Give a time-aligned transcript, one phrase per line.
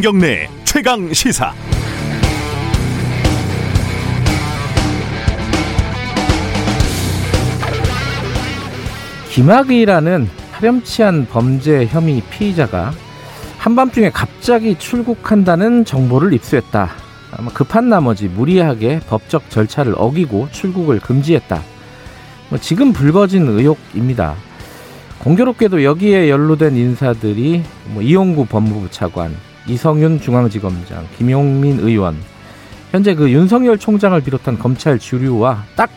[0.00, 1.52] 김경래 최강 시사.
[9.28, 12.92] 김학의라는 파렴치한 범죄 혐의 피의자가
[13.58, 16.88] 한밤중에 갑자기 출국한다는 정보를 입수했다.
[17.32, 21.62] 아마 급한 나머지 무리하게 법적 절차를 어기고 출국을 금지했다.
[22.48, 24.34] 뭐 지금 불거진 의혹입니다.
[25.18, 29.36] 공교롭게도 여기에 연루된 인사들이 뭐 이용구 법무부 차관,
[29.66, 32.16] 이성윤 중앙지검장, 김용민 의원,
[32.90, 35.90] 현재 그 윤석열 총장을 비롯한 검찰 주류와 딱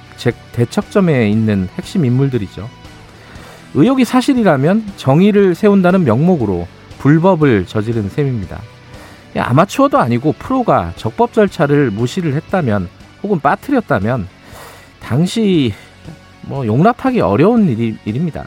[0.51, 2.69] 대척점에 있는 핵심 인물들이죠.
[3.73, 6.67] 의혹이 사실이라면 정의를 세운다는 명목으로
[6.99, 8.61] 불법을 저지른 셈입니다.
[9.35, 12.87] 아마추어도 아니고 프로가 적법 절차를 무시를 했다면
[13.23, 14.27] 혹은 빠뜨렸다면
[15.01, 15.73] 당시
[16.41, 17.67] 뭐 용납하기 어려운
[18.05, 18.45] 일입니다.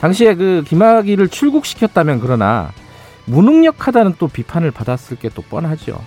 [0.00, 2.72] 당시에 그 김학의를 출국시켰다면 그러나
[3.26, 5.98] 무능력하다는 또 비판을 받았을 게 또 뻔하죠.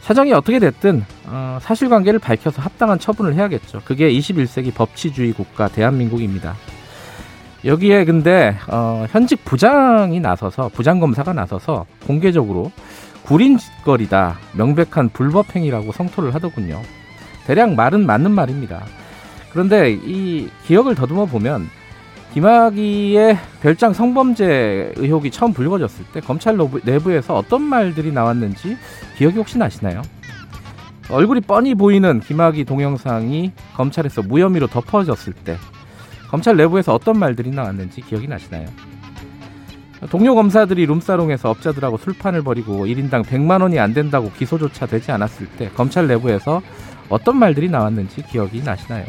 [0.00, 3.82] 사정이 어떻게 됐든 어, 사실관계를 밝혀서 합당한 처분을 해야겠죠.
[3.84, 6.54] 그게 21세기 법치주의 국가 대한민국입니다.
[7.64, 12.72] 여기에 근데 어, 현직 부장이 나서서 부장검사가 나서서 공개적으로
[13.24, 16.80] 구린짓거리다 명백한 불법 행위라고 성토를 하더군요.
[17.46, 18.82] 대략 말은 맞는 말입니다.
[19.52, 21.68] 그런데 이 기억을 더듬어 보면
[22.32, 28.76] 김학의의 별장 성범죄 의혹이 처음 불거졌을 때 검찰 내부에서 어떤 말들이 나왔는지
[29.16, 30.02] 기억이 혹시 나시나요?
[31.10, 35.56] 얼굴이 뻔히 보이는 김학의 동영상이 검찰에서 무혐의로 덮어졌을 때
[36.28, 38.68] 검찰 내부에서 어떤 말들이 나왔는지 기억이 나시나요?
[40.08, 45.68] 동료 검사들이 룸사롱에서 업자들하고 술판을 벌이고 1인당 100만 원이 안 된다고 기소조차 되지 않았을 때
[45.74, 46.62] 검찰 내부에서
[47.08, 49.04] 어떤 말들이 나왔는지 기억이 나시나요?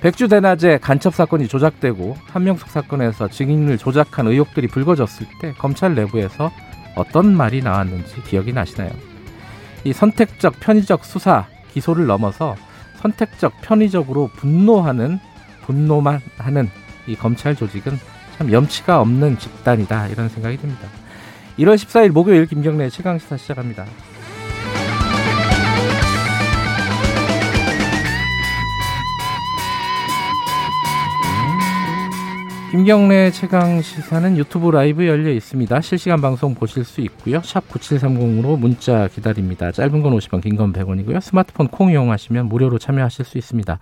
[0.00, 6.52] 백주 대낮에 간첩 사건이 조작되고 한명숙 사건에서 증인을 조작한 의혹들이 불거졌을 때 검찰 내부에서
[6.94, 8.90] 어떤 말이 나왔는지 기억이 나시나요?
[9.82, 12.54] 이 선택적 편의적 수사 기소를 넘어서
[12.96, 15.18] 선택적 편의적으로 분노하는
[15.62, 16.70] 분노만 하는
[17.06, 17.98] 이 검찰 조직은
[18.36, 20.88] 참 염치가 없는 집단이다 이런 생각이 듭니다.
[21.58, 23.84] 1월 14일 목요일 김경래 최강 시사 시작합니다.
[32.70, 35.80] 김경래 최강 시사는 유튜브 라이브 열려 있습니다.
[35.80, 37.40] 실시간 방송 보실 수 있고요.
[37.42, 39.72] 샵 9730으로 문자 기다립니다.
[39.72, 41.20] 짧은 건 50원, 긴 건 100원이고요.
[41.20, 43.78] 스마트폰 콩 이용하시면 무료로 참여하실 수 있습니다.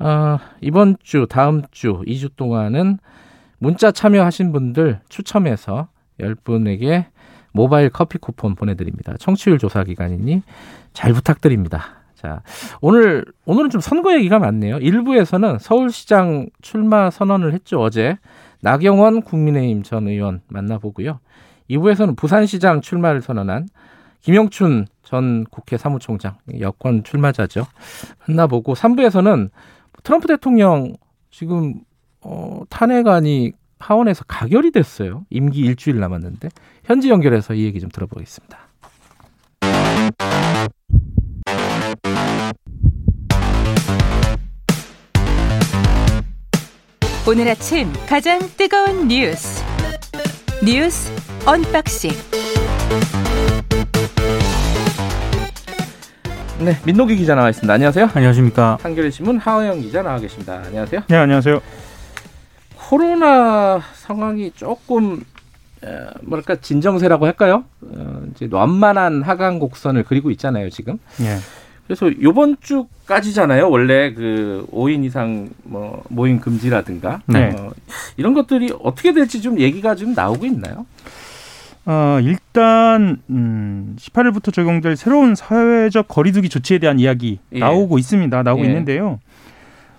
[0.00, 2.98] 어, 이번 주, 다음 주, 2주 동안은
[3.58, 5.86] 문자 참여하신 분들 추첨해서
[6.20, 7.06] 10분에게
[7.52, 9.14] 모바일 커피 쿠폰 보내드립니다.
[9.18, 10.42] 청취율 조사 기간이니
[10.92, 11.97] 잘 부탁드립니다.
[12.18, 12.42] 자,
[12.80, 14.78] 오늘, 오늘은 좀 선거 얘기가 많네요.
[14.78, 18.18] 일부에서는 서울시장 출마 선언을 했죠, 어제.
[18.60, 21.20] 나경원 국민의힘 전 의원 만나보고요.
[21.70, 23.68] 2부에서는 부산시장 출마를 선언한
[24.22, 27.66] 김영춘 전 국회 사무총장, 여권 출마자죠.
[28.26, 29.50] 만나보고 3부에서는
[30.02, 30.94] 트럼프 대통령
[31.30, 31.74] 지금,
[32.20, 35.24] 어, 탄핵안이 하원에서 가결이 됐어요.
[35.30, 36.48] 임기 일주일 남았는데.
[36.82, 38.58] 현지 연결해서 이 얘기 좀 들어보겠습니다.
[47.28, 49.62] 오늘 아침 가장 뜨거운 뉴스
[50.64, 51.12] 뉴스
[51.44, 52.10] unboxing
[56.60, 57.70] 네, 민동기 기자 나와 있습니다.
[57.70, 58.08] 안녕하세요.
[58.14, 58.78] 안녕하십니까.
[58.80, 60.62] 한겨레 신문 하어영 기자 나와 계십니다.
[60.64, 61.02] 안녕하세요.
[61.06, 61.60] 네, 안녕하세요.
[62.76, 65.22] 코로나 상황이 조금
[66.22, 67.64] 뭐랄까 진정세라고 할까요?
[67.82, 70.98] 어, 이제 완만한 하강 곡선을 그리고 있잖아요, 지금.
[71.18, 71.36] 네.
[71.88, 73.70] 그래서 요번 주까지잖아요.
[73.70, 77.56] 원래 그 5인 이상 뭐 모임 금지라든가 네.
[77.58, 77.70] 어,
[78.18, 80.84] 이런 것들이 어떻게 될지 좀 얘기가 좀 나오고 있나요?
[81.86, 87.60] 어, 일단 음, 18일부터 적용될 새로운 사회적 거리두기 조치에 대한 이야기 예.
[87.60, 88.42] 나오고 있습니다.
[88.42, 88.66] 나오고 예.
[88.68, 89.18] 있는데요.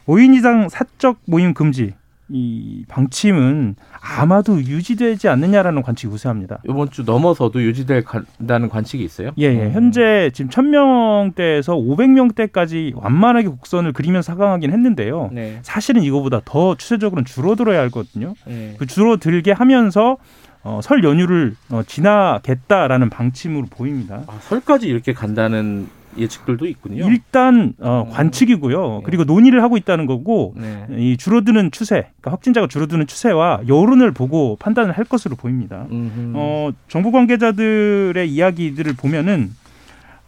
[0.06, 1.94] 5인 이상 사적 모임 금지
[2.30, 6.60] 이 방침은 아마도 유지되지 않느냐라는 관측이 우세합니다.
[6.68, 9.32] 이번 주 넘어서도 유지될다는 관측이 있어요?
[9.38, 9.66] 예, 예.
[9.66, 9.72] 음.
[9.72, 15.30] 현재 지금 1000명대에서 500명대까지 완만하게 곡선을 그리면서 하강하긴 했는데요.
[15.32, 15.60] 네.
[15.64, 18.34] 사실은 이거보다 더 추세적으로는 줄어들어야 하거든요.
[18.46, 18.76] 네.
[18.78, 20.18] 그 줄어들게 하면서
[20.64, 24.24] 어, 설 연휴를 어, 지나겠다라는 방침으로 보입니다.
[24.28, 25.88] 아, 설까지 이렇게 간다는
[26.18, 27.08] 예측들도 있군요.
[27.10, 28.12] 일단 어, 음.
[28.14, 28.90] 관측이고요.
[28.98, 29.02] 네.
[29.04, 30.86] 그리고 논의를 하고 있다는 거고 네.
[30.98, 35.86] 이 줄어드는 추세, 그러니까 확진자가 줄어드는 추세와 여론을 보고 판단을 할 것으로 보입니다.
[35.90, 39.52] 어, 정부 관계자들의 이야기들을 보면은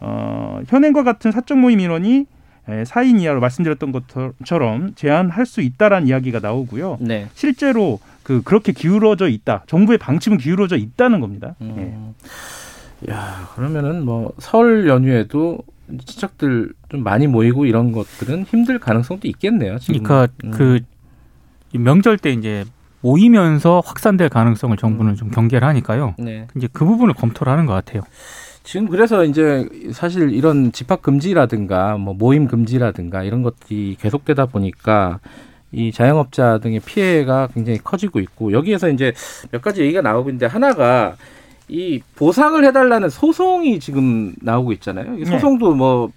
[0.00, 2.26] 어, 현행과 같은 사적 모임 인원이
[2.66, 6.98] 4인 이하로 말씀드렸던 것처럼 제한할 수 있다라는 이야기가 나오고요.
[7.00, 7.26] 네.
[7.34, 9.64] 실제로 그 그렇게 기울어져 있다.
[9.66, 11.56] 정부의 방침은 기울어져 있다는 겁니다.
[11.60, 12.14] 음.
[13.10, 15.58] 야 그러면은 뭐 설 연휴에도
[16.04, 19.78] 친척들 좀 많이 모이고 이런 것들은 힘들 가능성도 있겠네요.
[19.78, 20.02] 지금.
[20.02, 20.50] 그러니까 음.
[20.50, 20.80] 그
[21.72, 22.64] 명절 때 이제
[23.00, 26.14] 모이면서 확산될 가능성을 정부는 좀 경계를 하니까요.
[26.18, 26.46] 네.
[26.56, 28.02] 이제 그 부분을 검토를 하는 것 같아요.
[28.64, 35.18] 지금 그래서 이제 사실 이런 집합 금지라든가 뭐 모임 금지라든가 이런 것들이 계속되다 보니까
[35.72, 39.12] 이 자영업자 등의 피해가 굉장히 커지고 있고 여기에서 이제
[39.50, 41.16] 몇 가지 얘기가 나오고 있는데 하나가
[41.72, 45.14] 이 보상을 해달라는 소송이 지금 나오고 있잖아요.
[45.16, 45.24] 이 네.
[45.24, 46.10] 소송도 뭐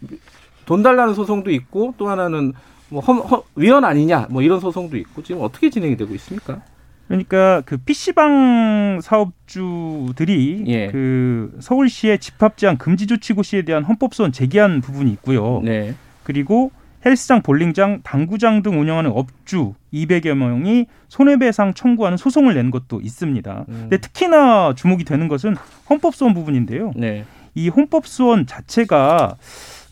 [0.66, 2.54] 돈 달라는 소송도 있고 또 하나는
[2.90, 6.62] 뭐 험, 험, 위헌 아니냐 뭐 이런 소송도 있고 지금 어떻게 진행이 되고 있습니까?
[7.08, 10.88] 그러니까 그 PC방 사업주들이 예.
[10.88, 15.62] 그 서울시의 집합 제한 금지 조치 고시에 대한 헌법 소원 제기한 부분이 있고요.
[15.64, 15.94] 네.
[16.24, 16.72] 그리고
[17.06, 23.66] 헬스장, 볼링장, 당구장 등 운영하는 업주 200여 명이 손해배상 청구하는 소송을 낸 것도 있습니다.
[23.70, 23.78] 음.
[23.82, 25.56] 근데 특히나 주목이 되는 것은
[25.90, 26.94] 헌법소원 부분인데요.
[26.96, 27.26] 네.
[27.54, 29.36] 이 헌법소원 자체가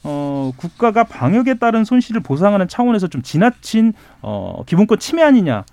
[0.03, 5.63] 어, 국가가 방역에 따른 손실을 보상하는 차원에서 좀 지나친 어, 기본권 침해 아니냐라는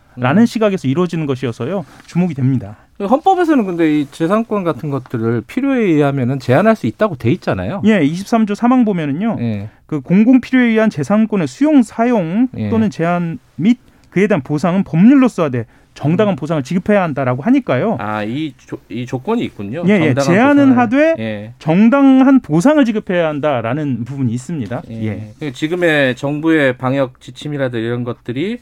[0.43, 0.47] 음.
[0.47, 2.77] 시각에서 이루어지는 것이어서요 주목이 됩니다.
[3.07, 7.83] 헌법에서는 근데 이 재산권 같은 것들을 필요에 의하면은 제한할 수 있다고 돼 있잖아요.
[7.85, 9.69] 예, 23조 3항 보면은요, 예.
[9.87, 12.69] 그 공공 필요에 의한 재산권의 수용, 사용 예.
[12.69, 13.79] 또는 제한 및
[14.11, 15.65] 그에 대한 보상은 법률로서 하되 음.
[15.95, 17.97] 정당한 보상을 지급해야 한다라고 하니까요.
[18.01, 19.85] 아, 이, 조, 이 조건이 있군요.
[19.87, 20.15] 예, 예.
[20.15, 20.79] 제한은 보상을.
[20.79, 21.53] 하되 예.
[21.59, 24.83] 정당한 보상을 지급해야 한다라는 부분이 있습니다.
[24.91, 25.33] 예.
[25.43, 25.53] 예.
[25.53, 28.59] 지금의 정부의 방역 지침이라든 이런 것들이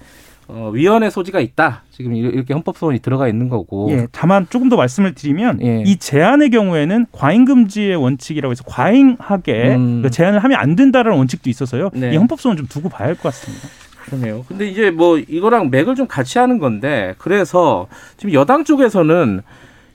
[0.49, 1.83] 어, 위헌의 소지가 있다.
[1.91, 3.89] 지금 이- 이렇게 헌법 소원이 들어가 있는 거고.
[3.91, 5.83] 예, 다만 조금 더 말씀을 드리면 예.
[5.87, 10.00] 이 제한의 경우에는 과잉 금지의 원칙이라고 해서 과잉하게 음.
[10.03, 11.91] 그 제한을 하면 안 된다라는 원칙도 있어서요.
[11.93, 12.12] 네.
[12.12, 13.69] 이 헌법 소원 좀 두고 봐야 할 것 같습니다.
[14.06, 14.45] 그러네요.
[14.49, 19.43] 근데 이제 뭐 이거랑 맥을 좀 같이 하는 건데 그래서 지금 여당 쪽에서는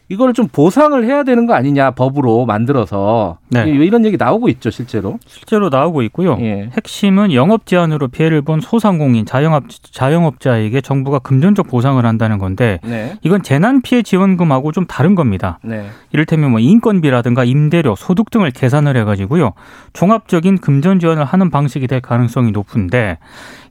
[0.10, 3.66] 이걸 좀 보상을 해야 되는 거 아니냐 법으로 만들어서 네.
[3.68, 5.18] 이- 이런 얘기 나오고 있죠 실제로.
[5.26, 6.38] 실제로 나오고 있고요.
[6.42, 6.70] 예.
[6.76, 13.14] 핵심은 영업 제한으로 피해를 본 소상공인, 자영업, 자영업자에게 정부가 금전적 보상을 한다는 건데 네.
[13.24, 15.58] 이건 재난 피해 지원금하고 좀 다른 겁니다.
[15.64, 15.88] 네.
[16.12, 19.54] 이를테면 뭐 인건비라든가 임대료, 소득 등을 계산을 해가지고요
[19.94, 23.18] 종합적인 금전 지원을 하는 방식이 될 가능성이 높은데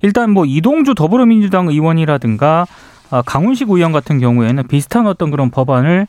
[0.00, 2.66] 일단 뭐 이동주 더불어민주당 의원이라든가
[3.10, 6.06] 아, 강훈식 의원 같은 경우에는 비슷한 어떤 그런 법안을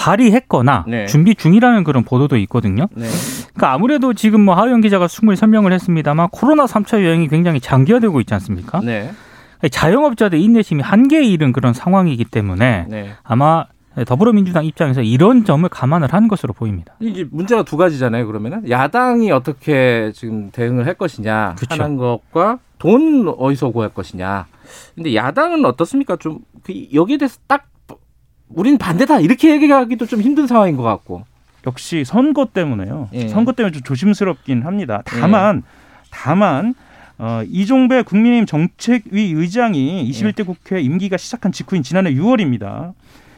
[0.00, 1.06] 발의했거나 네.
[1.06, 2.86] 준비 중이라는 그런 보도도 있거든요.
[2.94, 3.06] 네.
[3.52, 8.32] 그러니까 아무래도 지금 뭐 하우영 기자가 충분히 설명을 했습니다만 코로나 3차 유행이 굉장히 장기화되고 있지
[8.32, 8.80] 않습니까?
[8.82, 9.10] 네.
[9.70, 13.10] 자영업자들 인내심이 한계에 이른 그런 상황이기 때문에 네.
[13.22, 13.66] 아마
[14.06, 16.94] 더불어민주당 입장에서 이런 점을 감안을 한 것으로 보입니다.
[17.00, 18.26] 이제 문제가 두 가지잖아요.
[18.26, 21.82] 그러면은 야당이 어떻게 지금 대응을 할 것이냐 그쵸.
[21.82, 24.46] 하는 것과 돈 어디서 구할 것이냐.
[24.94, 26.16] 근데 야당은 어떻습니까?
[26.16, 27.66] 좀그 여기에 대해서 딱
[28.54, 31.24] 우린 반대다 이렇게 얘기하기도 좀 힘든 상황인 것 같고.
[31.66, 33.08] 역시 선거 때문에요.
[33.12, 33.28] 예.
[33.28, 35.02] 선거 때문에 좀 조심스럽긴 합니다.
[35.04, 35.62] 다만
[36.10, 36.74] 다만
[37.18, 42.94] 어, 이종배 국민의힘 정책위 의장이 21대 국회 임기가 시작한 직후인 지난해 6월입니다.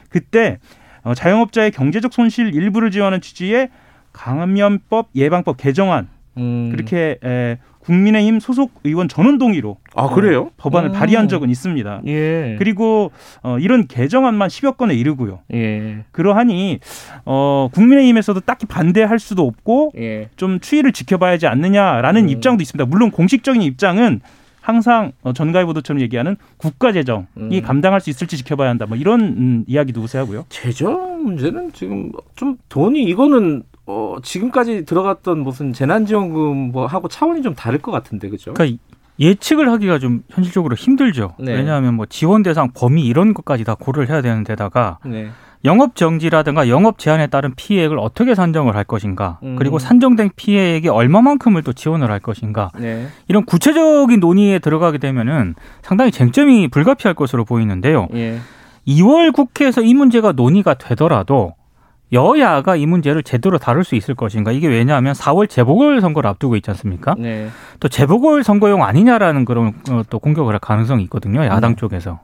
[0.08, 0.58] 그때
[1.02, 3.70] 어, 자영업자의 경제적 손실 일부를 지원하는 취지의
[4.12, 6.70] 감염법 예방법 개정안 음.
[6.70, 10.42] 그렇게 에, 국민의힘 소속 의원 전원 동의로 아 그래요?
[10.42, 10.92] 어, 법안을 음.
[10.92, 12.02] 발의한 적은 있습니다.
[12.06, 12.56] 예.
[12.58, 13.10] 그리고
[13.42, 15.40] 어, 이런 개정안만 10여 건에 이르고요.
[15.54, 16.04] 예.
[16.12, 16.78] 그러하니
[17.24, 20.28] 어, 국민의힘에서도 딱히 반대할 수도 없고 예.
[20.36, 22.28] 좀 추이를 지켜봐야 하지 않느냐라는 음.
[22.28, 22.88] 입장도 있습니다.
[22.88, 24.20] 물론 공식적인 입장은
[24.60, 27.62] 항상 어, 전가의 보도처럼 얘기하는 국가 재정이 음.
[27.62, 28.86] 감당할 수 있을지 지켜봐야 한다.
[28.86, 30.46] 뭐 이런 음, 이야기도 우세하고요.
[30.48, 37.54] 재정 문제는 지금 좀 돈이 이거는 어, 지금까지 들어갔던 무슨 재난지원금 뭐 하고 차원이 좀
[37.54, 38.54] 다를 것 같은데 그죠?
[38.54, 38.78] 그러니까
[39.18, 41.34] 예측을 하기가 좀 현실적으로 힘들죠.
[41.38, 41.54] 네.
[41.54, 45.28] 왜냐하면 뭐 지원 대상 범위 이런 것까지 다 고려를 해야 되는 데다가 네.
[45.64, 49.54] 영업 정지라든가 영업 제한에 따른 피해액을 어떻게 산정을 할 것인가 음.
[49.56, 53.06] 그리고 산정된 피해액이 얼마만큼을 또 지원을 할 것인가 네.
[53.28, 58.08] 이런 구체적인 논의에 들어가게 되면은 상당히 쟁점이 불가피할 것으로 보이는데요.
[58.14, 58.38] 예.
[58.88, 61.54] 2월 국회에서 이 문제가 논의가 되더라도
[62.12, 66.70] 여야가 이 문제를 제대로 다룰 수 있을 것인가 이게 왜냐하면 4월 재보궐 선거를 앞두고 있지
[66.70, 67.14] 않습니까?
[67.18, 67.48] 네.
[67.80, 71.44] 또 재보궐 선거용 아니냐라는 그런 어, 또 공격을 할 가능성이 있거든요.
[71.44, 71.76] 야당 음.
[71.76, 72.20] 쪽에서.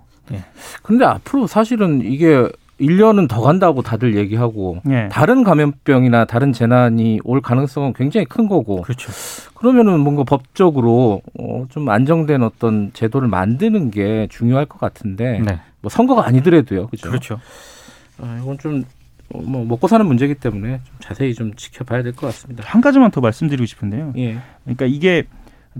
[0.83, 2.47] 근데 앞으로 사실은 이게
[2.81, 5.09] 1년은 더 간다고 다들 얘기하고 예.
[5.11, 9.11] 다른 감염병이나 다른 재난이 올 가능성은 굉장히 큰 거고 그렇죠.
[9.55, 15.61] 그러면은 뭔가 법적으로 어, 좀 안정된 어떤 제도를 만드는 게 중요할 것 같은데 네.
[15.81, 16.87] 뭐 선거가 아니더라도요.
[16.89, 17.09] 그죠?
[17.09, 17.41] 그렇죠.
[18.21, 18.98] 아, 이건 좀 어,
[19.35, 22.65] 뭐 먹고 사는 문제이기 때문에 좀 자세히 좀 지켜봐야 될 것 같습니다.
[22.67, 24.15] 한 가지만 더 말씀드리고 싶은데요.
[24.17, 24.39] 예.
[24.65, 25.25] 그러니까 이게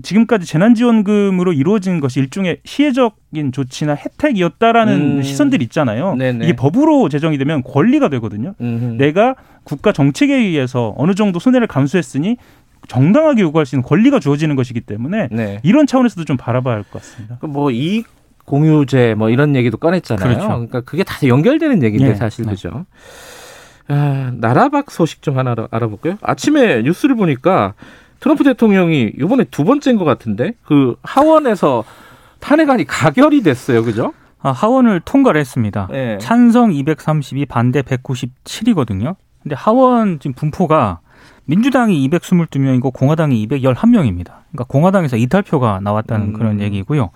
[0.01, 5.23] 지금까지 재난지원금으로 이루어진 것이 일종의 시혜적인 조치나 혜택이었다라는 음.
[5.23, 6.15] 시선들이 있잖아요.
[6.15, 6.45] 네네.
[6.45, 8.53] 이게 법으로 제정이 되면 권리가 되거든요.
[8.61, 8.95] 음흠.
[8.97, 12.37] 내가 국가 정책에 의해서 어느 정도 손해를 감수했으니
[12.87, 15.59] 정당하게 요구할 수 있는 권리가 주어지는 것이기 때문에 네.
[15.63, 17.37] 이런 차원에서도 좀 바라봐야 할 것 같습니다.
[17.41, 18.07] 뭐 이익
[18.45, 20.27] 공유제 뭐 이런 얘기도 꺼냈잖아요.
[20.27, 20.47] 그렇죠.
[20.47, 22.15] 그러니까 그게 다 연결되는 얘기인데 예.
[22.15, 22.51] 사실 네.
[22.51, 22.85] 그죠.
[23.89, 26.17] 아, 나라박 소식 좀 하나 알아- 알아볼까요?
[26.21, 27.73] 아침에 뉴스를 보니까
[28.19, 31.83] 트럼프 대통령이 이번에 두 번째인 것 같은데 그 하원에서
[32.39, 34.13] 탄핵안이 가결이 됐어요, 그죠?
[34.41, 35.89] 아, 하원을 통과를 했습니다.
[35.93, 36.17] 예.
[36.21, 39.15] 찬성 232, 반대 197이거든요.
[39.43, 40.99] 근데 하원 지금 분포가
[41.45, 44.25] 민주당이 222명이고 공화당이 211명입니다.
[44.51, 46.33] 그러니까 공화당에서 이탈표가 나왔다는 음.
[46.33, 47.09] 그런 얘기고요.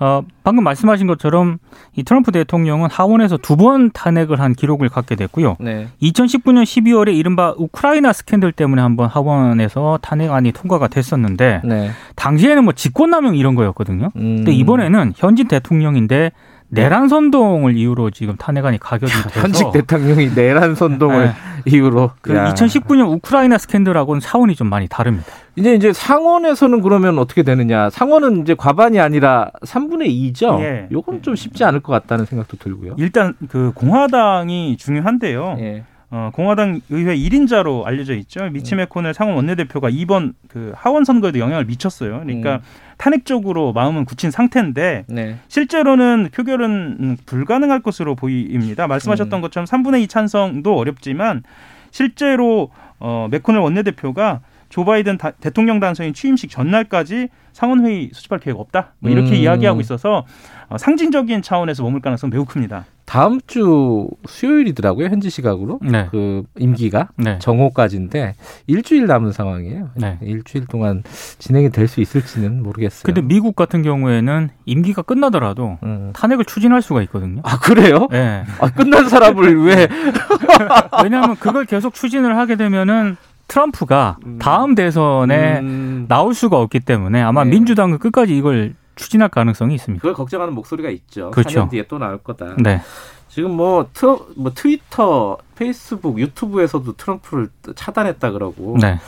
[0.00, 1.58] 어, 방금 말씀하신 것처럼
[1.96, 5.56] 이 트럼프 대통령은 하원에서 두 번 탄핵을 한 기록을 갖게 됐고요.
[5.58, 5.88] 네.
[6.00, 11.90] 2019년 12월에 이른바 우크라이나 스캔들 때문에 한번 하원에서 탄핵안이 통과가 됐었는데 네.
[12.14, 14.10] 당시에는 뭐 직권남용 이런 거였거든요.
[14.14, 14.36] 음.
[14.36, 16.30] 근데 이번에는 현직 대통령인데
[16.70, 21.32] 내란 선동을 이유로 지금 탄핵안이 가결이 돼서 현직 대통령이 내란 선동을 네.
[21.64, 22.52] 이유로 그 야.
[22.52, 25.26] 2019년 우크라이나 스캔들하고는 차원이 좀 많이 다릅니다.
[25.58, 27.90] 이제 이제 상원에서는 그러면 어떻게 되느냐?
[27.90, 30.60] 상원은 이제 과반이 아니라 3분의 2죠.
[30.60, 30.88] 예.
[30.92, 32.94] 요건 좀 쉽지 않을 것 같다는 생각도 들고요.
[32.98, 35.56] 일단 그 공화당이 중요한데요.
[35.58, 35.84] 예.
[36.10, 38.48] 어, 공화당 의회 1인자로 알려져 있죠.
[38.50, 42.20] 미치 메코넬 상원 원내대표가 이번 그 하원 선거에도 영향을 미쳤어요.
[42.20, 42.60] 그러니까 음.
[42.96, 45.36] 탄핵적으로 마음은 굳힌 상태인데 네.
[45.48, 48.86] 실제로는 표결은 음, 불가능할 것으로 보입니다.
[48.86, 49.42] 말씀하셨던 음.
[49.42, 51.42] 것처럼 3분의 2 찬성도 어렵지만
[51.90, 58.92] 실제로 어, 메코넬 원내대표가 조 바이든 다- 대통령 당선인 취임식 전날까지 상원회의 수집할 계획 없다.
[59.00, 59.34] 뭐 이렇게 음.
[59.34, 60.24] 이야기하고 있어서
[60.68, 62.84] 어, 상징적인 차원에서 머물 가능성 은 매우 큽니다.
[63.06, 65.06] 다음 주 수요일이더라고요.
[65.06, 65.80] 현지 시각으로.
[65.82, 66.08] 네.
[66.10, 67.38] 그 임기가 네.
[67.38, 68.34] 정오까지인데
[68.66, 69.88] 일주일 남은 상황이에요.
[69.94, 70.18] 네.
[70.20, 71.02] 일주일 동안
[71.38, 73.04] 진행이 될 수 있을지는 모르겠어요.
[73.04, 76.10] 근데 미국 같은 경우에는 임기가 끝나더라도 음.
[76.14, 77.40] 탄핵을 추진할 수가 있거든요.
[77.44, 78.08] 아 그래요?
[78.10, 78.44] 네.
[78.60, 79.88] 아, 끝난 사람을 왜?
[81.02, 83.16] 왜냐하면 그걸 계속 추진을 하게 되면은
[83.48, 87.50] 트럼프가 다음 대선에 음, 나올 수가 없기 때문에 아마 네.
[87.50, 90.02] 민주당은 끝까지 이걸 추진할 가능성이 있습니다.
[90.02, 91.30] 그걸 걱정하는 목소리가 있죠.
[91.30, 91.60] 그렇죠.
[91.60, 92.56] 4년 뒤에 또 나올 거다.
[92.58, 92.80] 네.
[93.28, 98.98] 지금 뭐, 트러, 뭐 트위터, 페이스북, 유튜브에서도 트럼프를 차단했다 그러고 네.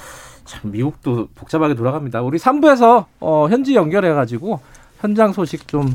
[0.44, 2.22] 참 미국도 복잡하게 돌아갑니다.
[2.22, 4.60] 우리 3부에서 어, 현지 연결해가지고
[5.00, 5.94] 현장 소식 좀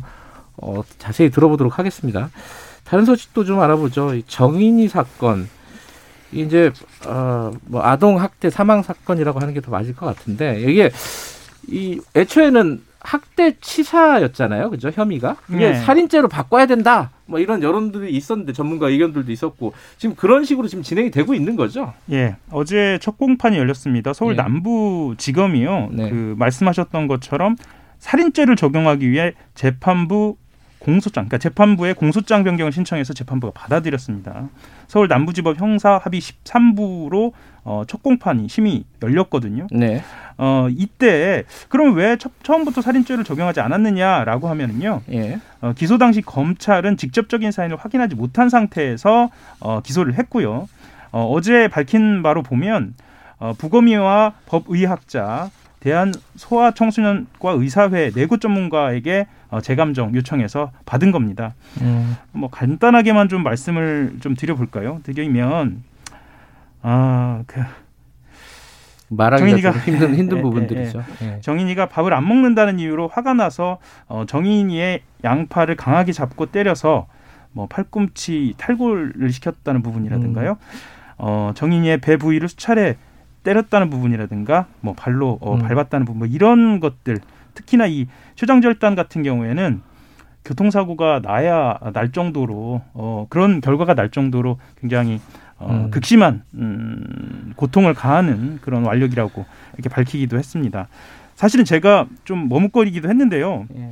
[0.57, 2.29] 어, 자세히 들어보도록 하겠습니다.
[2.83, 4.13] 다른 소식도 좀 알아보죠.
[4.15, 5.49] 이 정인이 사건.
[6.35, 6.71] 이제
[7.07, 10.91] 어, 뭐 아동 학대 사망 사건이라고 하는 게 더 맞을 것 같은데 이게
[11.67, 14.89] 이 애초에는 학대 치사였잖아요, 그죠?
[14.93, 15.75] 혐의가 이게 네.
[15.75, 17.11] 살인죄로 바꿔야 된다.
[17.27, 21.93] 뭐 이런 여론들이 있었는데 전문가 의견들도 있었고 지금 그런 식으로 지금 진행이 되고 있는 거죠.
[22.11, 24.13] 예, 어제 첫 공판이 열렸습니다.
[24.13, 24.37] 서울 예.
[24.37, 25.89] 남부지검이요.
[25.91, 26.09] 네.
[26.09, 27.55] 그 말씀하셨던 것처럼
[27.99, 30.37] 살인죄를 적용하기 위해 재판부
[30.79, 34.49] 공소장, 그러니까 재판부에 공소장 변경을 신청해서 재판부가 받아들였습니다.
[34.87, 37.31] 서울 남부지법 형사 합의 13부로
[37.63, 39.67] 어, 첫 공판이 심의 열렸거든요.
[39.71, 40.03] 네.
[40.37, 45.01] 어, 이때 그럼 왜 처, 처음부터 살인죄를 적용하지 않았느냐라고 하면은요.
[45.11, 45.39] 예.
[45.61, 49.29] 어, 기소 당시 검찰은 직접적인 사인을 확인하지 못한 상태에서
[49.59, 50.67] 어, 기소를 했고요.
[51.11, 52.93] 어, 어제 밝힌 바로 보면
[53.39, 55.49] 어, 부검의와 법의학자,
[55.85, 61.53] 대한 소아청소년과 의사회 내구 전문가에게 어, 재감정 요청해서 받은 겁니다.
[61.81, 62.17] 음.
[62.31, 64.99] 뭐 간단하게만 좀 말씀을 좀 드려볼까요?
[65.03, 65.83] 드리면
[66.81, 67.61] 아 그
[69.09, 71.03] 말하기가 정인이가- 좀 힘든 힘든 예, 부분들이죠.
[71.21, 71.39] 예.
[71.41, 73.77] 정인이가 밥을 안 먹는다는 이유로 화가 나서
[74.07, 77.05] 어, 정인이의 양팔을 강하게 잡고 때려서
[77.51, 80.57] 뭐 팔꿈치 탈골을 시켰다는 부분이라든가요.
[81.19, 82.97] 어, 정인이의 배 부위를 수차례
[83.45, 85.59] 때렸다는 부분이라든가 뭐 발로 어, 음.
[85.59, 87.19] 밟았다는 부분 뭐 이런 것들
[87.53, 89.81] 특히나 이 초장절단 같은 경우에는
[90.43, 95.21] 교통사고가 나야 날 정도로 어, 그런 결과가 날 정도로 굉장히
[95.57, 95.91] 어, 음.
[95.91, 100.89] 극심한 음, 고통을 가하는 그런 완력이라고 이렇게 밝히기도 했습니다.
[101.35, 103.65] 사실은 제가 좀 머뭇거리기도 했는데요.
[103.77, 103.91] 예.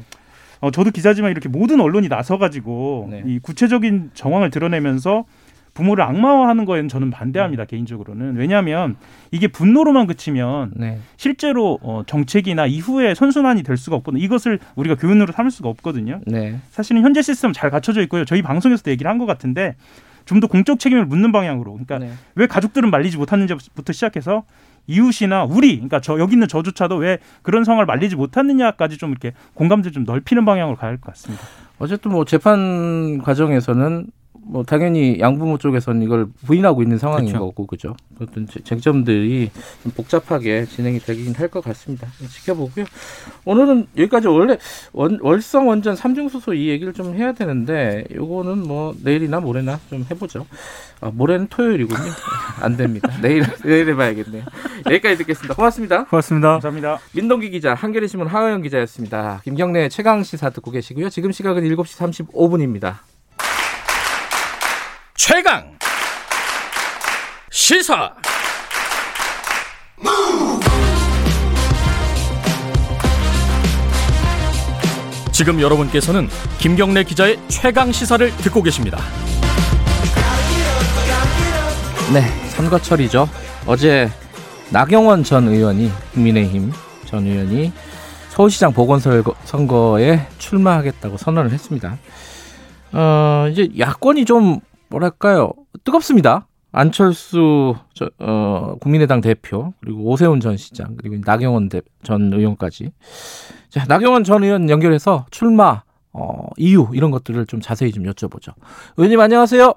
[0.59, 3.23] 어, 저도 기자지만 이렇게 모든 언론이 나서가지고 네.
[3.25, 5.25] 이 구체적인 정황을 드러내면서
[5.73, 8.95] 부모를 악마화하는 거에는 저는 반대합니다 개인적으로는 왜냐하면
[9.31, 10.99] 이게 분노로만 그치면 네.
[11.17, 14.23] 실제로 어, 정책이나 이후에 선순환이 될 수가 없거든요.
[14.23, 16.21] 이것을 우리가 교훈으로 삼을 수가 없거든요.
[16.27, 16.59] 네.
[16.71, 18.23] 사실은 현재 시스템 잘 갖춰져 있고요.
[18.25, 19.75] 저희 방송에서도 얘기를 한 것 같은데
[20.25, 21.71] 좀 더 공적 책임을 묻는 방향으로.
[21.73, 22.13] 그러니까 네.
[22.35, 24.43] 왜 가족들은 말리지 못하는지부터 시작해서
[24.87, 29.91] 이웃이나 우리, 그러니까 저 여기 있는 저조차도 왜 그런 상황을 말리지 못하느냐까지 좀 이렇게 공감대
[29.91, 31.43] 좀 넓히는 방향으로 가야 할 것 같습니다.
[31.79, 34.07] 어쨌든 뭐 재판 과정에서는
[34.45, 37.45] 뭐 당연히 양부모 쪽에서는 이걸 부인하고 있는 상황인 그렇죠.
[37.45, 37.95] 거고 그죠.
[38.19, 39.49] 어떤 제- 쟁점들이
[39.83, 42.07] 좀 복잡하게 진행이 되긴 할 것 같습니다.
[42.29, 42.85] 지켜보고요.
[43.45, 44.57] 오늘은 여기까지 원래
[44.91, 50.05] 원, 월성 원전 삼중 수소 이 얘기를 좀 해야 되는데 요거는 뭐 내일이나 모레나 좀
[50.11, 50.45] 해보죠.
[51.01, 51.99] 아, 모레는 토요일이군요.
[52.61, 53.09] 안 됩니다.
[53.21, 54.43] 내일 내일 해봐야겠네요.
[54.87, 55.53] 여기까지 듣겠습니다.
[55.55, 56.03] 고맙습니다.
[56.05, 56.49] 고맙습니다.
[56.53, 56.99] 감사합니다.
[57.13, 59.41] 민동기 기자, 한겨레 신문 하호영 기자였습니다.
[59.43, 61.09] 김경래 최강 시사 듣고 계시고요.
[61.09, 63.12] 지금 시각은 7시 35분입니다.
[65.15, 65.77] 최강
[67.51, 68.11] 시사
[75.31, 76.27] 지금 여러분께서는
[76.59, 78.99] 김경래 기자의 최강 시사를 듣고 계십니다.
[82.11, 83.29] 네, 선거철이죠.
[83.65, 84.09] 어제
[84.71, 86.71] 나경원 전 의원이 국민의힘
[87.05, 87.71] 전 의원이
[88.29, 91.97] 서울시장 보건선거에 출마하겠다고 선언을 했습니다.
[92.91, 94.59] 어, 이제 야권이 좀
[94.93, 96.47] 뭐랄까요 뜨겁습니다.
[96.71, 102.91] 안철수 저, 어, 국민의당 대표 그리고 오세훈 전 시장 그리고 나경원 대, 전 의원까지
[103.69, 105.83] 자 나경원 전 의원 연결해서 출마
[106.13, 108.53] 어, 이유 이런 것들을 좀 자세히 좀 여쭤보죠.
[108.97, 109.73] 의원님 안녕하세요.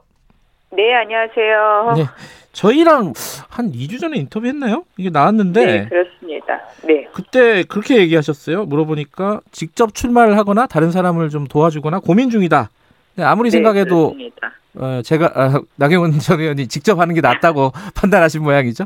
[0.73, 1.95] 네, 안녕하세요.
[1.97, 2.05] 네.
[2.53, 3.13] 저희랑
[3.49, 4.85] 한 2주 전에 인터뷰했나요?
[4.97, 6.61] 이게 나왔는데 네, 그렇습니다.
[6.85, 7.09] 네.
[7.13, 8.65] 그때 그렇게 얘기하셨어요.
[8.65, 12.71] 물어보니까 직접 출마를 하거나 다른 사람을 좀 도와주거나 고민 중이다.
[13.15, 14.53] 근데 아무리 네, 생각해도 그렇습니다.
[14.79, 18.85] 어, 제가 아, 나경원 전 의원이 직접 하는 게 낫다고 판단하신 모양이죠.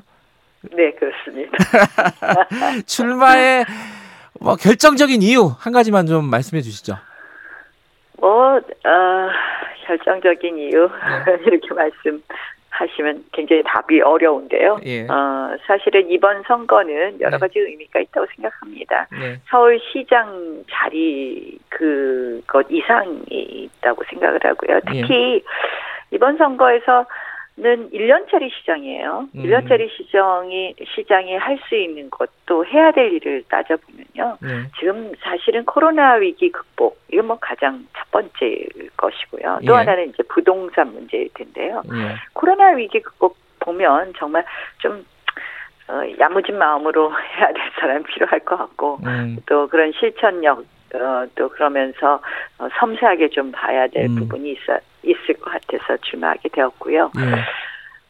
[0.73, 1.57] 네, 그렇습니다.
[2.87, 3.65] 출마의
[4.41, 6.97] 뭐 결정적인 이유 한 가지만 좀 말씀해 주시죠.
[8.19, 8.61] 뭐, 어,
[9.87, 10.87] 결정적인 이유,
[11.27, 11.39] 네.
[11.47, 12.23] 이렇게 말씀
[12.81, 14.81] 하시면 굉장히 답이 어려운데요.
[14.87, 15.03] 예.
[15.07, 17.39] 어, 사실은 이번 선거는 여러 네.
[17.39, 19.07] 가지 의미가 있다고 생각합니다.
[19.13, 19.39] 네.
[19.51, 24.81] 서울시장 자리 그것 이상이 있다고 생각을 하고요.
[24.87, 25.43] 특히
[26.11, 27.07] 이번 선거에서
[27.61, 29.29] 는 1년짜리 시장이에요.
[29.35, 29.43] 음.
[29.43, 34.39] 1년짜리 시장이 시장이 할 수 있는 것도 해야 될 일을 따져보면요.
[34.41, 34.49] 네.
[34.79, 39.61] 지금 사실은 코로나 위기 극복 이건 뭐 가장 첫 번째일 것이고요.
[39.67, 39.77] 또 예.
[39.77, 41.83] 하나는 이제 부동산 문제일 텐데요.
[41.93, 42.17] 예.
[42.33, 44.45] 코로나 위기 극복 보면 정말
[44.79, 45.05] 좀
[45.89, 49.37] 어, 야무진 마음으로 해야 될 사람이 필요할 것 같고 음.
[49.47, 52.21] 또 그런 실천력 어, 또 그러면서
[52.59, 54.17] 어, 섬세하게 좀 봐야 될 음.
[54.17, 57.13] 부분이 있어, 있을 것 같아서 출마하게 되었고요.
[57.19, 57.41] 예.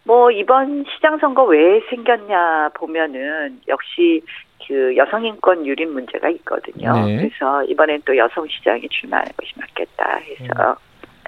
[0.05, 4.23] 뭐 이번 시장 선거 왜 생겼냐 보면은 역시
[4.67, 6.93] 그 여성 인권 유린 문제가 있거든요.
[7.07, 7.17] 네.
[7.17, 10.77] 그래서 이번엔 또 여성 시장이 출마하는 것이 맞겠다 해서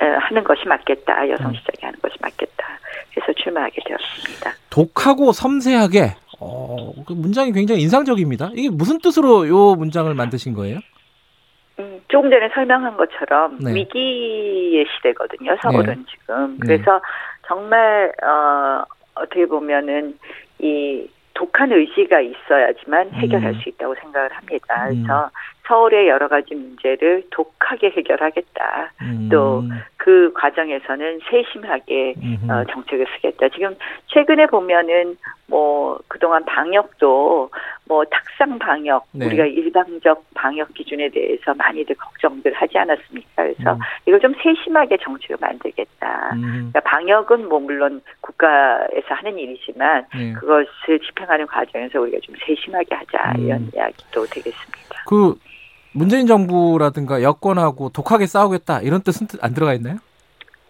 [0.01, 1.29] 에, 하는 것이 맞겠다.
[1.29, 1.55] 여성 음.
[1.55, 2.79] 시장이 하는 것이 맞겠다.
[3.17, 4.53] 해서 출마하게 되었습니다.
[4.71, 8.51] 독하고 섬세하게 어, 그 문장이 굉장히 인상적입니다.
[8.55, 10.79] 이게 무슨 뜻으로 요 문장을 만드신 거예요?
[11.83, 13.75] 음, 조금 전에 설명한 것처럼 네.
[13.75, 15.57] 위기의 시대거든요.
[15.63, 16.53] 서울은 지금.
[16.53, 16.59] 네.
[16.61, 17.01] 그래서
[17.47, 20.19] 정말 어, 어떻게 보면은
[20.59, 23.61] 이 독한 의지가 있어야지만 해결할 음.
[23.61, 24.87] 수 있다고 생각을 합니다.
[24.89, 25.31] 그래서
[25.67, 28.93] 서울의 여러 가지 문제를 독하게 해결하겠다.
[29.03, 29.29] 음.
[29.31, 32.15] 또그 과정에서는 세심하게.
[32.49, 33.49] 어, 정책을 쓰겠다.
[33.49, 33.75] 지금
[34.09, 35.17] 최근에 보면은
[35.53, 37.51] 뭐 그동안 방역도
[37.85, 39.27] 뭐 탁상 방역 네.
[39.27, 43.43] 우리가 일방적 방역 기준에 대해서 많이들 걱정들 하지 않았습니까?
[43.43, 43.79] 그래서 음.
[44.07, 46.31] 이걸 좀 세심하게 정책을 만들겠다.
[46.33, 46.71] 음.
[46.73, 50.33] 그러니까 방역은 뭐 물론 국가에서 하는 일이지만 네.
[50.33, 53.45] 그것을 집행하는 과정에서 우리가 좀 세심하게 하자 음.
[53.45, 55.05] 이런 이야기도 되겠습니다.
[55.07, 55.35] 그
[55.93, 59.97] 문재인 정부라든가 여권하고 독하게 싸우겠다 이런 뜻은 안 들어가 있나요?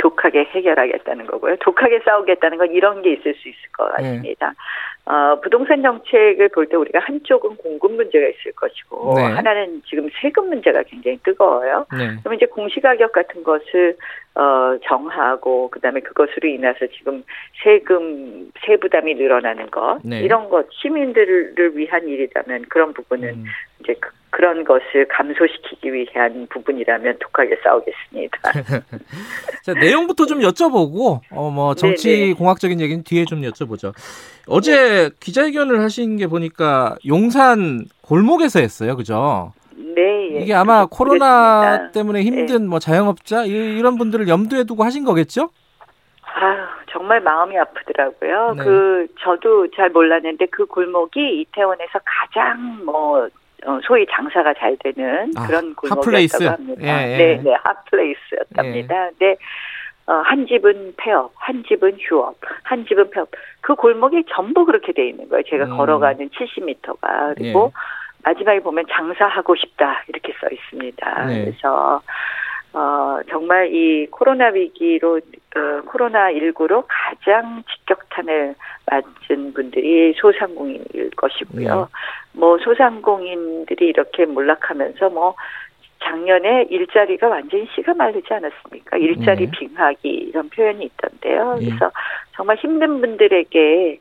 [0.02, 1.56] 독하게 해결하겠다는 거고요.
[1.60, 4.02] 독하게 싸우겠다는 건 이런 게 있을 수 있을 것 네.
[4.02, 4.54] 같습니다.
[5.04, 9.22] 어, 부동산 정책을 볼 때 우리가 한쪽은 공급 문제가 있을 것이고 네.
[9.24, 11.86] 하나는 지금 세금 문제가 굉장히 뜨거워요.
[11.98, 12.16] 네.
[12.22, 13.96] 그럼 이제 공시가격 같은 것을
[14.34, 17.22] 어, 정하고 그다음에 그것으로 인해서 지금
[17.64, 20.20] 세금 세부담이 늘어나는 것 네.
[20.20, 23.44] 이런 것 시민들을 위한 일이라면 그런 부분은 음.
[23.82, 28.38] 이제 그, 그런 것을 감소시키기 위한 부분이라면 독하게 싸우겠습니다.
[29.62, 32.32] 자, 내용부터 좀 여쭤보고 어 뭐 정치 네네.
[32.34, 33.92] 공학적인 얘기는 뒤에 좀 여쭤보죠.
[34.48, 38.96] 어제 기자회견을 하신 게 보니까 용산 골목에서 했어요.
[38.96, 39.52] 그죠?
[39.94, 40.40] 네, 예.
[40.40, 41.86] 이게 아마 코로나 그렇습니다.
[41.86, 41.92] 네.
[41.92, 45.50] 때문에 힘든 뭐 자영업자 이- 이런 분들을 염두에 두고 하신 거겠죠?
[46.34, 48.54] 아 정말 마음이 아프더라고요.
[48.56, 48.64] 네.
[48.64, 53.28] 그 저도 잘 몰랐는데 그 골목이 이태원에서 가장 뭐
[53.64, 55.74] 어, 소위 장사가 잘 되는 아, 그런.
[55.76, 56.82] 골목이었다고 합니다.
[56.82, 57.16] 예, 예.
[57.16, 59.10] 네, 네, 핫플레이스였답니다.
[59.10, 59.36] 근데
[60.06, 63.30] 어, 한 집은 폐업, 한 집은 휴업, 한 집은 폐업.
[63.60, 65.42] 그 골목이 전부 그렇게 돼 있는 거예요.
[65.48, 65.76] 제가 음.
[65.76, 67.72] 걸어가는 70m가 그리고
[68.24, 71.26] 마지막에 보면 장사하고 싶다 이렇게 써 있습니다.
[71.26, 71.44] 네.
[71.44, 72.02] 그래서
[72.74, 78.54] 어, 정말 이 코로나 위기로, 어, 코로나19로 가장 직격탄을
[78.86, 81.88] 맞은 분들이 소상공인일 것이고요.
[82.32, 85.34] 뭐, 소상공인들이 이렇게 몰락하면서 뭐,
[86.02, 88.96] 작년에 일자리가 완전히 씨가 마르지 않았습니까?
[88.96, 89.50] 일자리 네.
[89.50, 91.58] 빙하기 이런 표현이 있던데요.
[91.60, 91.66] 예.
[91.66, 91.90] 그래서
[92.34, 94.00] 정말 힘든 분들에게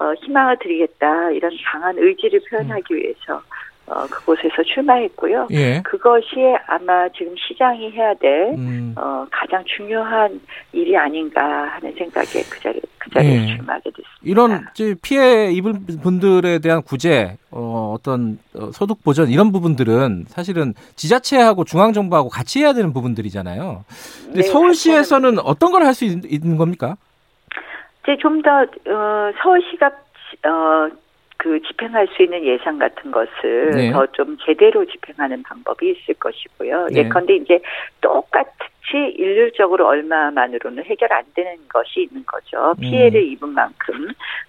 [0.00, 3.42] 어, 희망을 드리겠다 이런 강한 의지를 표현하기 위해서
[3.90, 5.48] 어, 그곳에서 출마했고요.
[5.50, 5.82] 예.
[5.82, 6.36] 그것이
[6.68, 8.94] 아마 지금 시장이 해야 될 음.
[8.96, 10.40] 어, 가장 중요한
[10.72, 13.46] 일이 아닌가 하는 생각에 그 자리 그 자리에 예.
[13.48, 14.10] 출마하게 됐습니다.
[14.22, 14.64] 이런
[15.02, 21.92] 피해 입은 분들에 대한 구제, 어, 어떤 어, 소득 보전 이런 부분들은 사실은 지자체하고 중앙
[21.92, 23.84] 정부하고 같이 해야 되는 부분들이잖아요.
[24.26, 26.96] 근데 네, 서울시에서는 어떤 걸 할 수 있는 겁니까?
[28.04, 29.86] 이제 좀더 어, 서울시가
[30.46, 30.88] 어,
[31.40, 33.90] 그 집행할 수 있는 예산 같은 것을 네.
[33.92, 36.88] 더좀 제대로 집행하는 방법이 있을 것이고요.
[36.92, 37.00] 네.
[37.00, 37.58] 예컨대 이제
[38.02, 38.58] 똑같이
[39.16, 42.74] 일률적으로 얼마만으로는 해결 안 되는 것이 있는 거죠.
[42.76, 42.80] 음.
[42.82, 44.08] 피해를 입은 만큼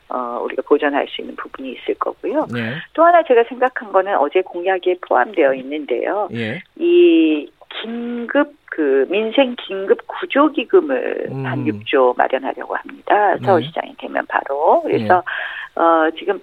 [0.10, 2.48] 어, 우리가 보전할 수 있는 부분이 있을 거고요.
[2.54, 2.76] 네.
[2.92, 6.28] 또 하나 제가 생각한 거는 어제 공약에 포함되어 있는데요.
[6.34, 6.62] 예.
[6.78, 7.50] 이
[7.82, 11.46] 긴급 그 민생 긴급 구조 기금을 음.
[11.46, 13.36] 한 6조 마련하려고 합니다.
[13.36, 13.46] 네.
[13.46, 15.24] 서울시장이 되면 바로 그래서
[15.76, 16.42] 어 지금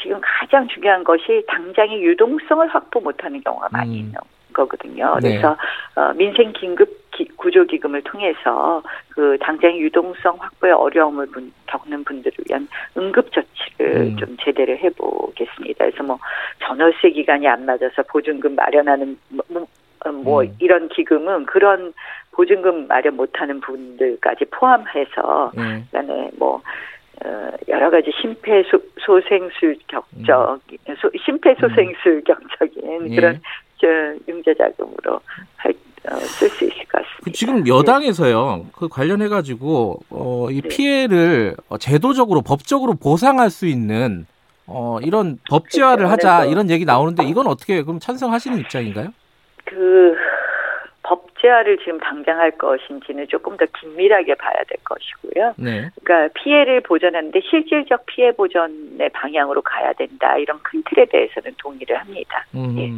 [0.00, 3.94] 지금 가장 중요한 것이 당장의 유동성을 확보 못하는 경우가 많이 음.
[3.96, 4.14] 있는
[4.52, 5.16] 거거든요.
[5.22, 5.30] 네.
[5.30, 5.56] 그래서
[5.94, 12.36] 어, 민생 긴급 기- 구조 기금을 통해서 그 당장의 유동성 확보에 어려움을 분- 겪는 분들을
[12.48, 14.16] 위한 응급 조치를 음.
[14.16, 15.84] 좀 제대로 해보겠습니다.
[15.84, 16.18] 그래서 뭐
[16.64, 19.66] 전월세 기간이 안 맞아서 보증금 마련하는 뭐, 뭐,
[20.04, 20.56] 어, 뭐 음.
[20.60, 21.92] 이런 기금은 그런
[22.32, 25.82] 보증금 마련 못하는 분들까지 포함해서 예.
[25.90, 26.62] 그다음에 뭐 어,
[27.68, 30.60] 여러 가지 심폐소생술 격적
[31.00, 33.10] 소, 심폐소생술 격적인 음.
[33.10, 33.16] 예.
[33.16, 33.40] 그런
[33.80, 33.86] 저
[34.28, 35.20] 융자 자금으로
[36.20, 37.24] 쓸수 있을 것 같습니다.
[37.24, 38.66] 그 지금 여당에서요.
[38.72, 40.68] 그 관련해 가지고 어, 이 네.
[40.68, 44.26] 피해를 어, 제도적으로 법적으로 보상할 수 있는
[44.66, 46.28] 어, 이런 법제화를 그렇죠.
[46.28, 49.08] 하자 이런 얘기 나오는데 이건 어떻게 그럼 찬성하시는 입장인가요?
[49.64, 50.16] 그법
[51.40, 55.54] 제화를 지금 당장 할 것인지는 조금 더 긴밀하게 봐야 될 것이고요.
[55.56, 55.90] 네.
[56.02, 62.44] 그러니까 피해를 보전하는데 실질적 피해 보전의 방향으로 가야 된다 이런 큰 틀에 대해서는 동의를 합니다.
[62.54, 62.76] 음.
[62.78, 62.90] 예.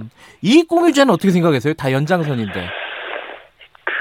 [0.42, 1.74] 이익 공유제는 어떻게 생각하세요?
[1.74, 2.68] 다 연장선인데.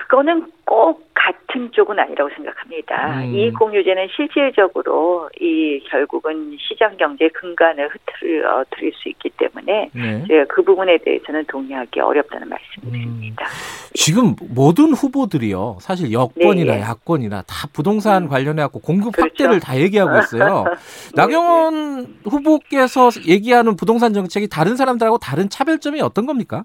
[0.07, 3.21] 그거는 꼭 같은 쪽은 아니라고 생각합니다.
[3.21, 3.35] 음.
[3.35, 10.23] 이익 공유제는 실질적으로 이 결국은 시장 경제의 근간을 흐트러 드릴 수 있기 때문에 네.
[10.27, 12.49] 제가 그 부분에 대해서는 동의하기 어렵다는 음.
[12.49, 13.45] 말씀드립니다.
[13.93, 15.77] 지금 모든 후보들이요.
[15.81, 16.83] 사실 여권이나 네, 예.
[16.83, 18.29] 야권이나 다 부동산 음.
[18.29, 19.29] 관련해 갖고 공급 그렇죠.
[19.29, 20.65] 확대를 다 얘기하고 있어요.
[21.15, 26.63] 나경원 후보께서 얘기하는 부동산 정책이 다른 사람들하고 다른 차별점이 어떤 겁니까?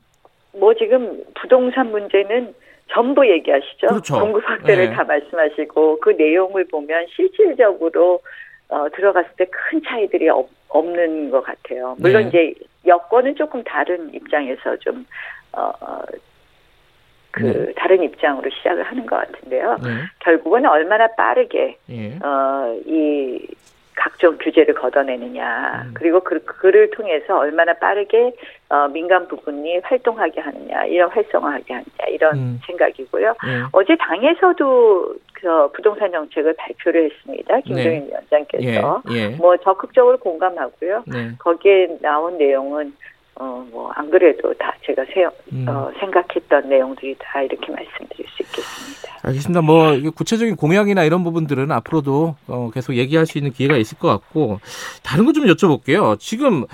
[0.53, 2.55] 뭐 지금 부동산 문제는
[2.95, 3.89] 전부 얘기하시죠.
[3.89, 4.21] 그렇죠.
[4.21, 4.95] 공급 확대를 네.
[4.95, 8.21] 다 말씀하시고 그 내용을 보면 실질적으로
[8.69, 11.97] 어, 들어갔을 때 큰 차이들이 없, 없는 것 같아요.
[11.99, 12.29] 물론 네.
[12.29, 12.55] 이제
[12.87, 15.05] 여권은 조금 다른 입장에서 좀
[15.53, 16.03] 어, 어,
[17.31, 17.73] 그 네.
[17.75, 19.77] 다른 입장으로 시작을 하는 것 같은데요.
[19.83, 19.91] 네.
[20.21, 22.17] 결국은 얼마나 빠르게 예.
[22.25, 23.45] 어, 이
[23.97, 25.95] 각종 규제를 걷어내느냐, 음.
[25.95, 28.35] 그리고 그, 그를 통해서 얼마나 빠르게
[28.69, 32.61] 어, 민간 부분이 활동하게 하느냐, 이런 활성화하게 하느냐, 이런 음.
[32.67, 33.29] 생각이고요.
[33.47, 33.63] 예.
[33.73, 37.61] 어제 당에서도 그 부동산 정책을 발표를 했습니다.
[37.61, 39.03] 김종인 위원장께서.
[39.11, 39.15] 예.
[39.15, 39.29] 예.
[39.37, 41.05] 뭐 적극적으로 공감하고요.
[41.07, 41.33] 네.
[41.39, 42.95] 거기에 나온 내용은
[43.37, 45.67] 어, 뭐, 안 그래도 다 제가 세, 음.
[45.69, 49.19] 어, 생각했던 내용들이 다 이렇게 말씀드릴 수 있겠습니다.
[49.23, 49.61] 알겠습니다.
[49.63, 54.61] 뭐 구체적인 공약이나 이런 부분들은 앞으로도 어, 계속 얘기할 수 있는 기회가 있을 것 같고
[55.03, 56.19] 다른 거 좀 여쭤볼게요.
[56.21, 56.65] 지금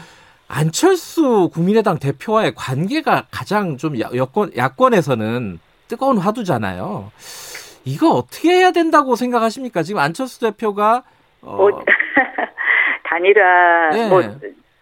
[0.49, 7.11] 안철수 국민의당 대표와의 관계가 가장 좀 야- 여권 야권에서는 뜨거운 화두잖아요.
[7.85, 9.83] 이거 어떻게 해야 된다고 생각하십니까?
[9.83, 11.05] 지금 안철수 대표가
[11.41, 11.71] 어, 뭐,
[13.05, 14.09] 단일화, 네.
[14.09, 14.21] 뭐,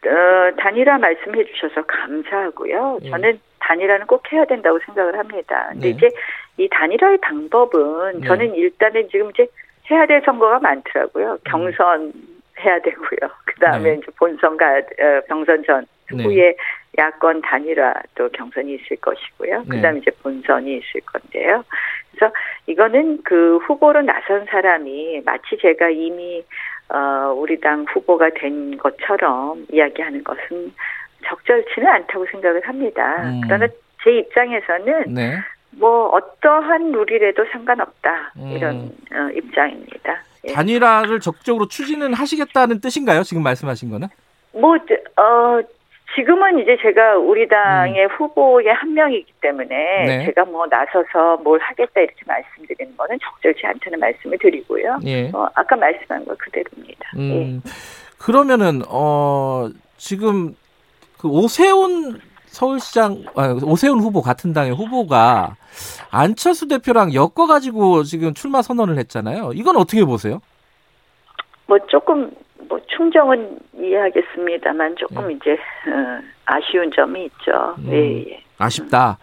[0.09, 3.01] 어, 단일화 말씀해 주셔서 감사하고요.
[3.03, 3.11] 예.
[3.11, 5.69] 저는 단일화는 꼭 해야 된다고 생각을 합니다.
[5.73, 5.95] 근데 네.
[5.97, 6.11] 이제
[6.57, 8.27] 이 단일화의 방법은 네.
[8.27, 9.47] 저는 일단은 지금 이제
[9.91, 11.39] 해야 될 선거가 많더라고요.
[11.45, 12.13] 경선
[12.61, 13.19] 해야 되고요.
[13.45, 13.99] 그 다음에 네.
[13.99, 16.25] 이제 본선 가, 어, 경선 전 네.
[16.25, 16.57] 후에
[16.97, 19.59] 야권 단일화 또 경선이 있을 것이고요.
[19.61, 19.65] 네.
[19.69, 21.65] 그 다음에 이제 본선이 있을 건데요.
[22.11, 22.35] 그래서
[22.67, 26.45] 이거는 그 후보로 나선 사람이 마치 제가 이미
[26.91, 30.73] 어, 우리 당 후보가 된 것처럼 이야기하는 것은
[31.27, 33.23] 적절치는 않다고 생각을 합니다.
[33.25, 33.41] 음.
[33.45, 33.67] 그러나
[34.03, 35.39] 제 입장에서는 네.
[35.73, 38.49] 뭐 어떠한 룰이라도 상관없다 음.
[38.53, 38.77] 이런
[39.13, 40.23] 어, 입장입니다.
[40.47, 40.53] 예.
[40.53, 43.23] 단일화를 적극적으로 추진은 하시겠다는 뜻인가요?
[43.23, 44.09] 지금 말씀하신 거는?
[44.53, 45.61] 뭐, 어,
[46.15, 48.11] 지금은 이제 제가 우리 당의 음.
[48.11, 50.25] 후보의 한 명이기 때문에 네.
[50.27, 54.99] 제가 뭐 나서서 뭘 하겠다 이렇게 말씀드리는 거는 적절치 않다는 말씀을 드리고요.
[55.05, 55.31] 예.
[55.35, 57.11] 어, 아까 말씀한 거 그대로입니다.
[57.17, 57.71] 음, 예.
[58.19, 60.55] 그러면은 어 지금
[61.19, 65.57] 그 오세훈 서울시장 아, 오세훈 후보 같은 당의 후보가
[66.11, 69.53] 안철수 대표랑 엮어 가지고 지금 출마 선언을 했잖아요.
[69.55, 70.41] 이건 어떻게 보세요?
[71.67, 72.31] 뭐 조금
[72.69, 75.35] 뭐 충정은 이해하겠습니다만 조금 예.
[75.35, 77.75] 이제 어, 아쉬운 점이 있죠.
[77.79, 78.43] 음, 네, 예.
[78.59, 79.19] 아쉽다.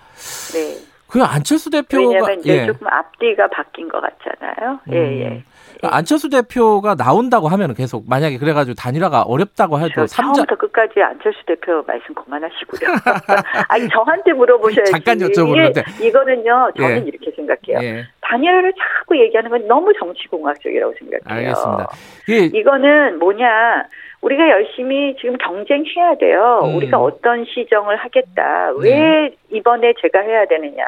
[0.53, 0.75] 네.
[1.07, 2.65] 그 안철수 대표가 왜냐하면 이제 예.
[2.65, 4.79] 조금 앞뒤가 바뀐 것 같잖아요.
[4.91, 5.13] 예, 음.
[5.13, 5.23] 예.
[5.23, 10.15] 그러니까 안철수 대표가 나온다고 하면 계속 만약에 그래가지고 단일화가 어렵다고 해도 그렇죠.
[10.15, 12.89] 처음부터 끝까지 안철수 대표 말씀 그만하시고요.
[13.69, 14.91] 아니 저한테 물어보셔야지.
[14.91, 17.07] 잠깐 여쭤보는데 이거는요 저는 예.
[17.07, 17.87] 이렇게 생각해요.
[17.87, 18.05] 예.
[18.21, 21.21] 단일화를 자꾸 얘기하는 건 너무 정치공학적이라고 생각해요.
[21.25, 21.87] 알겠습니다.
[22.29, 22.37] 예.
[22.57, 23.85] 이거는 뭐냐
[24.25, 26.61] 우리가 열심히 지금 경쟁해야 돼요.
[26.63, 26.75] 음.
[26.77, 28.71] 우리가 어떤 시정을 하겠다.
[28.81, 28.89] 네.
[28.89, 30.83] 왜 이번에 제가 해야 되느냐.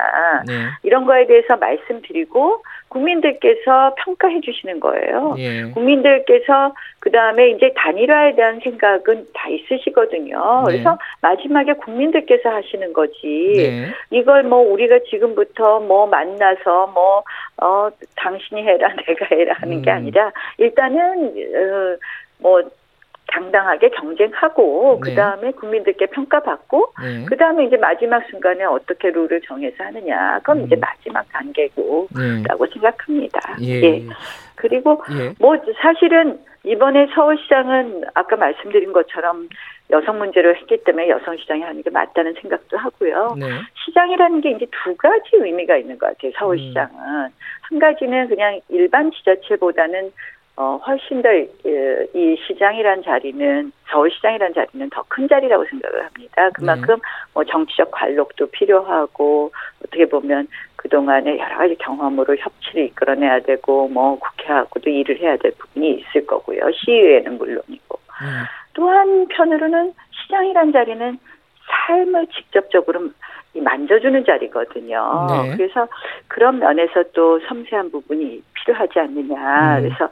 [0.48, 0.54] 네.
[0.82, 5.36] 이런 거에 대해서 말씀드리고 국민들께서 평가해 주시는 거예요.
[5.38, 5.64] 예.
[5.72, 10.64] 국민들께서 그 다음에 이제 단일화에 대한 생각은 다 있으시거든요.
[10.68, 10.72] 네.
[10.72, 13.54] 그래서 마지막에 국민들께서 하시는 거지.
[13.56, 13.88] 네.
[14.12, 17.24] 이걸 뭐 우리가 지금부터 뭐 만나서 뭐,
[17.62, 19.82] 어, 당신이 해라, 내가 해라 하는 음.
[19.82, 21.98] 게 아니라 일단은, 어,
[22.40, 22.62] 뭐,
[23.28, 25.10] 당당하게 경쟁하고 네.
[25.10, 27.26] 그 다음에 국민들께 평가받고 네.
[27.26, 30.66] 그 다음에 이제 마지막 순간에 어떻게 룰을 정해서 하느냐 그건 음.
[30.66, 32.08] 이제 마지막 단계고라고
[32.66, 32.72] 네.
[32.74, 33.58] 생각합니다.
[33.62, 33.82] 예.
[33.84, 34.06] 예.
[34.56, 35.34] 그리고 예.
[35.40, 39.48] 뭐 사실은 이번에 서울시장은 아까 말씀드린 것처럼
[39.90, 43.36] 여성 문제로 했기 때문에 여성 시장이 하는 게 맞다는 생각도 하고요.
[43.40, 43.48] 네.
[43.86, 46.32] 시장이라는 게 이제 두 가지 의미가 있는 것 같아요.
[46.38, 47.30] 서울시장은 음.
[47.62, 50.12] 한 가지는 그냥 일반 지자체보다는
[50.58, 51.30] 어, 훨씬 더
[52.18, 56.50] 이 시장이란 자리는 서울시장이란 자리는 더 큰 자리라고 생각을 합니다.
[56.54, 57.02] 그만큼 네.
[57.34, 59.52] 뭐 정치적 관록도 필요하고
[59.86, 65.52] 어떻게 보면 그 동안에 여러 가지 경험으로 협치를 이끌어내야 되고 뭐 국회하고도 일을 해야 될
[65.58, 66.60] 부분이 있을 거고요.
[66.72, 68.28] 시의회는 물론이고 네.
[68.74, 71.20] 또 한편으로는 시장이란 자리는
[71.88, 73.10] 삶을 직접적으로
[73.54, 75.28] 만져주는 자리거든요.
[75.30, 75.56] 네.
[75.58, 75.88] 그래서
[76.28, 79.78] 그런 면에서 또 섬세한 부분이 필요하지 않느냐.
[79.78, 79.84] 음.
[79.84, 80.10] 그래서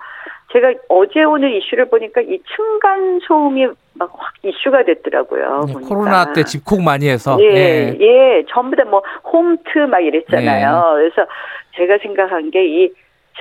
[0.51, 5.65] 제가 어제 오늘 이슈를 보니까 이 층간 소음이 막 확 이슈가 됐더라고요.
[5.67, 10.97] 네, 코로나 때 집콕 많이 해서 예, 예, 예 전부 다 뭐 홈트 막 이랬잖아요.
[10.97, 11.09] 네.
[11.09, 11.29] 그래서
[11.75, 12.91] 제가 생각한 게 이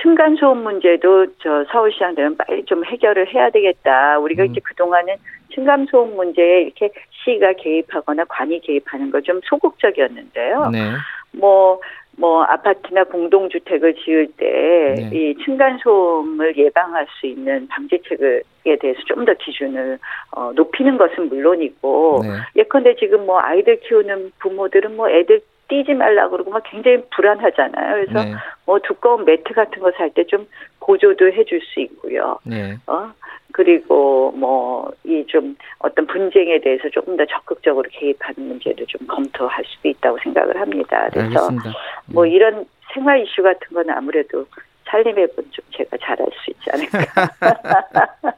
[0.01, 4.19] 층간 소음 문제도 저 서울시장 되면 빨리 좀 해결을 해야 되겠다.
[4.19, 4.47] 우리가 음.
[4.51, 5.15] 이제 그 동안은
[5.53, 6.89] 층간 소음 문제에 이렇게
[7.23, 10.69] 시가 개입하거나 관이 개입하는 거 좀 소극적이었는데요.
[10.71, 10.91] 네.
[11.31, 11.79] 뭐
[12.17, 15.35] 뭐 아파트나 공동주택을 지을 때이 네.
[15.43, 19.97] 층간 소음을 예방할 수 있는 방지책에 대해서 좀 더 기준을
[20.31, 22.29] 어, 높이는 것은 물론이고 네.
[22.61, 28.05] 예컨대 지금 뭐 아이들 키우는 부모들은 뭐 애들 뛰지 말라 그러고 막 굉장히 불안하잖아요.
[28.05, 28.35] 그래서 네.
[28.65, 30.47] 뭐 두꺼운 매트 같은 거 살 때 좀
[30.79, 32.37] 보조도 해줄 수 있고요.
[32.43, 32.77] 네.
[32.87, 33.11] 어
[33.51, 39.87] 그리고 뭐 이 좀 어떤 분쟁에 대해서 조금 더 적극적으로 개입하는 문제도 좀 검토할 수도
[39.89, 41.07] 있다고 생각을 합니다.
[41.11, 41.71] 그래서 알겠습니다.
[42.13, 42.29] 뭐 음.
[42.29, 44.45] 이런 생활 이슈 같은 건 아무래도
[44.89, 47.29] 살림의 분 좀 제가 잘할 수 있지 않을까.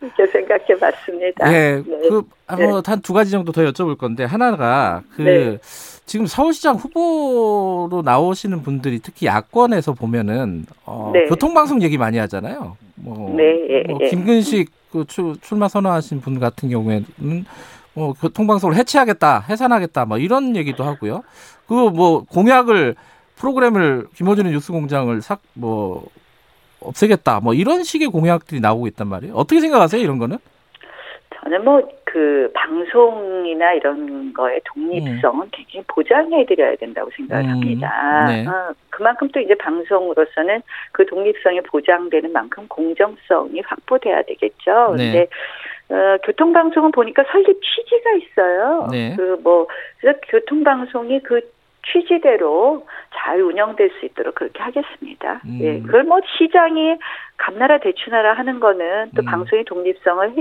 [0.00, 1.50] 이렇게 생각해 봤습니다.
[1.50, 1.76] 네.
[1.76, 2.08] 네.
[2.08, 2.82] 그, 뭐, 네.
[2.84, 5.58] 한두 가지 정도 더 여쭤볼 건데, 하나가, 그, 네.
[6.04, 11.26] 지금 서울시장 후보로 나오시는 분들이 특히 야권에서 보면은, 어, 네.
[11.26, 12.76] 교통방송 얘기 많이 하잖아요.
[12.96, 14.08] 뭐, 네, 예, 뭐 예.
[14.10, 17.06] 김근식 그 출, 출마 선언하신 분 같은 경우에는,
[17.94, 21.22] 뭐, 교통방송을 해체하겠다, 해산하겠다, 뭐, 이런 얘기도 하고요.
[21.66, 22.96] 그, 뭐, 공약을,
[23.42, 26.04] 프로그램을 김호준의 뉴스공장을 싹뭐
[26.80, 29.34] 없애겠다 뭐 이런 식의 공약들이 나오고 있단 말이에요.
[29.34, 30.38] 어떻게 생각하세요 이런 거는?
[31.42, 35.50] 저는 뭐 그 방송이나 이런 거의 독립성은 음.
[35.50, 37.50] 굉장히 보장해드려야 된다고 생각을 음.
[37.50, 38.26] 합니다.
[38.28, 38.46] 네.
[38.46, 40.60] 어, 그만큼 또 이제 방송으로서는
[40.92, 44.94] 그 독립성이 보장되는 만큼 공정성이 확보돼야 되겠죠.
[44.98, 45.12] 네.
[45.12, 45.28] 근데
[45.88, 48.88] 어, 교통방송은 보니까 설립 취지가 있어요.
[48.92, 49.16] 네.
[49.16, 49.66] 그뭐
[50.00, 51.40] 그래서 교통방송이 그
[51.90, 55.40] 취지대로 잘 운영될 수 있도록 그렇게 하겠습니다.
[55.44, 55.58] 음.
[55.60, 56.96] 예, 그걸 뭐 시장이
[57.36, 59.24] 감나라 대추나라 하는 거는 또 음.
[59.24, 60.34] 방송의 독립성을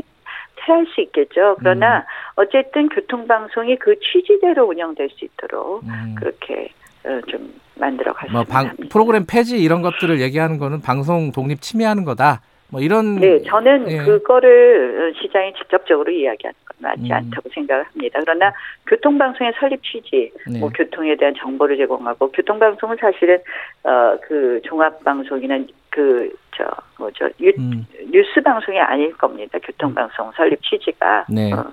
[0.68, 1.56] 해할 수 있겠죠.
[1.60, 2.04] 그러나 음.
[2.36, 6.16] 어쨌든 교통방송이 그 취지대로 운영될 수 있도록 음.
[6.18, 6.70] 그렇게
[7.04, 12.42] 어, 좀 만들어 가시면 뭐 프로그램 폐지 이런 것들을 얘기하는 거는 방송 독립 침해하는 거다.
[12.72, 13.98] 뭐 이런 네, 저는 예.
[13.98, 17.12] 그거를 시장이 직접적으로 이야기하는 건 맞지 음.
[17.12, 18.20] 않다고 생각을 합니다.
[18.22, 18.54] 그러나
[18.88, 20.60] 교통방송의 설립 취지, 네.
[20.60, 23.38] 뭐 교통에 대한 정보를 제공하고 교통방송은 사실은
[23.84, 29.60] 어 그 종합방송이나 그저 뭐죠 유, 음, 뉴스 방송이 아닐 겁니다.
[29.60, 31.26] 교통방송 설립 취지가.
[31.30, 31.52] 네.
[31.52, 31.66] 어,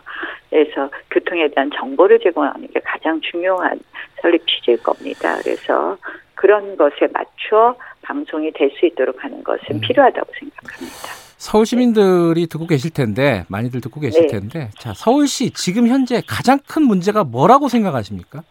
[0.50, 3.78] 그래서 교통에 대한 정보를 제공하는 게 가장 중요한
[4.20, 5.36] 설립 취지일 겁니다.
[5.42, 5.96] 그래서
[6.34, 7.76] 그런 것에 맞춰
[8.08, 9.80] 방송이 될 수 있도록 하는 것은 음.
[9.80, 10.96] 필요하다고 생각합니다.
[11.36, 14.28] 서울 시민들이 듣고 계실 텐데 많이들 듣고 계실 네.
[14.28, 18.42] 텐데 자 서울시 지금 현재 가장 큰 문제가 뭐라고 생각하십니까?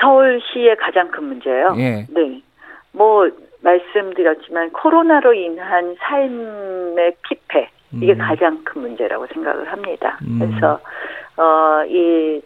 [0.00, 1.74] 서울시의 가장 큰 문제요.
[1.78, 2.06] 예.
[2.10, 2.42] 네.
[2.92, 3.28] 뭐
[3.62, 8.18] 말씀드렸지만 코로나로 인한 삶의 피폐 이게 음.
[8.18, 10.18] 가장 큰 문제라고 생각을 합니다.
[10.22, 10.38] 음.
[10.38, 10.78] 그래서
[11.36, 12.40] 어 이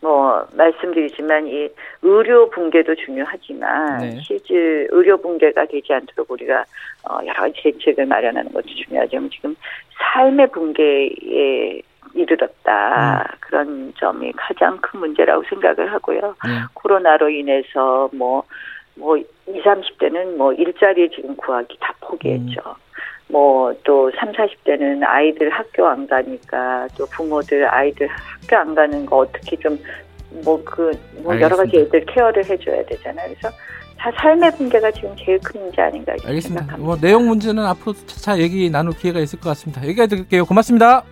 [0.00, 1.68] 뭐 말씀드리지만 이
[2.02, 4.20] 의료 붕괴도 중요하지만 네.
[4.20, 6.64] 실질 의료 붕괴가 되지 않도록 우리가
[7.08, 9.56] 어 여러 가지 대책을 마련하는 것도 중요하지만 지금
[9.98, 11.82] 삶의 붕괴에
[12.14, 13.36] 이르렀다 음.
[13.40, 16.34] 그런 점이 가장 큰 문제라고 생각을 하고요.
[16.46, 16.50] 예.
[16.74, 18.44] 코로나로 인해서 뭐,
[18.94, 19.28] 뭐, 20,
[19.62, 22.60] 30대는 뭐 일자리 지금 구하기 다 포기했죠.
[22.66, 22.87] 음.
[23.28, 29.18] 뭐, 또 3, 40대는 아이들 학교 안 가니까 또 부모들 아이들 학교 안 가는 거
[29.18, 29.78] 어떻게 좀,
[30.44, 30.90] 뭐, 그,
[31.22, 31.76] 뭐 여러 가지.
[31.76, 33.28] 애들 케어를 해줘야 되잖아요.
[33.28, 33.54] 그래서
[33.98, 36.60] 다 삶의 붕괴가 지금 제일 큰 문제 아닌가 이렇게 알겠습니다.
[36.60, 36.86] 생각합니다.
[36.86, 39.82] 뭐 내용 문제는 앞으로 차차 얘기 나눌 기회가 있을 것 같습니다.
[39.82, 40.44] 여기까지 드릴게요.
[40.44, 41.02] 고맙습니다.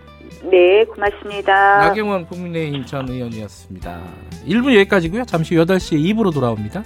[0.43, 1.79] 네, 고맙습니다.
[1.79, 3.99] 나경원 국민의힘 전 의원이었습니다.
[4.47, 5.25] 1부 여기까지고요.
[5.25, 6.83] 잠시 후 8시에 2부로 돌아옵니다.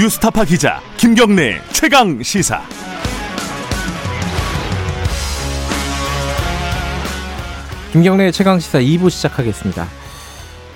[0.00, 2.62] 뉴스타파 기자 김경래 최강 시사.
[7.92, 9.86] 김경래의 최강 시사 2부 시작하겠습니다.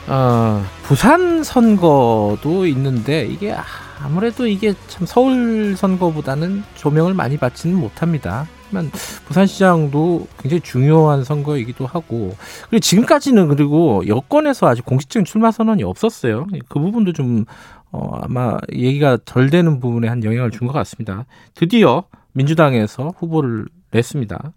[0.08, 3.56] 어, 부산 선거도 있는데 이게
[4.02, 8.46] 아무래도 이게 참 서울 선거보다는 조명을 많이 받지는 못합니다.
[8.74, 8.90] 하지만
[9.26, 12.37] 부산시장도 굉장히 중요한 선거이기도 하고
[12.68, 16.46] 그리고 지금까지는 그리고 여권에서 아직 공식적인 출마 선언이 없었어요.
[16.68, 17.46] 그 부분도 좀
[17.94, 21.26] 어, 아마 얘기가 덜 되는 부분에 한 영향을 준 것 같습니다.
[21.54, 24.52] 드디어 민주당에서 후보를 냈습니다.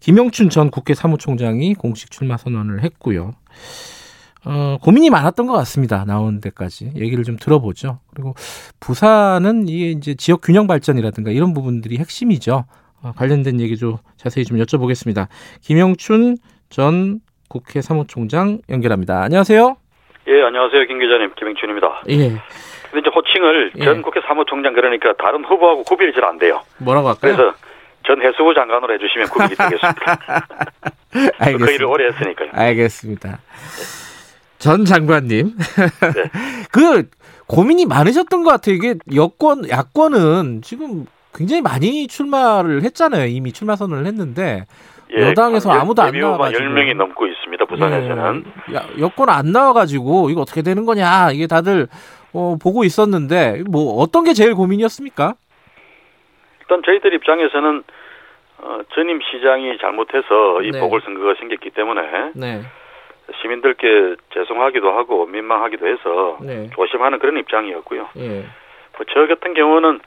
[0.00, 3.32] 김영춘 전 국회 사무총장이 공식 출마 선언을 했고요.
[4.44, 6.04] 어, 고민이 많았던 것 같습니다.
[6.04, 8.00] 나온 데까지 얘기를 좀 들어보죠.
[8.12, 8.34] 그리고
[8.80, 12.64] 부산은 이게 이제 지역 균형 발전이라든가 이런 부분들이 핵심이죠.
[13.00, 15.28] 어, 관련된 얘기 좀 자세히 좀 여쭤보겠습니다.
[15.62, 16.36] 김영춘
[16.68, 19.22] 전 국회 사무총장 연결합니다.
[19.22, 19.76] 안녕하세요.
[20.28, 20.84] 예, 안녕하세요.
[20.86, 21.32] 김 기자님.
[21.36, 22.02] 김영춘입니다.
[22.10, 22.16] 예.
[22.90, 23.84] 근데 이제 호칭을 예.
[23.84, 26.60] 전 국회 사무총장 그러니까 다른 후보하고 구별이 잘 안 돼요.
[26.78, 27.34] 뭐라고 할까요?
[27.36, 27.54] 그래서
[28.06, 30.46] 전 해수부 장관으로 해주시면 구별이 되겠습니다.
[31.12, 31.86] 그 일을 알겠습니다.
[31.86, 32.50] 오래 했으니까요.
[32.52, 33.38] 알겠습니다.
[34.58, 35.54] 전 장관님.
[35.56, 36.30] 네.
[36.72, 37.08] 그
[37.46, 38.74] 고민이 많으셨던 것 같아요.
[38.74, 43.26] 이게 여권, 야권은 지금 굉장히 많이 출마를 했잖아요.
[43.26, 44.66] 이미 출마 선언을 했는데.
[45.16, 46.60] 여당에서 아무도 안 나와가지고.
[46.62, 47.37] 10명이 넘고 있습니다.
[47.78, 48.44] 부산에서는.
[48.70, 48.74] 예.
[48.74, 51.30] 야, 여권 안 나와가지고 이거 어떻게 되는 거냐.
[51.32, 51.88] 이게 다들
[52.32, 55.34] 어, 보고 있었는데 뭐 어떤 게 제일 고민이었습니까?
[56.60, 57.82] 일단 저희들 입장에서는
[58.58, 60.80] 어, 전임 시장이 잘못해서 이 네.
[60.80, 62.62] 보궐선거가 생겼기 때문에 네.
[63.40, 66.68] 시민들께 죄송하기도 하고 민망하기도 해서 네.
[66.74, 68.08] 조심하는 그런 입장이었고요.
[68.16, 68.44] 예.
[68.96, 70.00] 뭐저 같은 경우는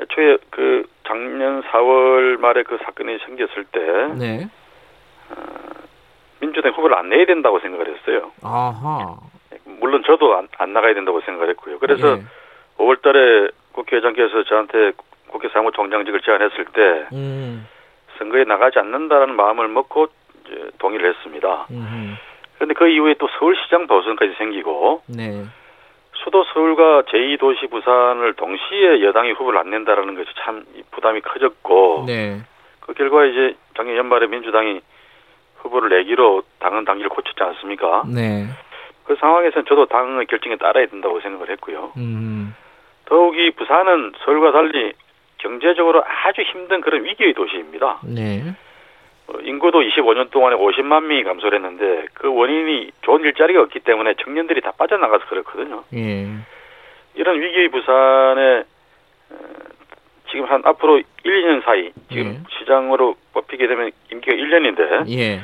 [0.00, 3.80] 애초에 그 작년 4월 말에 그 사건이 생겼을 때
[4.18, 4.48] 네.
[6.44, 8.32] 민주당 후보를 안 내야 된다고 생각을 했어요.
[8.42, 9.16] 아하.
[9.64, 11.78] 물론 저도 안, 안 나가야 된다고 생각을 했고요.
[11.78, 12.22] 그래서 예.
[12.76, 14.92] 5월 달에 국회의장께서 저한테
[15.28, 17.66] 국회 사무총장직을 제안했을 때 음.
[18.18, 20.08] 선거에 나가지 않는다라는 마음을 먹고
[20.44, 21.66] 이제 동의를 했습니다.
[21.70, 22.16] 음.
[22.56, 25.44] 그런데 그 이후에 또 서울시장 도선까지 생기고 네.
[26.22, 32.40] 수도 서울과 제2도시 부산을 동시에 여당이 후보를 안 낸다라는 것이 참 부담이 커졌고 네.
[32.80, 34.80] 그 결과 이제 작년 연말에 민주당이
[35.64, 38.04] 후보를 내기로 당은 당기를 고쳤지 않습니까?
[38.06, 38.46] 네.
[39.04, 41.92] 그 상황에서는 저도 당의 결정에 따라야 된다고 생각을 했고요.
[41.96, 42.54] 음.
[43.06, 44.92] 더욱이 부산은 서울과 달리
[45.38, 48.00] 경제적으로 아주 힘든 그런 위기의 도시입니다.
[48.04, 48.54] 네.
[49.26, 54.60] 어, 인구도 25년 동안에 50만 명이 감소를 했는데 그 원인이 좋은 일자리가 없기 때문에 청년들이
[54.60, 55.84] 다 빠져나가서 그렇거든요.
[55.94, 56.28] 예.
[57.14, 58.64] 이런 위기의 부산에
[59.30, 59.36] 어,
[60.34, 62.40] 지금 한 앞으로 1, 2년 사이 지금 예.
[62.58, 65.40] 시장으로 뽑히게 되면 임기가 1년인데 예.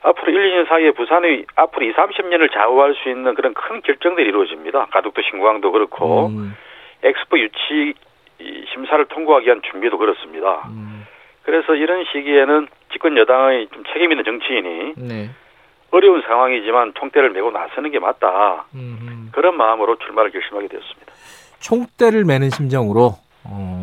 [0.00, 4.86] 앞으로 1, 2년 사이에 부산의 앞으로 2, 30년을 좌우할 수 있는 그런 큰 결정들이 이루어집니다.
[4.86, 6.56] 가덕도 신공항도 그렇고 음.
[7.02, 7.92] 엑스포 유치
[8.38, 10.66] 이 심사를 통과하기 위한 준비도 그렇습니다.
[10.70, 11.06] 음.
[11.42, 15.30] 그래서 이런 시기에는 집권 여당의 좀 책임 있는 정치인이 네.
[15.90, 18.64] 어려운 상황이지만 총대를 메고 나서는 게 맞다.
[18.74, 21.12] 음, 그런 마음으로 출마를 결심하게 되었습니다.
[21.60, 23.12] 총대를 매는 심정으로.
[23.44, 23.81] 어,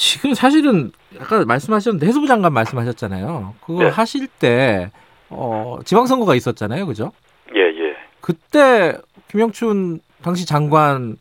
[0.00, 3.52] 지금 사실은 아까 말씀하셨는데 해수부 장관 말씀하셨잖아요.
[3.66, 3.88] 그거 네.
[3.90, 4.90] 하실 때
[5.28, 7.12] 어, 지방선거가 있었잖아요, 그죠?
[7.54, 7.96] 예, 예.
[8.22, 8.96] 그때
[9.30, 11.16] 김영춘 당시 장관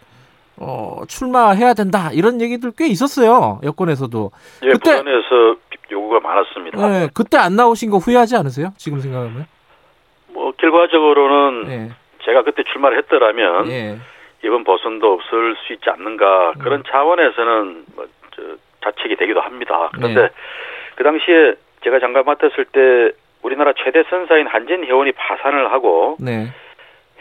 [0.56, 4.32] 어, 출마해야 된다 이런 얘기들 꽤 있었어요 여권에서도.
[4.64, 5.58] 예, 그때- 부산에서
[5.92, 6.88] 요구가 많았습니다.
[6.90, 8.72] 네, 그때 안 나오신 거 후회하지 않으세요?
[8.78, 9.46] 지금 생각하면?
[10.30, 11.90] 뭐 결과적으로는 네,
[12.24, 13.98] 제가 그때 출마를 했더라면 예,
[14.46, 16.60] 이번 보선도 없을 수 있지 않는가 음.
[16.60, 18.19] 그런 차원에서는 뭐 저,
[18.84, 19.90] 자책이 되기도 합니다.
[19.94, 20.30] 그런데 네.
[20.96, 23.12] 그 당시에 제가 장관 맡았을 때
[23.42, 26.48] 우리나라 최대 선사인 한진 해운이 파산을 하고 네,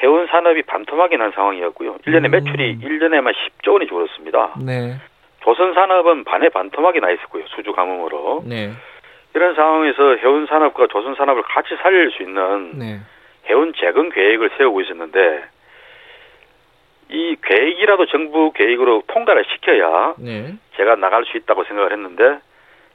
[0.03, 1.99] 해운 산업이 반토막이 난 상황이었고요.
[1.99, 2.31] 1년에 음.
[2.31, 4.55] 매출이 1년에만 10조 원이 줄었습니다.
[4.65, 4.97] 네,
[5.43, 7.45] 조선 산업은 반에 반토막이 나 있었고요.
[7.49, 8.43] 수주 가뭄으로.
[8.47, 8.73] 네,
[9.35, 13.01] 이런 상황에서 해운 산업과 조선 산업을 같이 살릴 수 있는 네,
[13.49, 15.45] 해운 재건 계획을 세우고 있었는데
[17.11, 22.39] 이 계획이라도 정부 계획으로 통과를 시켜야 네, 제가 나갈 수 있다고 생각을 했는데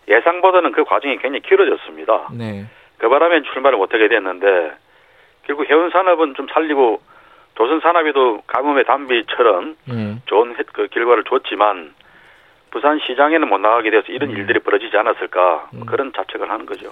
[0.08, 2.30] 예상보다는 그 과정이 굉장히 길어졌습니다.
[2.38, 2.66] 네,
[2.98, 4.72] 그 바람에 출마를 못하게 됐는데
[5.48, 7.02] 결국 해운 산업은 좀 살리고
[7.56, 10.16] 조선 산업에도 가뭄의 단비처럼 네.
[10.26, 11.94] 좋은 해- 그 결과를 줬지만
[12.72, 14.36] 부산 시장에는 못 나가게 돼서 이런 음.
[14.38, 15.86] 일들이 벌어지지 않았을까 음.
[15.86, 16.92] 그런 자책을 하는 거죠.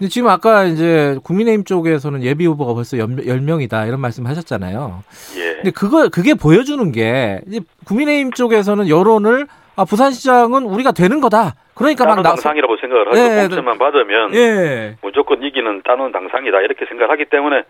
[0.00, 5.02] 근데 지금 아까 이제 국민의힘 쪽에서는 예비 후보가 벌써 10명이다 이런 말씀 하셨잖아요.
[5.36, 5.52] 예.
[5.56, 9.46] 근데 그거 그게 보여주는 게 이제 국민의힘 쪽에서는 여론을
[9.76, 11.54] 아 부산시장은 우리가 되는 거다.
[11.74, 12.30] 그러니까 막 따는 나.
[12.30, 14.96] 당상이라고 생각을 하고 예, 공천만 받으면 예.
[15.02, 17.64] 무조건 이기는 따는 당상이다 이렇게 생각을 하기 때문에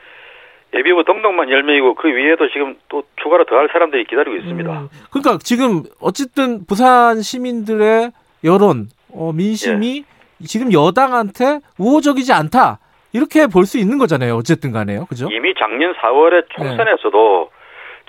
[0.72, 4.70] 예비후보 등록만 10명이고 그 위에도 지금 또 추가로 더 할 사람들이 기다리고 있습니다.
[4.70, 8.12] 음, 그러니까 지금 어쨌든 부산 시민들의
[8.44, 10.19] 여론, 어, 민심이 예.
[10.46, 12.78] 지금 여당한테 우호적이지 않다.
[13.12, 14.34] 이렇게 볼 수 있는 거잖아요.
[14.36, 15.06] 어쨌든 간에요.
[15.06, 15.28] 그죠?
[15.30, 17.50] 이미 작년 4월에 총선에서도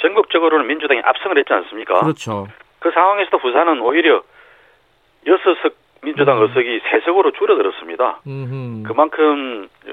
[0.02, 2.00] 전국적으로는 민주당이 압승을 했지 않습니까?
[2.02, 2.48] 그렇죠.
[2.80, 4.22] 그 상황에서도 부산은 오히려
[5.28, 5.74] 여섯 석
[6.04, 6.44] 민주당 음.
[6.44, 8.22] 의석이 세 석으로 줄어들었습니다.
[8.28, 8.84] 음.
[8.88, 9.92] 그만큼 어,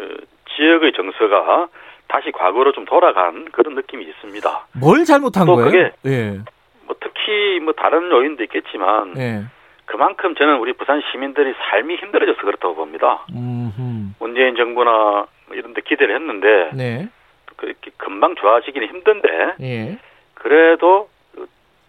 [0.57, 1.68] 지역의 정서가
[2.09, 4.66] 다시 과거로 좀 돌아간 그런 느낌이 있습니다.
[4.80, 5.70] 뭘 잘못한 또 거예요?
[5.70, 6.39] 그게- 예.
[6.86, 9.43] 뭐 특히 뭐 다른 요인도 있겠지만 예.
[9.89, 13.24] 그만큼 저는 우리 부산 시민들이 삶이 힘들어져서 그렇다고 봅니다.
[13.34, 14.14] 음.
[14.20, 17.09] 문재인 정부나 뭐 이런 데 기대를 했는데 네.
[17.57, 19.99] 그렇게 금방 좋아지기는 힘든데 예.
[20.34, 21.09] 그래도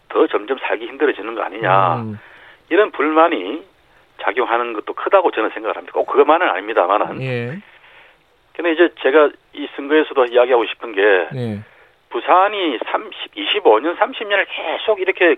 [0.07, 2.19] 더 점점 살기 힘들어지는 거 아니냐 음.
[2.69, 3.63] 이런 불만이
[4.21, 5.91] 작용하는 것도 크다고 저는 생각을 합니다.
[5.93, 7.57] 꼭 그것만은 아닙니다만은 예.
[8.53, 11.01] 근데 이제 제가 이 선거에서도 이야기하고 싶은 게
[11.35, 11.59] 예.
[12.11, 15.35] 부산이 30, 25년, 30년을 계속 이렇게 이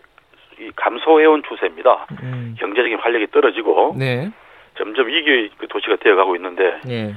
[0.75, 2.07] 감소해온 추세입니다.
[2.23, 2.55] 음.
[2.59, 4.29] 경제적인 활력이 떨어지고 네.
[4.77, 7.15] 점점 위기의 그 도시가 되어가고 있는데 예.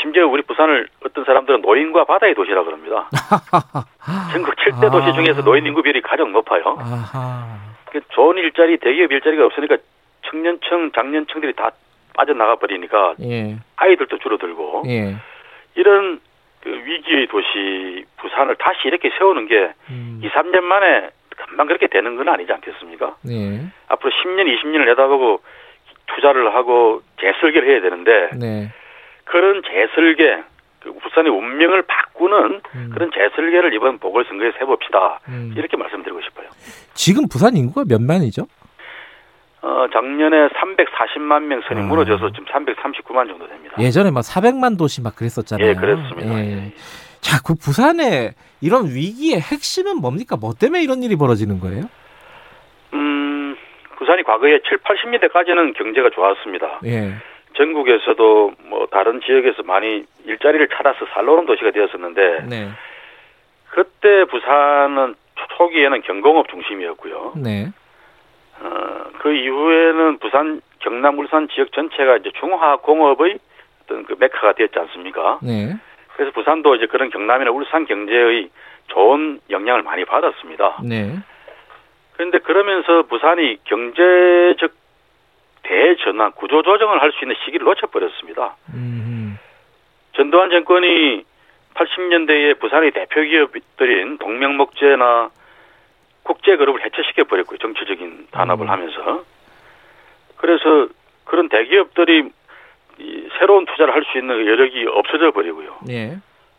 [0.00, 3.08] 심지어 우리 부산을 어떤 사람들은 노인과 바다의 도시라 그럽니다.
[4.32, 5.12] 전국 7대 도시 아.
[5.12, 6.76] 중에서 노인 인구 비율이 가장 높아요.
[6.78, 7.58] 아하.
[7.86, 9.76] 그 좋은 일자리, 대기업 일자리가 없으니까
[10.26, 11.70] 청년층, 장년층들이 다
[12.14, 13.56] 빠져나가 버리니까 예.
[13.76, 15.16] 아이들도 줄어들고 예.
[15.74, 16.20] 이런
[16.62, 20.20] 그 위기의 도시 부산을 다시 이렇게 세우는 게 음.
[20.22, 21.10] 2, 3년 만에
[21.48, 23.16] 금방 그렇게 되는 건 아니지 않겠습니까?
[23.30, 23.66] 예.
[23.88, 25.40] 앞으로 10년, 20년을 내다보고
[26.14, 28.72] 투자를 하고 재설계를 해야 되는데 네.
[29.24, 30.42] 그런 재설계,
[30.80, 32.90] 그 부산의 운명을 바꾸는 음.
[32.92, 35.20] 그런 재설계를 이번 보궐선거에서 해봅시다.
[35.28, 35.52] 음.
[35.56, 36.48] 이렇게 말씀드리고 싶어요.
[36.94, 38.46] 지금 부산 인구가 몇 만이죠?
[39.60, 41.84] 어, 작년에 340만 명 선이 아.
[41.84, 43.74] 무너져서 지금 339만 정도 됩니다.
[43.78, 45.68] 예전에 막 400만 도시 막 그랬었잖아요.
[45.68, 46.38] 예, 그렇습니다.
[46.38, 46.72] 예.
[47.20, 50.36] 자, 그 부산의 이런 위기의 핵심은 뭡니까?
[50.36, 51.84] 뭐 때문에 이런 일이 벌어지는 거예요?
[52.94, 53.56] 음,
[53.96, 56.80] 부산이 과거에 7, 80년대까지는 경제가 좋았습니다.
[56.86, 57.14] 예.
[57.56, 62.68] 전국에서도 뭐 다른 지역에서 많이 일자리를 찾아서 살러오는 도시가 되었었는데 네.
[63.70, 65.14] 그때 부산은
[65.56, 67.34] 초기에는 경공업 중심이었고요.
[67.36, 67.72] 네.
[68.60, 73.38] 어, 그 이후에는 부산, 경남, 울산 지역 전체가 이제 중화공업의
[73.82, 75.38] 어떤 그 메카가 되었지 않습니까?
[75.42, 75.76] 네.
[76.18, 78.50] 그래서 부산도 이제 그런 경남이나 울산 경제의
[78.88, 80.78] 좋은 영향을 많이 받았습니다.
[80.82, 81.16] 네.
[82.14, 84.72] 그런데 그러면서 부산이 경제적
[85.62, 88.56] 대전환, 구조조정을 할 수 있는 시기를 놓쳐버렸습니다.
[88.74, 89.38] 음.
[90.14, 91.24] 전두환 정권이
[91.74, 95.30] 80년대에 부산의 대표 기업들인 동명목재나
[96.24, 97.58] 국제그룹을 해체시켜 버렸고요.
[97.58, 98.70] 정치적인 단합을 음.
[98.70, 99.22] 하면서.
[100.36, 100.88] 그래서
[101.24, 102.28] 그런 대기업들이
[102.98, 105.78] 이 새로운 투자를 할 수 있는 여력이 없어져 버리고요.
[105.90, 106.16] 예.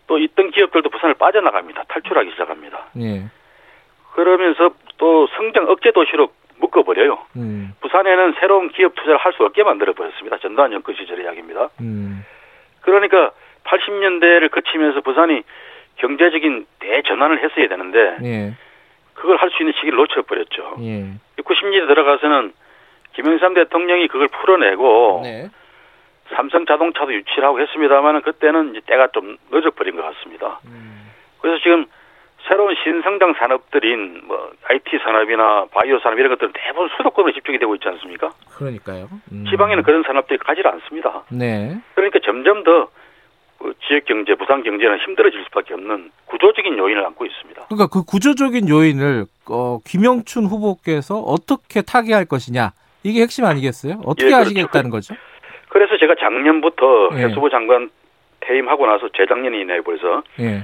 [0.07, 1.83] 또 있던 기업들도 부산을 빠져나갑니다.
[1.87, 2.85] 탈출하기 시작합니다.
[2.99, 3.25] 예.
[4.13, 7.17] 그러면서 또 성장 억제 도시로 묶어버려요.
[7.37, 7.73] 음.
[7.81, 10.37] 부산에는 새로운 기업 투자를 할 수 없게 만들어 버렸습니다.
[10.39, 11.69] 전두환 정권 시절 이야기입니다.
[11.81, 12.25] 음.
[12.81, 13.31] 그러니까
[13.65, 15.43] 80년대를 거치면서 부산이
[15.97, 18.53] 경제적인 대전환을 했어야 되는데 예.
[19.13, 20.77] 그걸 할 수 있는 시기를 놓쳐버렸죠.
[20.81, 21.05] 예.
[21.41, 22.53] 90년대 들어가서는
[23.13, 25.49] 김영삼 대통령이 그걸 풀어내고 네.
[26.35, 30.59] 삼성 자동차도 유치를 하고 했습니다만 그때는 이제 때가 좀 늦어버린 것 같습니다.
[31.41, 31.85] 그래서 지금
[32.47, 37.87] 새로운 신성장 산업들인 뭐 IT 산업이나 바이오 산업 이런 것들은 대부분 수도권으로 집중이 되고 있지
[37.87, 38.31] 않습니까?
[38.55, 39.07] 그러니까요.
[39.31, 39.45] 음.
[39.49, 41.23] 지방에는 그런 산업들이 가지 않습니다.
[41.29, 41.77] 네.
[41.95, 47.65] 그러니까 점점 더그 지역 경제, 부산 경제는 힘들어질 수밖에 없는 구조적인 요인을 안고 있습니다.
[47.67, 52.71] 그러니까 그 구조적인 요인을 어, 김영춘 후보께서 어떻게 타개할 것이냐
[53.03, 54.01] 이게 핵심 아니겠어요?
[54.05, 54.45] 어떻게 예, 그렇죠.
[54.45, 55.15] 하시겠다는 거죠?
[55.69, 57.25] 그래서 제가 작년부터 예.
[57.25, 57.89] 해수부 장관
[58.41, 60.63] 퇴임하고 나서 재작년이네요 벌써 예.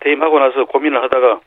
[0.00, 1.40] 퇴임하고 나서 고민을 하다가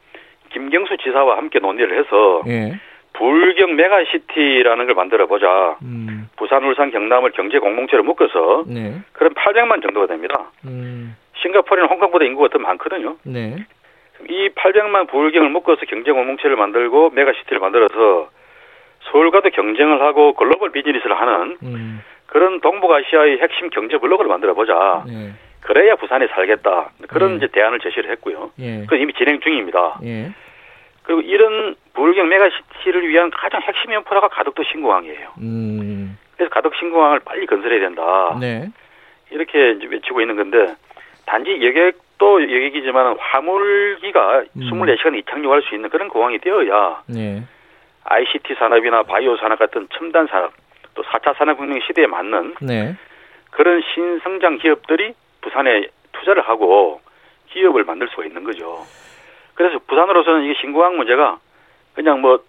[0.51, 2.79] 김경수 지사와 함께 논의를 해서 예.
[3.13, 5.77] 불경 메가시티라는 걸 만들어 보자.
[5.83, 6.29] 음.
[6.35, 9.01] 부산, 울산, 경남을 경제 공동체로 묶어서 네.
[9.13, 10.51] 그럼 800만 정도가 됩니다.
[10.65, 11.15] 음.
[11.37, 13.17] 싱가포르는 홍콩보다 인구가 더 많거든요.
[13.23, 13.55] 네.
[14.29, 18.29] 이 800만 부울경을 묶어서 경제 공동체를 만들고 메가시티를 만들어서
[19.11, 22.01] 서울과도 경쟁을 하고 글로벌 비즈니스를 하는 음.
[22.33, 25.03] 그런 동북아시아의 핵심 경제 블록을 만들어 보자.
[25.05, 25.33] 네.
[25.61, 26.89] 그래야 부산에 살겠다.
[27.07, 27.37] 그런 음.
[27.37, 28.49] 이제 대안을 제시를 했고요.
[28.57, 28.79] 예.
[28.81, 29.99] 그건 이미 진행 중입니다.
[30.03, 30.31] 예.
[31.03, 35.29] 그리고 이런 부울경 메가시티를 위한 가장 핵심 인프라가 가덕도 신공항이에요.
[35.41, 36.17] 음.
[36.35, 38.35] 그래서 가덕 신공항을 빨리 건설해야 된다.
[38.41, 38.67] 네.
[39.29, 40.73] 이렇게 이제 외치고 있는 건데
[41.27, 44.61] 단지 여객도 여객이지만 화물기가 음.
[44.71, 47.43] 24시간 이착륙할 수 있는 그런 공항이 되어야 네.
[48.05, 50.51] ICT 산업이나 바이오 산업 같은 첨단 산업
[50.95, 52.95] 또 4차 산업혁명 시대에 맞는 네.
[53.51, 57.01] 그런 신성장 기업들이 부산에 투자를 하고
[57.49, 58.85] 기업을 만들 수가 있는 거죠.
[59.53, 61.39] 그래서 부산으로서는 이게 신공항 문제가
[61.93, 62.43] 그냥 뭐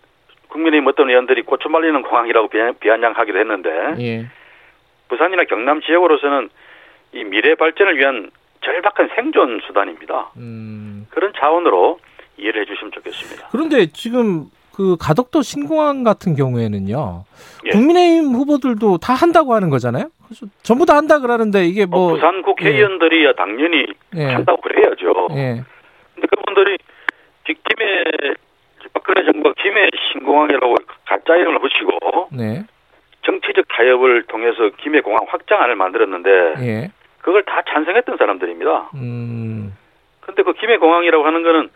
[0.49, 4.27] 국민의힘 어떤 의원들이 고추 말리는 공항이라고 비아- 비아냥하기도 했는데 예.
[5.09, 6.49] 부산이나 경남 지역으로서는
[7.13, 8.31] 이 미래 발전을 위한
[8.65, 10.31] 절박한 생존 수단입니다.
[10.39, 11.07] 음.
[11.11, 11.99] 그런 차원으로
[12.39, 13.49] 이해를 해주시면 좋겠습니다.
[13.53, 17.25] 그런데 지금 그 가덕도 신공항 같은 경우에는요.
[17.67, 17.71] 예.
[17.71, 20.09] 국민의힘 후보들도 다 한다고 하는 거잖아요.
[20.25, 24.25] 그래서 전부 다 한다 그러는데 이게 어, 뭐 부산 국회의원들이 당연히 예.
[24.25, 25.29] 한다고 그래야죠.
[25.37, 25.63] 예.
[26.15, 26.79] 근데 그분들이
[27.45, 28.05] 김해
[28.93, 30.75] 박근혜 정부가 김해 신공항이라고
[31.07, 32.65] 가짜 이름을 붙이고 네.
[33.23, 36.31] 정치적 타협을 통해서 김해 공항 확장안을 만들었는데
[36.67, 36.91] 예.
[37.21, 38.91] 그걸 다 찬성했던 사람들입니다.
[38.95, 39.77] 음.
[40.21, 41.71] 근데 그 김해 공항이라고 하는 거는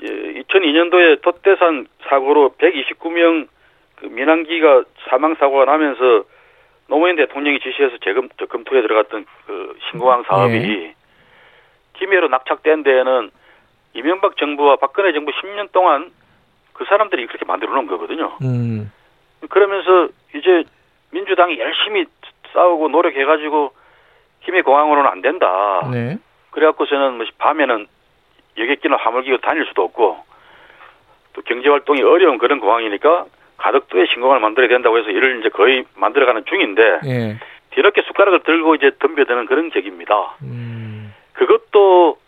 [0.00, 3.48] 2002년도에 돛대산 사고로 129명
[3.96, 6.24] 그 민항기가 사망 사고가 나면서
[6.88, 10.94] 노무현 대통령이 지시해서 재검 저 검토에 들어갔던 그 신공항 사업이 예.
[11.94, 13.30] 김해로 낙착된 데에는
[13.92, 16.10] 이명박 정부와 박근혜 정부 10년 동안
[16.72, 18.36] 그 사람들이 그렇게 만들어 놓은 거거든요.
[18.42, 18.90] 음.
[19.48, 20.64] 그러면서 이제
[21.10, 22.06] 민주당이 열심히
[22.52, 23.72] 싸우고 노력해가지고
[24.44, 25.88] 김해 공항으로는 안 된다.
[25.92, 26.18] 네.
[26.50, 27.86] 그래갖고서는 뭐 밤에는
[28.56, 30.18] 여객기나 화물기가 다닐 수도 없고
[31.32, 33.26] 또 경제 활동이 어려운 그런 공항이니까
[33.56, 37.38] 가덕도에 신공항을 만들어야 된다고 해서 이를 이제 거의 만들어가는 중인데 예.
[37.70, 40.36] 뒤늦게 숟가락을 들고 이제 덤벼드는 그런 격입니다.
[40.42, 41.14] 음.
[41.34, 42.18] 그것도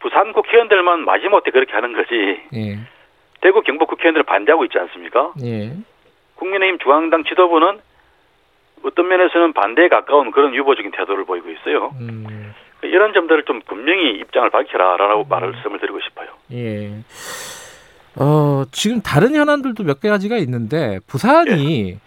[0.00, 2.78] 부산 국회의원들만 마지못해 그렇게 하는 거지 예.
[3.40, 5.32] 대구 경북 국회의원들은 반대하고 있지 않습니까?
[5.42, 5.72] 예.
[6.36, 7.80] 국민의힘 중앙당 지도부는
[8.84, 11.92] 어떤 면에서는 반대에 가까운 그런 유보적인 태도를 보이고 있어요.
[12.00, 12.52] 음.
[12.82, 16.28] 이런 점들을 좀 분명히 입장을 밝혀라라고 말씀을 드리고 싶어요.
[16.52, 16.92] 예.
[18.16, 21.98] 어, 지금 다른 현안들도 몇 가지가 있는데 부산이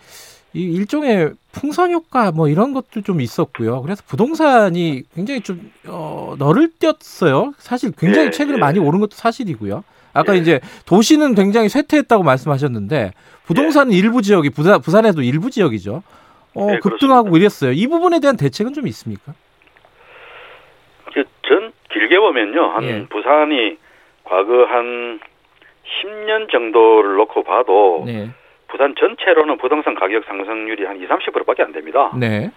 [0.54, 3.82] 이 일종의 풍선 효과 뭐 이런 것도 좀 있었고요.
[3.82, 7.54] 그래서 부동산이 굉장히 좀 어, 너를 뛰었어요.
[7.58, 8.60] 사실 굉장히 예, 최근에 예.
[8.60, 9.84] 많이 오른 것도 사실이고요.
[10.14, 10.40] 아까 예.
[10.40, 13.14] 이제 도시는 굉장히 쇠퇴했다고 말씀하셨는데
[13.46, 16.04] 부동산은 일부 지역이 부산 부산에도 일부 지역이죠.
[16.56, 17.74] 어, 예, 급등하고 이랬어요.
[17.74, 19.34] 이 부분에 대한 대책은 좀 있습니까?
[21.96, 23.06] 길게 보면요, 한 예.
[23.08, 23.78] 부산이
[24.26, 25.22] 과거 한
[26.04, 28.30] 10년 정도를 놓고 봐도 네.
[28.68, 32.12] 부산 전체로는 부동산 가격 상승률이 한 2, 30%밖에 안 됩니다.
[32.20, 32.52] 네.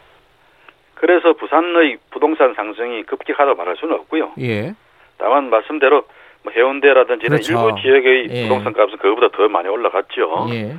[0.95, 4.33] 그래서 부산의 부동산 상승이 급격하다고 말할 수는 없고요.
[4.41, 4.75] 예.
[5.19, 6.03] 다만 말씀대로
[6.43, 7.53] 뭐 해운대라든지 이런 그렇죠.
[7.53, 8.43] 일부 지역의 예.
[8.43, 10.47] 부동산 값은 그거보다 더 많이 올라갔죠.
[10.51, 10.75] 예.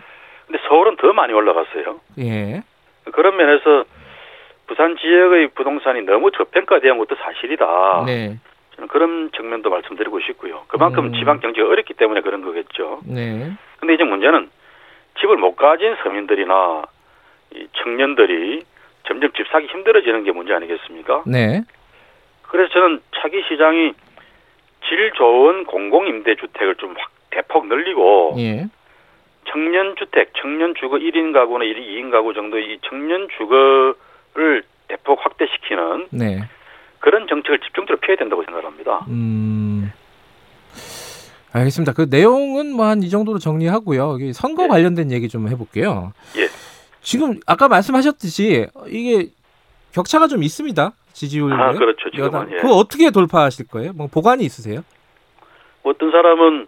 [0.47, 2.01] 근데 서울은 더 많이 올라갔어요.
[2.20, 2.62] 예.
[3.14, 3.86] 그런 면에서
[4.68, 8.03] 부산 지역의 부동산이 너무 저평가된 것도 사실이다.
[8.05, 8.38] 네.
[8.80, 10.63] 저는 그런 측면도 말씀드리고 싶고요.
[10.67, 11.13] 그만큼 음.
[11.13, 13.01] 지방 경제가 어렵기 때문에 그런 거겠죠.
[13.05, 13.51] 네.
[13.80, 14.49] 근데 이제 문제는
[15.19, 16.84] 집을 못 가진 서민들이나
[17.55, 18.63] 이 청년들이
[19.05, 21.23] 점점 집 사기 힘들어지는 게 문제 아니겠습니까?
[21.25, 21.63] 네.
[22.43, 23.93] 그래서 저는 차기 시장이
[24.88, 28.65] 질 좋은 공공임대주택을 좀 확 대폭 늘리고 예.
[29.45, 36.39] 청년 주택, 청년 주거 1인 가구나 2인 가구 정도의 이 청년 주거를 대폭 확대시키는 네.
[37.00, 39.06] 그런 정책을 집중적으로 피해야 된다고 생각합니다.
[39.10, 39.91] 음.
[41.52, 41.93] 알겠습니다.
[41.93, 44.18] 그 내용은 뭐 한 이 정도로 정리하고요.
[44.34, 44.68] 선거 예.
[44.68, 46.14] 관련된 얘기 좀 해볼게요.
[46.38, 46.47] 예.
[47.02, 49.30] 지금 아까 말씀하셨듯이 이게
[49.93, 50.91] 격차가 좀 있습니다.
[51.14, 51.54] 지지율.
[51.54, 52.10] 아, 그렇죠.
[52.12, 52.52] 지금은.
[52.52, 52.58] 예.
[52.58, 53.93] 그거 어떻게 돌파하실 거예요?
[53.93, 54.82] 뭐 보관이 있으세요?
[55.84, 56.68] 어떤 사람은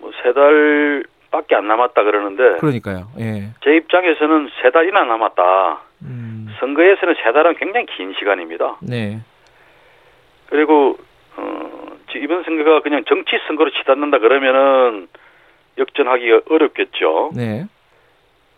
[0.00, 3.08] 뭐 세 달밖에 안 남았다 그러는데 그러니까요.
[3.18, 3.48] 예.
[3.64, 5.80] 제 입장에서는 세 달이나 남았다.
[6.02, 6.48] 음.
[6.60, 8.76] 선거에서는 세 달은 굉장히 긴 시간입니다.
[8.82, 9.20] 네.
[10.48, 10.98] 그리고
[11.36, 15.08] 어, 지- 이번 선거가 그냥 정치 선거로 치닫는다 그러면은
[15.78, 17.32] 역전하기가 어렵겠죠.
[17.34, 17.66] 네.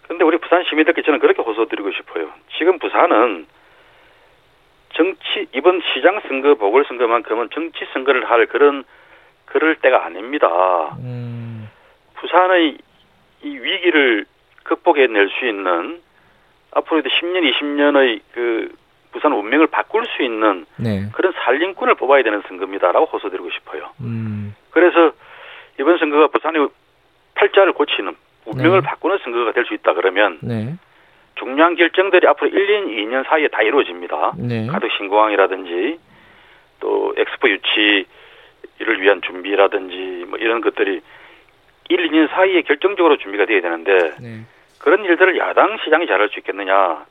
[0.05, 2.31] 그런데 우리 부산 시민들께 저는 그렇게 호소드리고 싶어요.
[2.57, 3.47] 지금 부산은
[4.95, 8.85] 정치 이번 시장 선거 보궐선거만큼은 정치 선거를 할 그런
[9.47, 10.97] 그럴 때가 아닙니다.
[10.99, 11.69] 음.
[12.15, 12.79] 부산의
[13.43, 14.25] 이 위기를
[14.65, 16.01] 극복해낼 수 있는
[16.73, 18.75] 앞으로도 10년, 20년의 그
[19.19, 21.09] 부산 운명을 바꿀 수 있는 네.
[21.13, 23.91] 그런 살림꾼을 뽑아야 되는 선거입니다라고 호소드리고 싶어요.
[24.01, 24.55] 음.
[24.71, 25.13] 그래서
[25.81, 26.69] 이번 선거가 부산의
[27.35, 28.15] 팔자를 고치는
[28.47, 28.87] 운명을 네.
[28.87, 30.75] 바꾸는 선거가 될 수 있다 그러면 네.
[31.35, 34.35] 중요한 결정들이 앞으로 1년, 2년 사이에 다 이루어집니다.
[34.39, 34.67] 네.
[34.69, 35.99] 가덕 신공항이라든지
[36.81, 41.01] 또 엑스포 유치를 위한 준비라든지 뭐 이런 것들이
[41.89, 44.41] 1, 2년 사이에 결정적으로 준비가 돼야 되는데 네.
[44.79, 47.05] 그런 일들을 야당 시장이 잘할 수 있겠느냐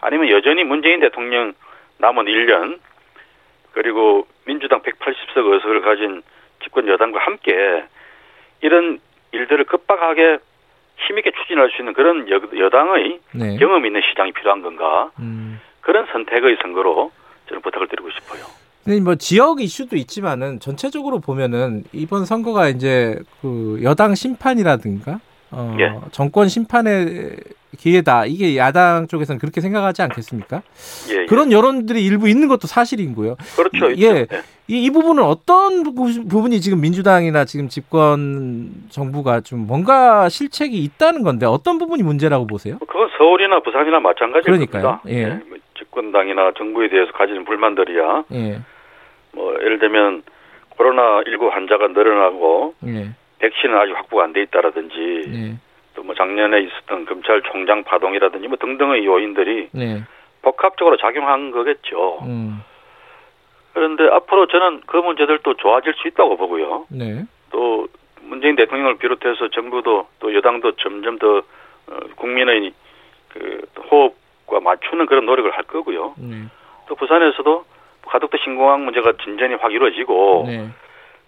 [0.00, 1.52] 아니면 여전히 문재인 대통령
[1.98, 2.78] 남은 1년
[3.72, 6.22] 그리고 민주당 180석 의석을 가진
[6.62, 7.84] 집권 여당과 함께
[8.60, 9.00] 이런
[9.32, 10.38] 일들을 급박하게
[10.96, 13.56] 힘있게 추진할 수 있는 그런 여, 여당의 네.
[13.56, 15.60] 경험 있는 시장이 필요한 건가 음.
[15.80, 17.10] 그런 선택의 선거로
[17.48, 18.44] 저는 부탁을 드리고 싶어요.
[18.84, 25.20] 근데 뭐 지역 이슈도 있지만은 전체적으로 보면은 이번 선거가 이제 그 여당 심판이라든가
[25.52, 25.92] 어, 예.
[26.12, 27.36] 정권 심판의
[27.78, 28.26] 기회다.
[28.26, 30.62] 이게 야당 쪽에서는 그렇게 생각하지 않겠습니까?
[31.10, 31.26] 예, 예.
[31.26, 33.36] 그런 여론들이 일부 있는 것도 사실이고요.
[33.56, 33.92] 그렇죠.
[33.96, 34.06] 예.
[34.06, 34.26] 예.
[34.68, 35.92] 이, 이 부분은 어떤 부-
[36.28, 42.76] 부분이 지금 민주당이나 지금 집권 정부가 좀 뭔가 실책이 있다는 건데 어떤 부분이 문제라고 보세요?
[42.78, 44.82] 뭐 그건 서울이나 부산이나 마찬가지일 그러니까요.
[44.82, 45.02] 겁니다.
[45.08, 45.26] 예.
[45.48, 48.24] 뭐 집권당이나 정부에 대해서 가지는 불만들이야.
[48.32, 48.60] 예.
[49.32, 50.22] 뭐 예를 들면
[50.76, 53.10] 코로나 19 환자가 늘어나고 예.
[53.40, 55.56] 백신은 아직 확보가 안 돼 있다라든지 예.
[55.94, 60.02] 또뭐 작년에 있었던 검찰총장 파동이라든지 뭐 등등의 요인들이 네.
[60.42, 62.18] 복합적으로 작용한 거겠죠.
[62.22, 62.62] 음.
[63.72, 66.86] 그런데 앞으로 저는 그 문제들도 좋아질 수 있다고 보고요.
[66.90, 67.24] 네.
[67.50, 67.88] 또
[68.22, 72.72] 문재인 대통령을 비롯해서 정부도 또 여당도 점점 더 어, 국민의
[73.28, 76.14] 그 호흡과 맞추는 그런 노력을 할 거고요.
[76.18, 76.44] 네.
[76.88, 77.64] 또 부산에서도
[78.06, 80.68] 가덕도 신공항 문제가 진전이 확 이루어지고 네.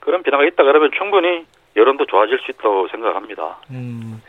[0.00, 1.46] 그런 변화가 있다 그러면 충분히
[1.76, 3.58] 여론도 좋아질 수 있다고 생각합니다.
[3.70, 4.20] 음.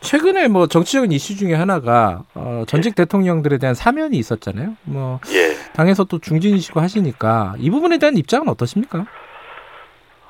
[0.00, 4.76] 최근에 뭐 정치적인 이슈 중에 하나가 어, 전직 대통령들에 대한 사면이 있었잖아요.
[4.84, 5.54] 뭐 예.
[5.74, 9.06] 당에서 또 중진이시고 하시니까 이 부분에 대한 입장은 어떠십니까?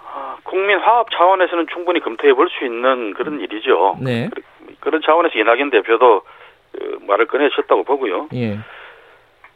[0.06, 3.98] 아, 국민 화합 차원에서는 충분히 검토해 볼 수 있는 그런 일이죠.
[4.00, 4.30] 네.
[4.78, 6.22] 그런 차원에서 이낙연 대표도
[6.72, 8.28] 그 말을 꺼내셨다고 보고요.
[8.34, 8.58] 예.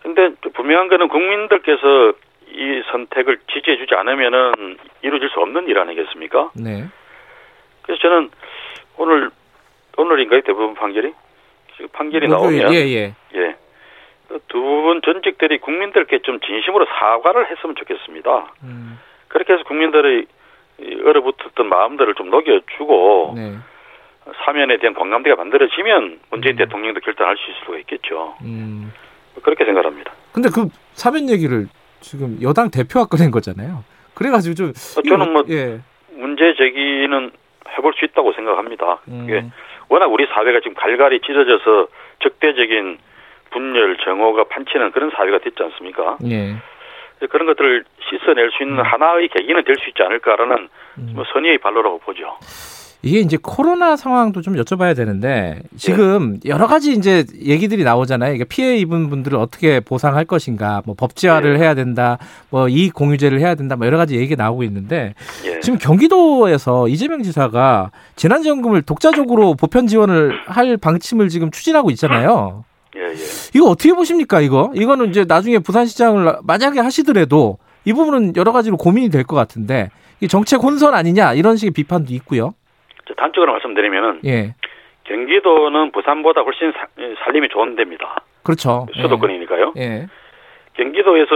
[0.02, 2.12] 근데 또 분명한 거는 국민들께서
[2.50, 6.50] 이 선택을 지지해주지 않으면은 이루어질 수 없는 일 아니겠습니까?
[6.54, 6.86] 네.
[7.82, 8.30] 그래서 저는
[8.96, 9.30] 오늘
[9.96, 11.12] 오늘인가요 대부분 판결이
[11.74, 13.14] 지금 판결이 나오면 예, 예.
[13.34, 13.56] 예.
[14.48, 18.52] 두 분 전직들이 국민들께 좀 진심으로 사과를 했으면 좋겠습니다.
[18.62, 20.26] 음, 그렇게 해서 국민들의
[20.80, 23.56] 이 얼어붙었던 마음들을 좀 녹여주고 네.
[24.44, 26.58] 사면에 대한 공감대가 만들어지면 문재인 음.
[26.58, 28.36] 대통령도 결단할 수 있을 수가 있겠죠.
[28.42, 28.92] 음.
[29.42, 30.12] 그렇게 생각합니다.
[30.32, 31.66] 근데 그 사면 얘기를
[32.00, 33.84] 지금 여당 대표가 꺼낸 거잖아요.
[34.14, 35.80] 그래가지고 좀 어, 저는 뭐 예.
[36.12, 37.30] 문제 제기는
[37.76, 39.00] 해볼 수 있다고 생각합니다.
[39.08, 39.26] 음.
[39.26, 39.44] 그게
[39.88, 41.88] 워낙 우리 사회가 지금 갈갈이 찢어져서
[42.20, 42.98] 적대적인
[43.50, 46.18] 분열, 정오가 판치는 그런 사회가 됐지 않습니까?
[46.26, 46.56] 예.
[47.30, 50.68] 그런 것들을 씻어낼 수 있는 하나의 계기는 될 수 있지 않을까라는
[50.98, 51.12] 음.
[51.14, 52.36] 뭐 선의의 발로라고 보죠.
[53.02, 56.48] 이게 이제 코로나 상황도 좀 여쭤봐야 되는데 지금 예.
[56.50, 58.34] 여러 가지 이제 얘기들이 나오잖아요.
[58.34, 61.60] 이게 피해 입은 분들을 어떻게 보상할 것인가, 뭐 법제화를 예.
[61.60, 62.18] 해야 된다,
[62.50, 65.60] 뭐 이익 공유제를 해야 된다, 뭐 여러 가지 얘기가 나오고 있는데 예.
[65.60, 72.64] 지금 경기도에서 이재명 지사가 재난지원금을 독자적으로 보편 지원을 할 방침을 지금 추진하고 있잖아요.
[72.96, 73.16] 예, 예.
[73.54, 74.40] 이거 어떻게 보십니까?
[74.40, 79.90] 이거 이거는 이제 나중에 부산시장을 만약에 하시더라도 이 부분은 여러 가지로 고민이 될 것 같은데
[80.20, 82.54] 이 정책 혼선 아니냐 이런 식의 비판도 있고요.
[83.08, 84.54] 저 단적으로 말씀드리면은 예,
[85.04, 86.86] 경기도는 부산보다 훨씬 사-
[87.24, 88.16] 살림이 좋은 데입니다.
[88.44, 88.86] 그렇죠.
[88.94, 89.72] 수도권이니까요.
[89.78, 90.06] 예,
[90.74, 91.30] 경기도에서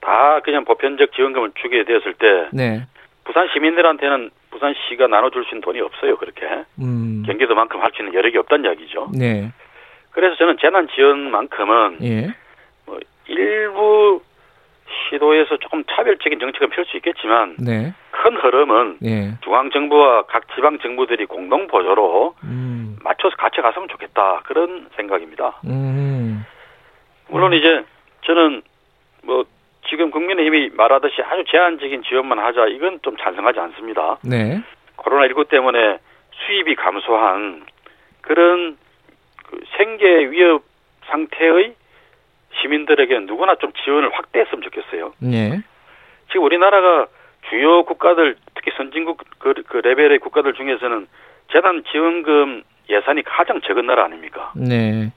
[0.00, 2.86] 다 그냥 보편적 지원금을 주게 되었을 때 네,
[3.24, 6.16] 부산 시민들한테는 부산시가 나눠줄 수 있는 돈이 없어요.
[6.16, 6.46] 그렇게
[6.80, 9.10] 음, 경기도만큼 할 수 있는 여력이 없다는 이야기죠.
[9.18, 9.50] 네,
[10.12, 12.34] 그래서 저는 재난 지원만큼은 예,
[12.86, 14.22] 뭐 일부
[15.10, 17.92] 시도에서 조금 차별적인 정책은 펼 수 있겠지만 네.
[18.10, 19.32] 큰 흐름은 예.
[19.42, 22.96] 중앙 정부와 각 지방 정부들이 공동 보조로 음.
[23.02, 25.60] 맞춰서 같이 갔으면 좋겠다 그런 생각입니다.
[25.66, 26.44] 음.
[27.28, 27.84] 물론 이제
[28.22, 28.62] 저는
[29.24, 29.44] 뭐
[29.88, 34.18] 지금 국민의힘이 말하듯이 아주 제한적인 지원만 하자 이건 좀 찬성하지 않습니다.
[34.22, 34.62] 네.
[34.96, 35.98] 코로나19 때문에
[36.32, 37.64] 수입이 감소한
[38.20, 38.76] 그런
[39.46, 40.62] 그 생계 위협
[41.06, 41.74] 상태의
[42.60, 45.12] 시민들에게 누구나 좀 지원을 확대했으면 좋겠어요.
[45.32, 45.60] 예.
[46.28, 47.06] 지금 우리나라가
[47.48, 51.06] 주요 국가들 특히 선진국 그, 그 레벨의 국가들 중에서는
[51.52, 54.52] 재난 지원금 예산이 가장 적은 나라 아닙니까?
[54.56, 55.12] 네.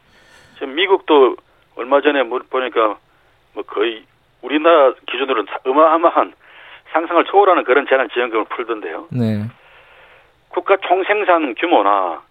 [0.55, 1.37] 지금 미국도
[1.75, 2.97] 얼마 전에 뭐 보니까
[3.53, 4.03] 뭐 거의
[4.41, 6.33] 우리나라 기준으로는 사- 어마어마한
[6.91, 9.07] 상상을 초월하는 그런 재난 지원금을 풀던데요.
[9.11, 9.43] 네.
[10.49, 12.21] 국가 총생산 규모나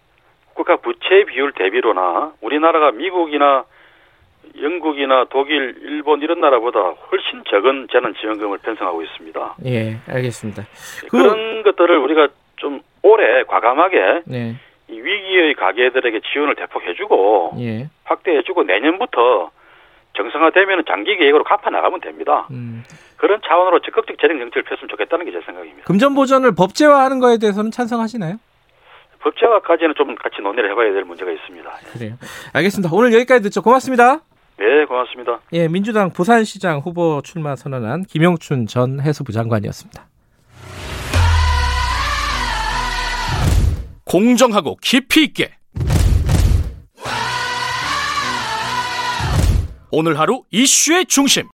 [0.53, 3.63] 국가 부채 비율 대비로나 우리나라가 미국이나
[4.61, 9.55] 영국이나 독일, 일본 이런 나라보다 훨씬 적은 재난 지원금을 편성하고 있습니다.
[9.65, 9.97] 예.
[10.07, 10.63] 알겠습니다.
[11.09, 11.17] 그...
[11.17, 14.55] 런 것들을 우리가 좀 오래 과감하게 네.
[14.89, 17.89] 이 위기의 가게들에게 지원을 대폭 해주고 예.
[18.05, 19.51] 확대해주고 내년부터
[20.17, 22.47] 정상화되면 장기 계획으로 갚아 나가면 됩니다.
[22.51, 22.83] 음.
[23.17, 25.83] 그런 차원으로 적극적 재정 정책을 폈으면 좋겠다는 게 제 생각입니다.
[25.85, 28.37] 금전 보전을 법제화하는 거에 대해서는 찬성하시나요?
[29.19, 31.69] 법제화까지는 좀 같이 논의를 해봐야 될 문제가 있습니다.
[31.93, 32.13] 그래요.
[32.53, 32.89] 알겠습니다.
[32.95, 33.61] 오늘 여기까지 듣죠.
[33.61, 34.21] 고맙습니다.
[34.59, 35.39] 네, 고맙습니다.
[35.53, 40.05] 예, 민주당 부산시장 후보 출마 선언한 김영춘 전 해수부 장관이었습니다.
[44.03, 45.51] 공정하고 깊이 있게
[49.91, 51.47] 오늘 하루 이슈의 중심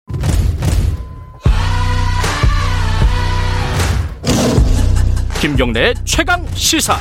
[5.42, 6.96] 김경래의 최강 시사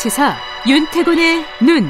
[0.00, 0.36] 시사
[0.68, 1.88] 윤태곤의 눈.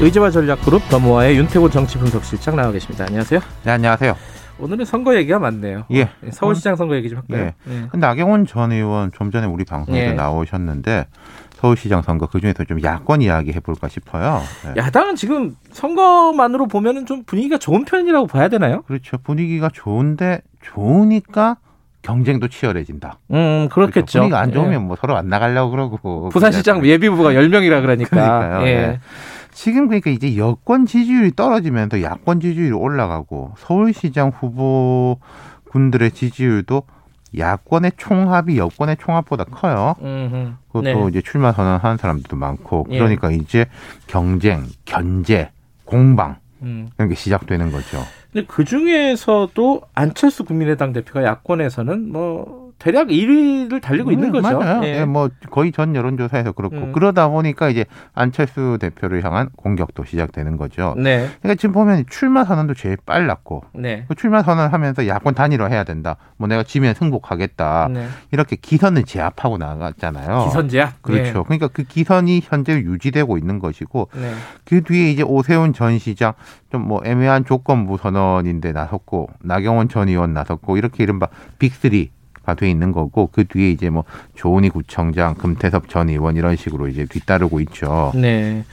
[0.00, 3.04] 의제와 전략그룹 더모아의 윤태곤 정치분석실장 나와 계십니다.
[3.04, 3.38] 안녕하세요.
[3.62, 4.16] 네, 안녕하세요.
[4.58, 5.84] 오늘은 선거 얘기가 많네요.
[5.92, 6.10] 예.
[6.32, 7.52] 서울시장 선거 얘기 좀 할까요?
[7.68, 7.88] 예.
[7.96, 10.12] 나경원 전 의원 좀 전에 우리 방송에도 예.
[10.14, 11.06] 나오셨는데
[11.52, 14.42] 서울시장 선거 그 중에서 좀 야권 이야기 해볼까 싶어요.
[14.64, 14.74] 네.
[14.76, 18.82] 야당은 지금 선거만으로 보면은 좀 분위기가 좋은 편이라고 봐야 되나요?
[18.82, 19.18] 그렇죠.
[19.18, 21.58] 분위기가 좋은데 좋으니까
[22.04, 23.18] 경쟁도 치열해진다.
[23.32, 23.92] 음, 그렇겠죠.
[23.92, 24.18] 그렇죠.
[24.18, 24.78] 분위기가 안 좋으면 예.
[24.78, 26.28] 뭐 서로 안 나가려고 그러고.
[26.28, 28.10] 부산시장 예비부가 10명이라 그러니까.
[28.10, 28.66] 그러니까요.
[28.66, 28.74] 예.
[28.74, 29.00] 네.
[29.52, 35.18] 지금 그러니까 이제 여권 지지율이 떨어지면서 야권 지지율이 올라가고 서울시장 후보
[35.70, 36.82] 군들의 지지율도
[37.38, 39.94] 야권의 총합이 여권의 총합보다 커요.
[40.02, 40.52] 음흠.
[40.68, 41.06] 그것도 네.
[41.08, 42.98] 이제 출마 선언하는 사람들도 많고 예.
[42.98, 43.66] 그러니까 이제
[44.06, 45.50] 경쟁, 견제,
[45.84, 46.90] 공방 음.
[46.96, 47.98] 이런 게 시작되는 거죠.
[48.34, 54.58] 근데 그 중에서도 안철수 국민의당 대표가 야권에서는 뭐 대략 1위를 달리고 있는 음, 거죠.
[54.58, 54.84] 맞아요.
[54.84, 55.00] 예.
[55.00, 56.92] 예, 뭐 거의 전 여론조사에서 그렇고 음.
[56.92, 60.94] 그러다 보니까 이제 안철수 대표를 향한 공격도 시작되는 거죠.
[60.98, 61.30] 네.
[61.40, 64.04] 그러니까 지금 보면 출마 선언도 제일 빨랐고 네.
[64.06, 66.16] 그 출마 선언하면서 야권 단일화 해야 된다.
[66.36, 67.88] 뭐 내가 지면 승복하겠다.
[67.90, 68.06] 네.
[68.32, 70.44] 이렇게 기선을 제압하고 나갔잖아요.
[70.44, 71.00] 기선 제압.
[71.00, 71.44] 그렇죠.
[71.44, 74.20] 그러니까 그 기선이 현재 유지되고 있는 것이고 예.
[74.20, 74.32] 네.
[74.66, 76.34] 그 뒤에 이제 오세훈 전 시장
[76.70, 81.28] 좀 뭐 애매한 조건부 선언인데 나섰고 나경원 전 의원 나섰고 이렇게 이른바
[81.58, 82.08] 빅3가
[82.52, 87.06] 돼 있는 거고 그 뒤에 이제 뭐 조은희 구청장, 금태섭 전 의원 이런 식으로 이제
[87.06, 88.12] 뒤따르고 있죠.
[88.14, 88.64] 네.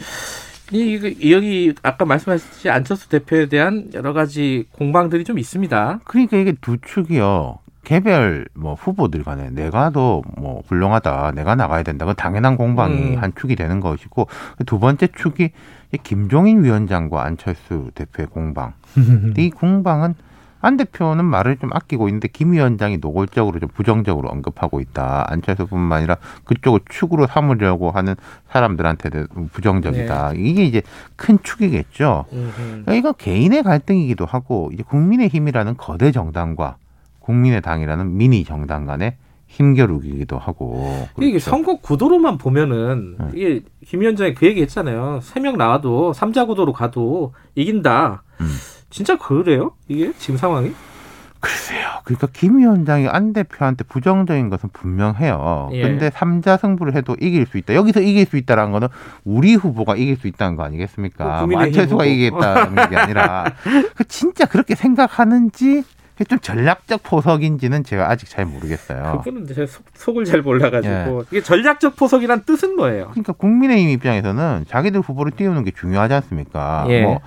[0.73, 5.99] 이, 이- 여기 아까 말씀하셨듯이 안철수 대표에 대한 여러 가지 공방들이 좀 있습니다.
[6.03, 7.59] 그러니까 이게 두 축이요.
[7.83, 12.05] 개별 뭐 후보들 간에 내가 더 뭐 훌륭하다, 내가 나가야 된다.
[12.05, 13.17] 그 당연한 공방이 음.
[13.21, 15.49] 한 축이 되는 것이고 그두 번째 축이
[15.93, 18.73] 이 김종인 위원장과 안철수 대표의 공방.
[19.37, 20.13] 이 공방은
[20.61, 25.25] 안 대표는 말을 좀 아끼고 있는데 김 위원장이 노골적으로 좀 부정적으로 언급하고 있다.
[25.29, 28.15] 안철수뿐만 아니라 그쪽을 축으로 삼으려고 하는
[28.49, 30.33] 사람들한테도 부정적이다.
[30.35, 30.81] 이게 이제
[31.15, 32.25] 큰 축이겠죠.
[32.29, 36.77] 그러니까 이건 개인의 갈등이기도 하고 이제 국민의힘이라는 거대 정당과
[37.19, 39.15] 국민의당이라는 미니 정당 간의
[39.47, 41.49] 힘겨루기이기도 하고 이게 그렇죠.
[41.49, 43.25] 선거 구도로만 보면은 네.
[43.33, 45.19] 이게 김 위원장이 그 얘기 했잖아요.
[45.21, 48.23] 세 명 나와도 삼자 구도로 가도 이긴다.
[48.39, 48.47] 음.
[48.91, 49.71] 진짜 그래요?
[49.87, 50.73] 이게 지금 상황이?
[51.39, 51.87] 글쎄요.
[52.03, 55.69] 그러니까 김 위원장이 안 대표한테 부정적인 것은 분명해요.
[55.73, 55.81] 예.
[55.81, 57.73] 근데 삼자 승부를 해도 이길 수 있다.
[57.73, 58.89] 여기서 이길 수 있다라는 거는
[59.25, 61.23] 우리 후보가 이길 수 있다는 거뭐 아니겠습니까?
[61.23, 62.05] 뭐 국민의힘 안철수가.
[62.05, 63.45] 이기겠다는 게 아니라
[63.95, 65.83] 그 진짜 그렇게 생각하는지
[66.29, 69.23] 좀 전략적 포석인지는 제가 아직 잘 모르겠어요.
[69.23, 71.25] 그거는 제가 속, 속을 잘 몰라가지고 예.
[71.31, 73.07] 이게 전략적 포석이란 뜻은 뭐예요?
[73.11, 76.85] 그러니까 국민의힘 입장에서는 자기들 후보를 띄우는 게 중요하지 않습니까?
[76.89, 77.01] 예.
[77.01, 77.19] 뭐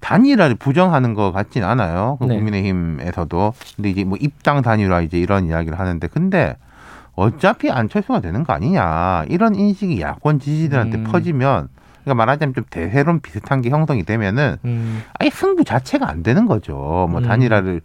[0.00, 2.16] 단일화를 부정하는 것 같진 않아요.
[2.20, 2.36] 그 네.
[2.36, 3.54] 국민의힘에서도.
[3.76, 6.56] 근데 이제 뭐 입당 단일화 이제 이런 이야기를 하는데 근데
[7.14, 11.04] 어차피 안철수가 되는 거 아니냐 이런 인식이 야권 지지들한테 음.
[11.04, 11.68] 퍼지면
[12.08, 15.02] 그러니까 말하자면 좀 대세론 비슷한 게 형성이 되면은 음.
[15.18, 17.06] 아예 승부 자체가 안 되는 거죠.
[17.10, 17.22] 뭐 음.
[17.22, 17.82] 단일화를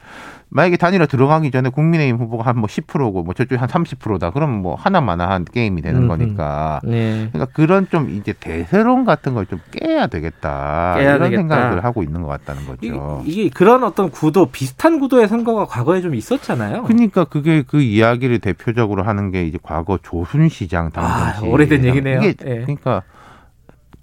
[0.56, 4.30] 만약에 단일화 들어가기 전에 국민의힘 후보가 한 뭐 10%고 뭐 저쪽이 한 30%다.
[4.30, 6.08] 그럼 뭐 하나마나한 게임이 되는 음흠.
[6.08, 6.80] 거니까.
[6.84, 7.28] 네.
[7.34, 10.94] 그러니까 그런 좀 이제 대세론 같은 걸 좀 깨야 되겠다.
[10.98, 11.42] 깨야 이런 되겠다.
[11.42, 13.24] 생각을 하고 있는 것 같다는 이, 거죠.
[13.26, 16.84] 이게 그런 어떤 구도 비슷한 구도의 선거가 과거에 좀 있었잖아요.
[16.84, 22.20] 그러니까 그게 그 이야기를 대표적으로 하는 게 이제 과거 조순시장 당선 아, 시 오래된 얘기네요.
[22.20, 22.60] 이게 예.
[22.62, 23.02] 그러니까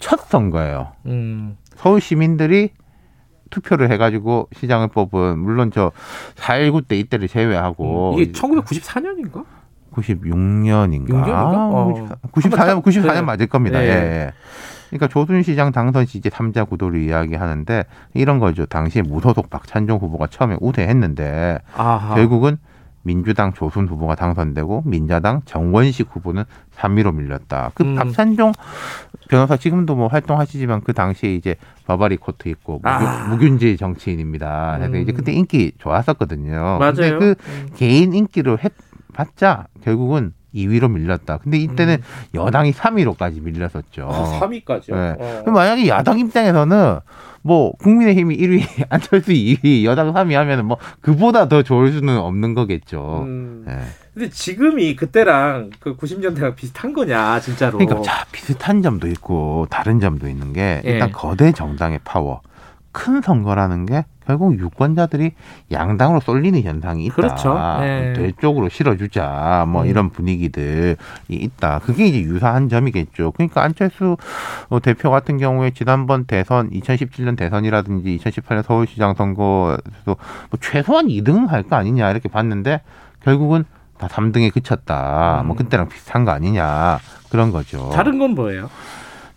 [0.01, 0.93] 첫 선거예요.
[1.07, 1.57] 음.
[1.77, 2.71] 서울 시민들이
[3.51, 5.93] 투표를 해가지고 시장을 뽑은 물론 저
[6.37, 9.45] 4.19 때 이때를 제외하고 이게 1994년인가?
[9.93, 11.09] 96년인가?
[11.09, 11.55] 96년인가?
[11.55, 12.09] 어.
[12.33, 13.23] 94년 94년 네.
[13.23, 13.79] 맞을 겁니다.
[13.81, 13.87] 네.
[13.87, 13.91] 예.
[13.91, 14.33] 예.
[14.91, 17.85] 그러니까 조순 시장 당선 시 이제 3자 구도를 이야기하는데
[18.15, 18.67] 이런 거죠.
[18.67, 22.15] 당시에 무소속 박찬종 후보가 처음에 우세했는데 아하.
[22.15, 22.59] 결국은
[23.03, 26.45] 민주당 조순 후보가 당선되고 민자당 정원식 후보는
[26.77, 27.73] 3위로 밀렸다.
[27.75, 27.95] 그 음.
[27.95, 28.53] 박찬종
[29.29, 33.29] 변호사 지금도 뭐 활동하시지만 그 당시에 이제 바바리 코트 입고 무균, 아.
[33.29, 34.77] 무균지 정치인입니다.
[34.79, 35.03] 그래서 음.
[35.03, 36.79] 이제 그때 인기 좋았었거든요.
[36.79, 36.93] 맞아요.
[36.95, 37.69] 근데 그 음.
[37.75, 38.59] 개인 인기를
[39.15, 41.39] 해봤자 결국은 2위로 밀렸다.
[41.39, 41.99] 근데 이때는
[42.35, 44.03] 여당이 3위로까지 밀렸었죠.
[44.03, 44.11] 음.
[44.11, 44.95] 아, 3위까지요.
[44.95, 45.17] 네.
[45.19, 45.41] 어.
[45.43, 46.99] 그럼 만약에 야당 입장에서는
[47.43, 53.25] 뭐 국민의힘이 1위, 안철수 2위, 여당 3위 하면은 뭐 그보다 더 좋을 수는 없는 거겠죠.
[53.27, 53.65] 음.
[53.69, 53.79] 예.
[54.13, 57.79] 근데 지금이 그때랑 그 90년대랑 비슷한 거냐, 진짜로.
[57.79, 60.91] 그러니까 자 비슷한 점도 있고 다른 점도 있는 게 예.
[60.91, 62.43] 일단 거대 정당의 파워,
[62.93, 65.33] 큰 선거라는 게 결국 유권자들이
[65.73, 67.15] 양당으로 쏠리는 현상이 있다.
[67.15, 67.59] 그렇죠.
[67.83, 68.13] 예.
[68.17, 69.65] 될 쪽으로 실어주자.
[69.69, 69.87] 뭐 음.
[69.89, 70.97] 이런 분위기들이
[71.29, 71.81] 있다.
[71.81, 73.33] 그게 이제 유사한 점이겠죠.
[73.33, 74.17] 그러니까 안철수
[74.69, 80.17] 어, 대표 같은 경우에 지난번 대선, 2017년 대선이라든지 2018년 서울시장 선거에서도 뭐
[80.61, 82.81] 최소한 2등 할 거 아니냐 이렇게 봤는데
[83.23, 83.65] 결국은
[83.99, 85.43] 다 3등에 그쳤다.
[85.47, 85.57] 뭐 음.
[85.57, 86.99] 그때랑 비슷한 거 아니냐
[87.31, 87.91] 그런 거죠.
[87.93, 88.71] 다른 건 뭐예요?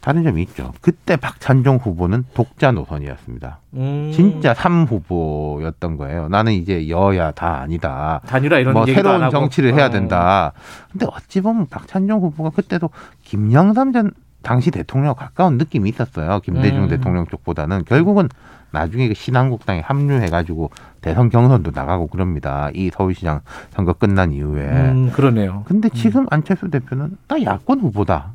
[0.03, 0.73] 다른 점이 있죠.
[0.81, 3.59] 그때 박찬종 후보는 독자 노선이었습니다.
[3.75, 4.11] 음.
[4.13, 6.27] 진짜 3후보였던 거예요.
[6.27, 8.19] 나는 이제 여야 다 아니다.
[8.27, 9.29] 단일화 이런 뭐 새로운.
[9.29, 9.89] 정치를 해야 어.
[9.89, 10.51] 된다.
[10.91, 12.89] 근데 어찌 보면 박찬종 후보가 그때도
[13.21, 16.41] 김영삼 전 당시 대통령 가까운 느낌이 있었어요.
[16.41, 16.87] 김대중 음.
[16.89, 18.27] 대통령 쪽보다는 결국은
[18.71, 22.69] 나중에 그 신한국당에 합류해가지고 대선 경선도 나가고 그럽니다.
[22.73, 23.39] 이 서울시장
[23.69, 24.65] 선거 끝난 이후에.
[24.65, 25.63] 음, 그러네요.
[25.65, 28.33] 근데 지금 안철수 대표는 나 야권 후보다.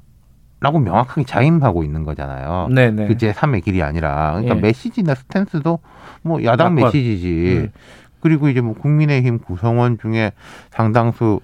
[0.61, 2.69] 라고 명확하게 자임하고 있는 거잖아요.
[2.75, 3.07] 네네.
[3.07, 4.33] 그 제 3의 길이 아니라.
[4.33, 4.61] 그러니까 예.
[4.61, 5.79] 메시지나 스탠스도
[6.23, 6.93] 뭐 야당 야권.
[6.93, 7.59] 메시지지.
[7.65, 7.71] 음.
[8.21, 10.33] 그리고 이제 뭐 국민의힘 구성원 중에
[10.71, 11.41] 상당수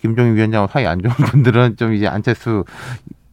[0.00, 2.64] 김종인 위원장하고 사이 안 좋은 분들은 좀 이제 안철수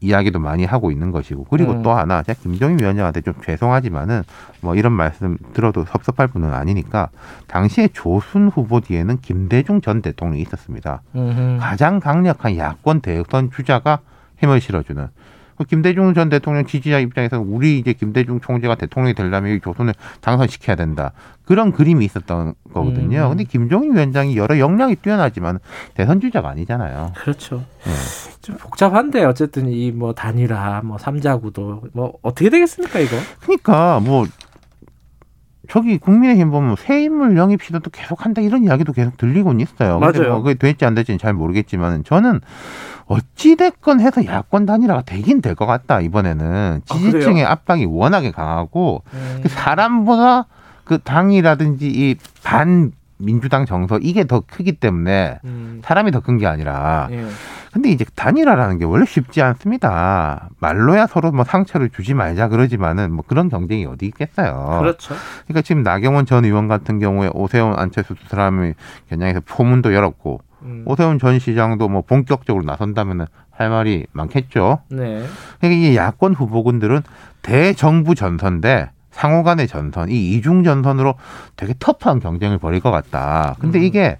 [0.01, 1.81] 이야기도 많이 하고 있는 것이고 그리고 음.
[1.83, 4.23] 또 하나 제가 김종인 위원장한테 좀 죄송하지만은
[4.61, 7.09] 뭐 이런 말씀 들어도 섭섭할 분은 아니니까
[7.47, 11.01] 당시에 조순 후보 뒤에는 김대중 전 대통령이 있었습니다.
[11.15, 11.57] 음흠.
[11.59, 13.99] 가장 강력한 야권 대선 주자가
[14.39, 15.07] 힘을 실어주는
[15.57, 20.75] 그 김대중 전 대통령 지지자 입장에서는 우리 이제 김대중 총재가 대통령이 되려면 이 조선을 당선시켜야
[20.75, 21.13] 된다
[21.45, 23.23] 그런 그림이 있었던 거거든요.
[23.25, 23.29] 음.
[23.29, 25.59] 근데 김종인 위원장이 여러 역량이 뛰어나지만
[25.93, 27.13] 대선 주자가 아니잖아요.
[27.15, 27.63] 그렇죠.
[27.85, 27.91] 네.
[28.41, 33.15] 좀 복잡한데 어쨌든 이 뭐 단일화, 뭐 삼자구도 뭐 어떻게 되겠습니까 이거?
[33.41, 34.25] 그러니까 뭐
[35.69, 39.99] 저기 국민의힘 보면 새 인물 영입 시도도 계속 한다 이런 이야기도 계속 들리곤 있어요.
[39.99, 40.29] 맞아요.
[40.33, 42.41] 뭐 그게 될지 안 될지는 잘 모르겠지만 저는
[43.07, 49.39] 어찌 됐건 해서 야권 단일화가 되긴 될 것 같다 이번에는 지지층의 압박이 워낙에 강하고 음.
[49.43, 50.47] 그 사람보다
[50.83, 55.81] 그 당이라든지 이 반 민주당 정서 이게 더 크기 때문에 음.
[55.85, 57.25] 사람이 더 큰 게 아니라 예.
[57.75, 60.47] 근데 이제 단일화라는 게 원래 쉽지 않습니다.
[60.59, 64.77] 말로야 서로 뭐 상처를 주지 말자 그러지만은 뭐 그런 경쟁이 어디 있겠어요.
[64.79, 65.13] 그렇죠.
[65.43, 68.75] 그러니까 지금 나경원 전 의원 같은 경우에 오세훈 안철수 두 사람이
[69.09, 70.83] 겨냥해서 포문도 열었고 음.
[70.85, 74.79] 오세훈 전 시장도 뭐 본격적으로 나선다면은 할 말이 많겠죠.
[74.87, 75.25] 네.
[75.59, 77.01] 그러니까 이 야권 후보군들은
[77.41, 81.15] 대정부 전선대 상호 간의 전선, 이 이중 전선으로
[81.55, 83.55] 되게 터프한 경쟁을 벌일 것 같다.
[83.61, 83.83] 근데 음.
[83.85, 84.17] 이게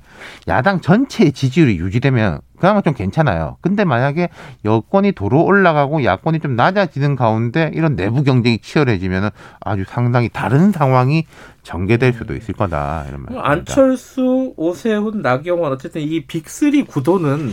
[0.48, 3.58] 야당 전체의 지지율이 유지되면 그나마 좀 괜찮아요.
[3.60, 4.30] 근데 만약에
[4.64, 11.26] 여권이 도로 올라가고 야권이 좀 낮아지는 가운데 이런 내부 경쟁이 치열해지면 아주 상당히 다른 상황이
[11.64, 13.04] 전개될 수도 있을 거다.
[13.10, 13.26] 이런.
[13.30, 17.52] 뭐 안철수, 오세훈, 나경원 어쨌든 이 빅3 구도는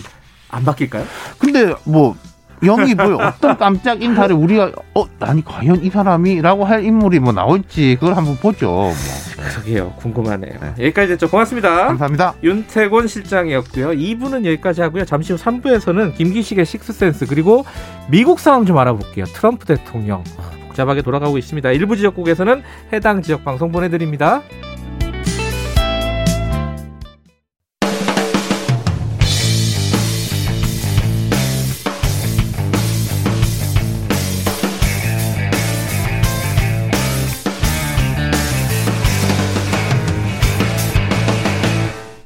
[0.49, 1.05] 안 바뀔까요?
[1.41, 2.15] 근데 뭐
[2.65, 7.97] 영이 뭐 어떤 깜짝 인사를 우리가 어 아니 과연 이 사람이라고 할 인물이 뭐 나올지
[7.99, 8.71] 그걸 한번 보죠.
[8.71, 8.93] 뭐.
[8.93, 9.51] 네.
[9.51, 9.93] 그러게요.
[9.97, 10.53] 궁금하네요.
[10.61, 10.85] 네.
[10.85, 11.29] 여기까지 됐죠.
[11.29, 11.87] 고맙습니다.
[11.87, 12.35] 감사합니다.
[12.43, 13.89] 윤태곤 실장이었고요.
[13.91, 15.05] 2부는 여기까지 하고요.
[15.05, 17.65] 잠시 후 3부에서는 김기식의 식스센스 그리고
[18.09, 19.25] 미국 상황 좀 알아볼게요.
[19.27, 21.71] 트럼프 대통령 아, 복잡하게 돌아가고 있습니다.
[21.73, 24.43] 일부 지역국에서는 해당 지역 방송 보내드립니다.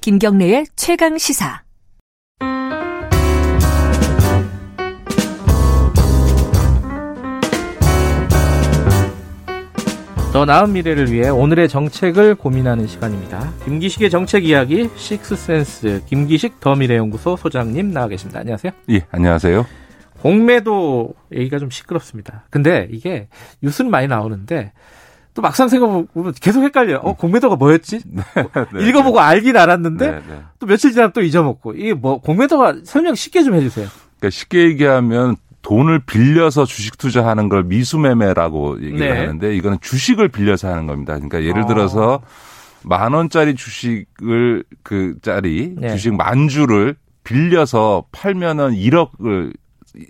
[0.07, 1.65] 김경래의 최강 시사.
[10.33, 13.53] 더 나은 미래를 위해 오늘의 정책을 고민하는 시간입니다.
[13.65, 18.39] 김기식의 정책 이야기 식스센스 김기식 더 미래연구소 소장님 나와 계십니다.
[18.39, 18.73] 안녕하세요.
[18.91, 19.67] 예, 안녕하세요.
[20.23, 22.45] 공매도 얘기가 좀 시끄럽습니다.
[22.51, 23.27] 근데 이게
[23.61, 24.73] 뉴스는 많이 나오는데
[25.37, 26.97] 또 막상 생각해보면 계속 헷갈려요.
[27.03, 28.01] 어, 공매도가 뭐였지?
[28.07, 28.23] 네,
[28.73, 29.25] 네, 읽어보고 네.
[29.25, 30.43] 알긴 알았는데 네, 네.
[30.59, 33.87] 또 며칠 지나면 또 잊어먹고 이게 뭐 공매도가 설명 쉽게 좀 해주세요.
[34.19, 39.19] 그러니까 쉽게 얘기하면 돈을 빌려서 주식 투자하는 걸 미수매매라고 얘기를 네.
[39.19, 41.13] 하는데 이거는 주식을 빌려서 하는 겁니다.
[41.15, 41.67] 그러니까 예를 아.
[41.67, 42.23] 들어서
[42.83, 45.91] 만 원짜리 주식을 그 짜리 네.
[45.91, 49.53] 주식 만 주를 빌려서 팔면은 1억을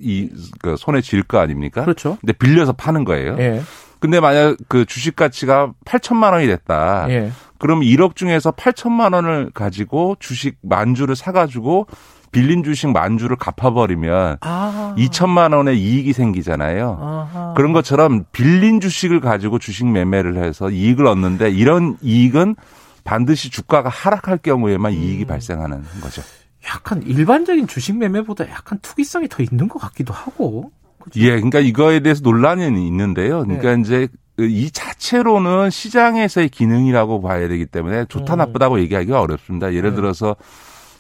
[0.01, 0.29] 이
[0.61, 1.83] 그 손에 쥘 거 아닙니까?
[1.83, 2.19] 그렇죠.
[2.21, 3.37] 근데 빌려서 파는 거예요.
[3.39, 3.63] 예.
[3.99, 7.07] 근데 만약 그 주식 가치가 8천만 원이 됐다.
[7.11, 7.33] 예.
[7.59, 11.87] 그럼 1억 중에서 8천만 원을 가지고 주식 만 주를 사 가지고
[12.33, 14.95] 빌린 주식 만주를 갚아버리면 아.
[14.99, 16.99] 2천만 원의 이익이 생기잖아요.
[17.01, 17.55] 아하.
[17.57, 22.57] 그런 것처럼 빌린 주식을 가지고 주식 매매를 해서 이익을 얻는데 이런 이익은
[23.05, 24.99] 반드시 주가가 하락할 경우에만 음.
[24.99, 26.23] 이익이 발생하는 거죠.
[26.67, 30.73] 약간 일반적인 주식 매매보다 약간 투기성이 더 있는 것 같기도 하고.
[31.11, 31.21] 그렇죠?
[31.21, 33.43] 예, 그러니까 이거에 대해서 논란이 있는데요.
[33.45, 33.81] 그러니까 네.
[33.81, 38.39] 이제 이 자체로는 시장에서의 기능이라고 봐야 되기 때문에 좋다 음.
[38.39, 39.73] 나쁘다고 얘기하기가 어렵습니다.
[39.73, 39.97] 예를 네.
[39.97, 40.37] 들어서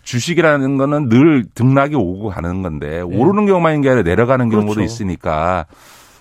[0.02, 3.00] 주식이라는 거는 늘 등락이 오고 가는 건데 네.
[3.00, 4.64] 오르는 경우만 있는 게 아니라 내려가는 그렇죠.
[4.64, 5.66] 경우도 있으니까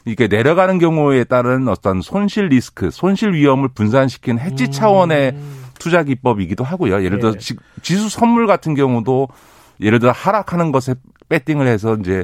[0.05, 5.65] 이게 내려가는 경우에 따른 어떤 손실 리스크, 손실 위험을 분산시킨 해지 차원의 음.
[5.79, 7.03] 투자 기법이기도 하고요.
[7.03, 7.55] 예를 들어 네.
[7.81, 9.29] 지수 선물 같은 경우도
[9.81, 10.95] 예를 들어 하락하는 것에
[11.29, 12.23] 배팅을 해서 이제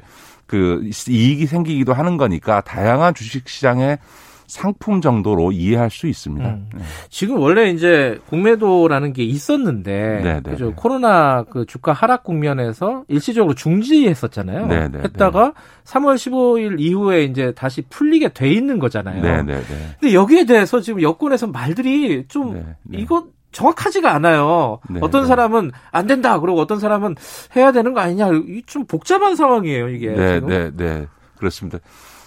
[0.52, 4.00] 그 이익이 생기기도 하는 거니까 다양한 주식 시장에
[4.48, 6.46] 상품 정도로 이해할 수 있습니다.
[6.46, 6.70] 음.
[6.76, 6.82] 네.
[7.10, 10.66] 지금 원래 이제 공매도라는 게 있었는데 네, 네, 그죠?
[10.66, 10.74] 네.
[10.76, 14.68] 코로나 그 주가 하락 국면에서 일시적으로 중지했었잖아요.
[14.68, 15.54] 네네, 네, 했다가
[15.86, 19.22] 3월 15일 이후에 이제 다시 풀리게 돼 있는 거잖아요.
[19.22, 19.64] 네네네.
[20.02, 24.80] 근데 여기에 대해서 지금 여권에서 말들이 좀 이거 정확하지가 않아요.
[24.90, 27.16] 네, 어떤 사람은 안 된다 그러고 어떤 사람은
[27.56, 28.30] 해야 되는 거 아니냐.
[28.66, 30.12] 좀 복잡한 상황이에요, 이게.
[30.12, 31.08] 네, 네, 네.
[31.38, 31.80] 그렇습니다.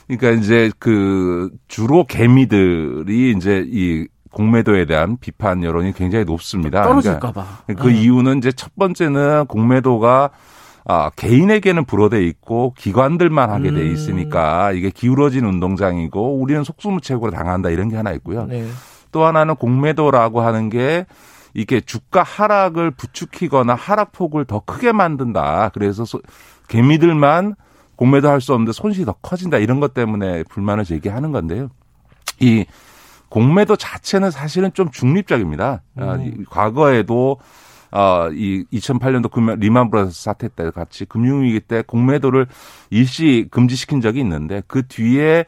[0.07, 6.83] 그러니까 이제 그 주로 개미들이 이제 이 공매도에 대한 비판 여론이 굉장히 높습니다.
[6.83, 7.47] 떨어질까 봐.
[7.67, 8.03] 그러니까 그 네.
[8.03, 10.31] 이유는 이제 첫 번째는 공매도가
[10.87, 13.93] 아, 개인에게는 불어돼 있고 기관들만 하게 돼 음.
[13.93, 18.45] 있으니까 이게 기울어진 운동장이고 우리는 속수무책으로 당한다 이런 게 하나 있고요.
[18.45, 18.67] 네.
[19.15, 21.07] 또 하나는 공매도라고 하는 게
[21.55, 25.71] 이게 주가 하락을 부추기거나 하락폭을 더 크게 만든다.
[25.73, 26.05] 그래서
[26.67, 27.55] 개미들만
[27.95, 31.69] 공매도 할 수 없는데 손실이 더 커진다 이런 것 때문에 불만을 제기하는 건데요.
[32.41, 32.67] 이
[33.29, 35.83] 공매도 자체는 사실은 좀 중립적입니다.
[35.99, 36.45] 음.
[36.51, 37.39] 과거에도
[37.93, 42.49] 어, 이 2008년도 금융, 리만 브라더스 사태 때 같이 금융위기 때 공매도를
[42.91, 45.45] 일시 금지시킨 적이 있는데 그 뒤에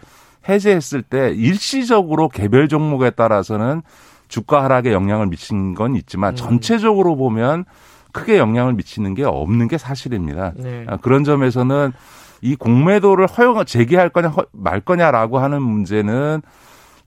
[0.49, 3.83] 해제했을 때 일시적으로 개별 종목에 따라서는
[4.29, 6.37] 주가 하락에 영향을 미친 건 있지만 음.
[6.37, 7.65] 전체적으로 보면
[8.13, 10.53] 크게 영향을 미치는 게 없는 게 사실입니다.
[10.57, 10.87] 네.
[11.03, 11.93] 그런 점에서는
[12.41, 16.43] 이 공매도를 허용 제기할 거냐 말 거냐라고 하는 문제는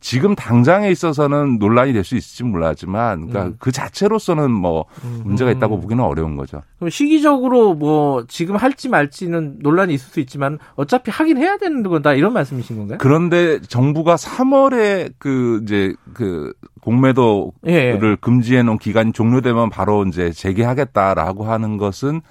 [0.01, 3.55] 지금 당장에 있어서는 논란이 될 수 있을지 몰라지만 그러니까 음.
[3.59, 5.21] 그 자체로서는 뭐 음.
[5.25, 6.61] 문제가 있다고 보기는 어려운 거죠.
[6.77, 12.13] 그럼 시기적으로 뭐 지금 할지 말지는 논란이 있을 수 있지만 어차피 하긴 해야 되는 건다
[12.13, 12.97] 이런 말씀이신 건가요?
[13.01, 18.17] 그런데 정부가 3월에 그 이제 그 공매도를 예, 예.
[18.21, 22.21] 금지해 놓은 기간이 종료되면 바로 이제 재개하겠다라고 하는 것은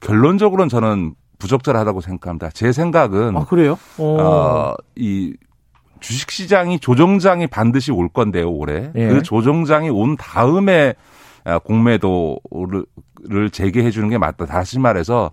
[0.00, 2.50] 결론적으로는 저는 부적절하다고 생각합니다.
[2.50, 3.78] 제 생각은 아 그래요?
[3.98, 5.34] 어, 이
[6.00, 8.90] 주식 시장이 조정장이 반드시 올 건데요, 올해.
[8.94, 9.08] 예.
[9.08, 10.94] 그 조정장이 온 다음에
[11.44, 14.46] 아, 공매도를 재개해 주는 게 맞다.
[14.46, 15.30] 다시 말해서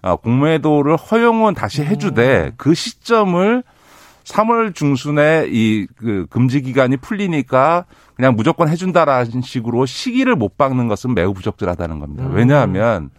[0.00, 2.52] 아, 공매도를 허용은 다시 해주되 음.
[2.56, 3.62] 그 시점을
[4.24, 11.14] 3월 중순에 이 그 금지 기간이 풀리니까 그냥 무조건 해준다라는 식으로 시기를 못 박는 것은
[11.14, 12.24] 매우 부적절하다는 겁니다.
[12.26, 12.34] 음.
[12.34, 13.10] 왜냐하면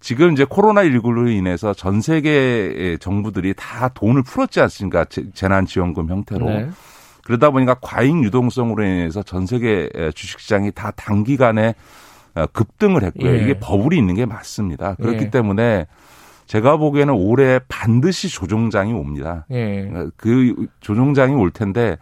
[0.00, 5.04] 지금 이제 코로나19로 인해서 전 세계의 정부들이 다 돈을 풀었지 않습니까?
[5.34, 6.46] 재난지원금 형태로.
[6.46, 6.68] 네.
[7.24, 11.74] 그러다 보니까 과잉 유동성으로 인해서 전 세계 주식시장이 다 단기간에
[12.36, 13.34] 어, 급등을 했고요.
[13.34, 13.42] 예.
[13.42, 14.94] 이게 버블이 있는 게 맞습니다.
[14.96, 15.30] 그렇기 예.
[15.30, 15.86] 때문에
[16.46, 19.46] 제가 보기에는 올해 반드시 조종장이 옵니다.
[19.50, 19.90] 예.
[19.92, 21.96] 어, 그 조종장이 올 텐데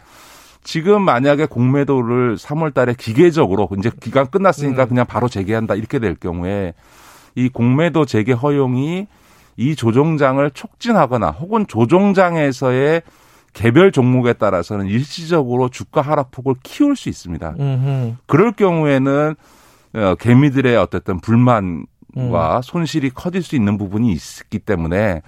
[0.65, 4.89] 지금 만약에 공매도를 3월 달에 기계적으로 이제 기간 끝났으니까 음.
[4.89, 6.75] 그냥 바로 재개한다 이렇게 될 경우에
[7.35, 9.07] 이 공매도 재개 허용이
[9.57, 13.03] 이 조종장을 촉진하거나 혹은 조종장에서의
[13.53, 17.55] 개별 종목에 따라서는 일시적으로 주가 하락폭을 키울 수 있습니다.
[17.59, 18.17] 음흠.
[18.27, 19.35] 그럴 경우에는
[19.95, 22.63] 어, 개미들의 어쨌든 불만과 음.
[22.63, 25.23] 손실이 커질 수 있는 부분이 있기 때문에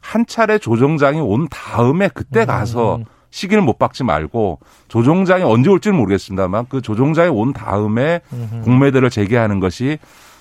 [0.00, 3.04] 한 차례 조정장이 온 다음에 그때 가서 음.
[3.30, 8.20] 시기를 못 박지 말고 조종장이 언제 올지는 모르겠습니다만 그 조종장이 온 다음에
[8.64, 9.98] 공매도를 재개하는 것이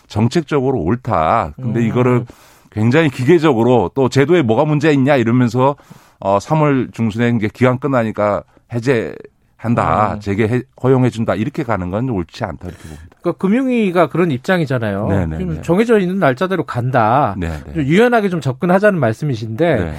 [0.07, 1.53] 정책적으로 옳다.
[1.55, 1.85] 근데 음.
[1.85, 2.25] 이거를
[2.71, 5.75] 굉장히 기계적으로 또 제도에 뭐가 문제 있냐 이러면서
[6.19, 8.43] 어 3월 중순에 이제 기간 끝나니까
[8.73, 9.15] 해제
[9.57, 10.19] 한다, 음.
[10.19, 13.05] 재개 허용해 준다 이렇게 가는 건 옳지 않다 이렇게 봅니다.
[13.21, 15.07] 그러니까 금융위가 그런 입장이잖아요.
[15.07, 15.61] 네네 네, 네.
[15.63, 17.35] 정해져 있는 날짜대로 간다.
[17.37, 17.51] 네.
[17.73, 19.93] 좀 유연하게 좀 접근하자는 말씀이신데 네.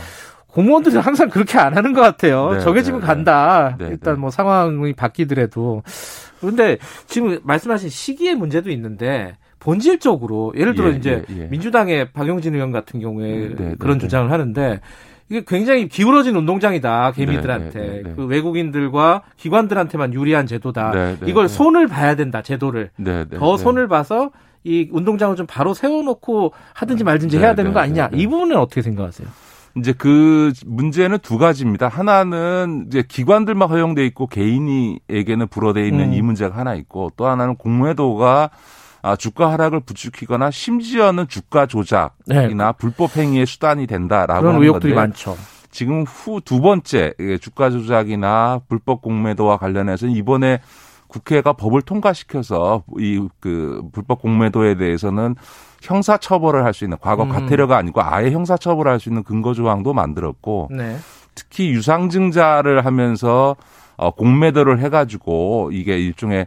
[0.46, 2.52] 공무원들은 항상 그렇게 안 하는 것 같아요.
[2.54, 3.76] 네, 정해지면 네, 간다.
[3.78, 5.82] 네, 일단 뭐 상황이 바뀌더라도.
[6.40, 11.46] 그런데 지금 말씀하신 시기의 문제도 있는데 본질적으로 예를 들어 예, 이제 예, 예.
[11.46, 14.80] 민주당의 박용진 의원 같은 경우에 네, 그런 주장을 하는데
[15.28, 21.16] 이게 굉장히 기울어진 운동장이다 개미들한테 네, 네, 네, 그 외국인들과 기관들한테만 유리한 제도다.
[21.26, 22.90] 이걸 손을 봐야 된다 제도를
[23.36, 24.30] 더 손을 봐서
[24.64, 29.28] 이 운동장을 좀 바로 세워놓고 하든지 말든지 해야 되는 거 아니냐 이 부분은 어떻게 생각하세요?
[29.76, 31.88] 이제 그 문제는 두 가지입니다.
[31.88, 36.14] 하나는 이제 기관들만 허용돼 있고 개인이에게는 불어돼 있는 음.
[36.14, 38.58] 이 문제가 하나 있고 또 하나는 공매도가 아,
[39.18, 42.72] 주가 하락을 부추기거나 심지어는 주가 조작이나 네.
[42.78, 45.36] 불법 행위의 수단이 된다라고 그런 의혹들이 많죠.
[45.70, 50.60] 지금 후 두 번째 주가 조작이나 불법 공매도와 관련해서 이번에
[51.08, 55.36] 국회가 법을 통과시켜서 이 그 불법 공매도에 대해서는
[55.80, 57.28] 형사 처벌을 할 수 있는 과거 음.
[57.28, 60.96] 과태료가 아니고 아예 형사 처벌을 할 수 있는 근거 조항도 만들었고 네.
[61.34, 63.54] 특히 유상증자를 하면서
[63.96, 66.46] 어 공매도를 해가지고 이게 일종의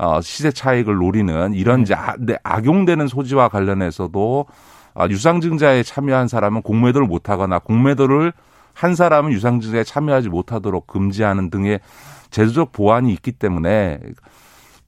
[0.00, 1.94] 어 시세 차익을 노리는 이런 네.
[1.94, 4.46] 아, 네, 악용되는 소지와 관련해서도
[4.94, 8.32] 아, 유상증자에 참여한 사람은 공매도를 못하거나 공매도를
[8.72, 11.80] 한 사람은 유상증자에 참여하지 못하도록 금지하는 등의
[12.30, 14.00] 제도적 보완이 있기 때문에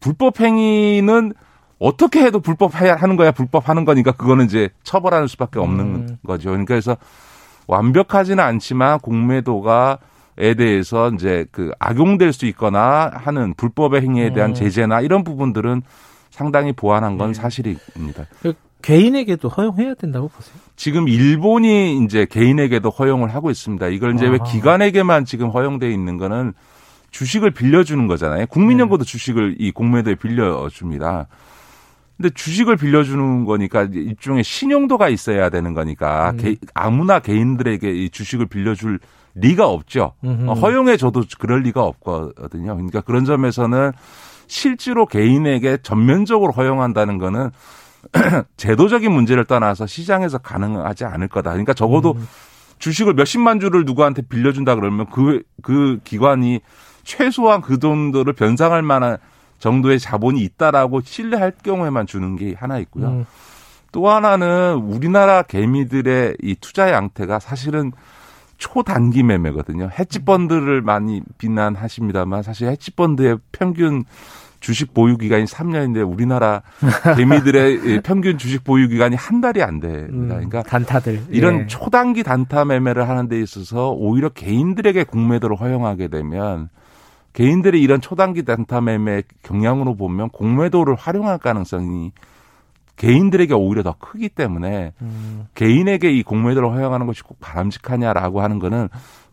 [0.01, 1.35] 불법 행위는
[1.79, 6.17] 어떻게 해도 불법 해야 하는 거야 불법 하는 거니까 그거는 이제 처벌하는 수밖에 없는 음.
[6.27, 6.51] 거죠.
[6.51, 6.97] 그러니까 그래서
[7.67, 9.99] 완벽하지는 않지만 공매도가
[10.39, 14.55] 에 대해서 이제 그 악용될 수 있거나 하는 불법의 행위에 대한 음.
[14.55, 15.83] 제재나 이런 부분들은
[16.31, 17.35] 상당히 보완한 건 네.
[17.35, 18.27] 사실입니다.
[18.41, 20.55] 그 개인에게도 허용해야 된다고 보세요?
[20.75, 23.89] 지금 일본이 이제 개인에게도 허용을 하고 있습니다.
[23.89, 24.31] 이걸 이제 아.
[24.31, 26.55] 왜 기관에게만 지금 허용돼 있는 거는
[27.11, 28.47] 주식을 빌려주는 거잖아요.
[28.47, 29.11] 국민연금도 네.
[29.11, 31.29] 주식을 이 공매도에 빌려줍니다.
[32.17, 36.37] 근데 주식을 빌려주는 거니까 일종의 신용도가 있어야 되는 거니까 음.
[36.39, 38.99] 개, 아무나 개인들에게 이 주식을 빌려줄
[39.35, 40.15] 리가 없죠.
[40.25, 40.53] 음흠.
[40.53, 42.75] 허용해 줘도 그럴 리가 없거든요.
[42.75, 43.93] 그러니까 그런 점에서는
[44.47, 47.51] 실제로 개인에게 전면적으로 허용한다는 거는
[48.57, 51.51] 제도적인 문제를 떠나서 시장에서 가능하지 않을 거다.
[51.51, 52.27] 그러니까 적어도 음.
[52.79, 56.61] 주식을 몇십만 주를 누구한테 빌려준다 그러면 그, 그 기관이
[57.05, 59.19] 최소한 그 정도를 변상할 만한
[59.59, 63.09] 정도의 자본이 있다라고 신뢰할 경우에만 주는 게 하나 있고요.
[63.09, 63.27] 음.
[63.93, 67.93] 또 하나는 우리나라 개미들의 이 투자 양태가 사실은
[68.63, 69.91] 초단기 매매거든요.
[69.99, 74.05] 헤지펀드를 많이 비난하십니다만 사실 헤지펀드의 평균
[74.61, 76.63] 주식 보유 기간이 3년인데 우리나라
[77.17, 80.13] 개미들의 평균 주식 보유 기간이 한 달이 안 됩니다.
[80.13, 81.67] 음, 그러니까 단타들 이런 예.
[81.67, 86.69] 초단기 단타 매매를 하는 데 있어서 오히려 개인들에게 공매도를 허용하게 되면
[87.33, 92.13] 개인들이 이런 초단기 단타 매매 경향으로 보면 공매도를 활용할 가능성이
[92.97, 95.47] 개인들에게 오히려 더 크기 때문에 음.
[95.55, 98.89] 개인에게 이 공매도를 허용하는 것이 꼭 바람직하냐라고 하는 거는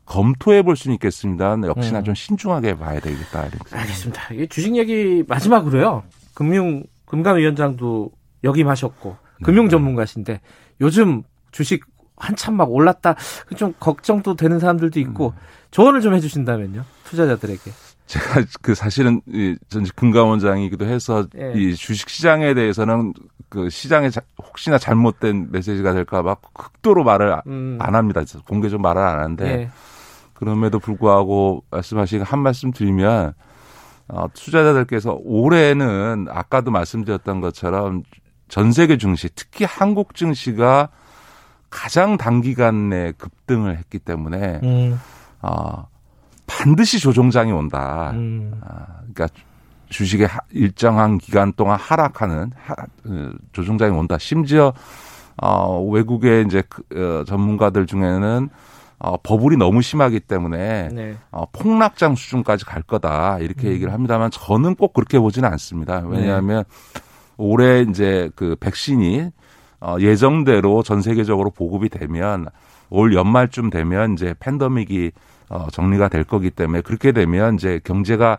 [0.05, 1.55] 검토해 볼 수는 있겠습니다.
[1.67, 2.03] 역시나 음.
[2.03, 3.47] 좀 신중하게 봐야 되겠다.
[3.71, 4.33] 알겠습니다.
[4.33, 6.03] 이 주식 얘기 마지막으로요.
[6.33, 8.11] 금융 금감위원장도
[8.43, 9.69] 역임하셨고 금융 네.
[9.69, 10.41] 전문가신데
[10.81, 11.85] 요즘 주식
[12.17, 13.15] 한참 막 올랐다
[13.55, 15.39] 좀 걱정도 되는 사람들도 있고 음.
[15.71, 17.71] 조언을 좀 해주신다면요 투자자들에게.
[18.07, 21.53] 제가 그 사실은 이전 금감원장이기도 해서 예.
[21.55, 23.13] 이 주식 시장에 대해서는
[23.49, 27.77] 그 시장에 혹시나 잘못된 메시지가 될까봐 극도로 말을 음.
[27.81, 28.21] 안 합니다.
[28.47, 29.69] 공개적으로 말을 안 하는데 예.
[30.33, 33.33] 그럼에도 불구하고 말씀하신 한 말씀 드리면
[34.07, 38.03] 어, 투자자들께서 올해는 아까도 말씀드렸던 것처럼
[38.47, 40.89] 전 세계 증시 특히 한국 증시가
[41.69, 44.99] 가장 단기간 내 급등을 했기 때문에 음.
[45.41, 45.87] 어,
[46.47, 48.11] 반드시 조정장이 온다.
[48.13, 48.59] 음.
[48.63, 49.27] 아, 그러니까
[49.89, 54.17] 주식의 일정한 기간 동안 하락하는 하, 어, 조정장이 온다.
[54.19, 54.73] 심지어
[55.41, 58.49] 어, 외국의 이제 그, 어, 전문가들 중에는
[58.99, 61.17] 어, 버블이 너무 심하기 때문에 네.
[61.31, 63.73] 어, 폭락장 수준까지 갈 거다 이렇게 음.
[63.73, 66.03] 얘기를 합니다만 저는 꼭 그렇게 보지는 않습니다.
[66.05, 67.01] 왜냐하면 네.
[67.37, 69.29] 올해 이제 그 백신이
[69.79, 72.47] 어, 예정대로 전 세계적으로 보급이 되면
[72.89, 75.11] 올 연말쯤 되면 이제 팬더믹이
[75.49, 78.37] 어, 정리가 될 거기 때문에 그렇게 되면 이제 경제가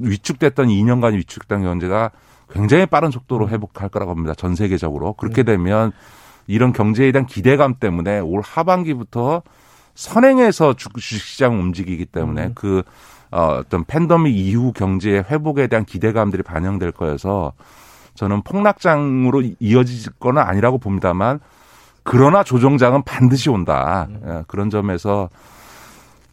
[0.00, 2.10] 위축됐던 2년간 위축됐던 경제가
[2.50, 4.34] 굉장히 빠른 속도로 회복할 거라고 봅니다.
[4.34, 5.14] 전 세계적으로.
[5.14, 5.92] 그렇게 되면
[6.46, 9.42] 이런 경제에 대한 기대감 때문에 올 하반기부터
[9.94, 12.52] 선행해서 주식시장 움직이기 때문에 음.
[12.54, 12.82] 그
[13.30, 17.54] 어, 어떤 팬더믹 이후 경제의 회복에 대한 기대감들이 반영될 거여서
[18.14, 21.40] 저는 폭락장으로 이어질 건 아니라고 봅니다만
[22.02, 24.06] 그러나 조정장은 반드시 온다.
[24.10, 24.20] 음.
[24.26, 25.30] 예, 그런 점에서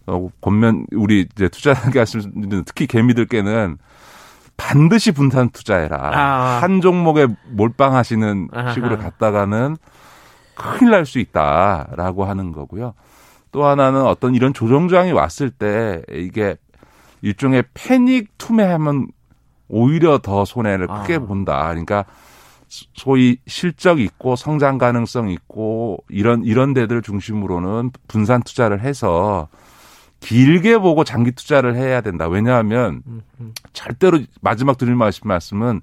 [0.10, 3.78] 어, 권면 우리 이제 투자하게 하시는 특히 개미들께는
[4.58, 5.98] 반드시 분산 투자해라.
[6.14, 6.60] 아.
[6.62, 8.74] 한 종목에 몰빵하시는 아하.
[8.74, 9.78] 식으로 갔다가는
[10.56, 12.94] 큰일 날 수 있다라고 하는 거고요.
[13.52, 16.58] 또 하나는 어떤 이런 조정장이 왔을 때 이게
[17.22, 19.08] 일종의 패닉 투매하면
[19.70, 21.20] 오히려 더 손해를 크게 아.
[21.20, 21.68] 본다.
[21.70, 22.04] 그러니까
[22.68, 29.48] 소위 실적 있고 성장 가능성 있고 이런 이런 데들 중심으로는 분산 투자를 해서
[30.20, 32.28] 길게 보고 장기 투자를 해야 된다.
[32.28, 33.54] 왜냐하면 음, 음.
[33.74, 35.82] 절대로 마지막 드릴 말씀은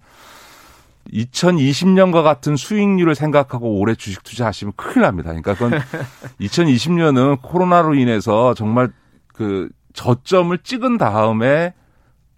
[1.12, 5.30] 2020년과 같은 수익률을 생각하고 올해 주식 투자하시면 큰일 납니다.
[5.30, 5.80] 그러니까 그건
[6.40, 8.90] 2020년은 코로나로 인해서 정말
[9.32, 11.72] 그 저점을 찍은 다음에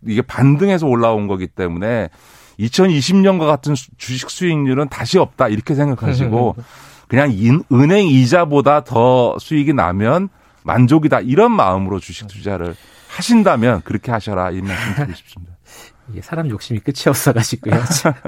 [0.07, 2.11] 이게 반등해서 올라온 거기 때문에
[2.61, 6.57] 2020년과 같은 주식 수익률은 다시 없다 이렇게 생각하시고
[7.09, 7.33] 그냥
[7.73, 10.29] 은행 이자보다 더 수익이 나면
[10.69, 12.77] 만족이다 이런 마음으로 주식 투자를
[13.09, 15.55] 하신다면 그렇게 하셔라 이 말씀 드리고 싶습니다.
[16.11, 17.74] 이게 사람 욕심이 끝이 없어가지고요.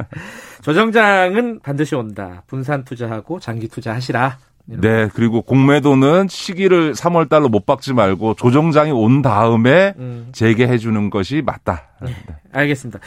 [0.62, 2.42] 조정장은 반드시 온다.
[2.46, 4.38] 분산 투자하고 장기 투자하시라.
[4.66, 10.28] 네, 그리고 공매도는 시기를 3월 달로 못 박지 말고 조정장이 온 다음에 음.
[10.32, 11.88] 재개해 주는 것이 맞다.
[12.02, 12.14] 네,
[12.52, 13.00] 알겠습니다.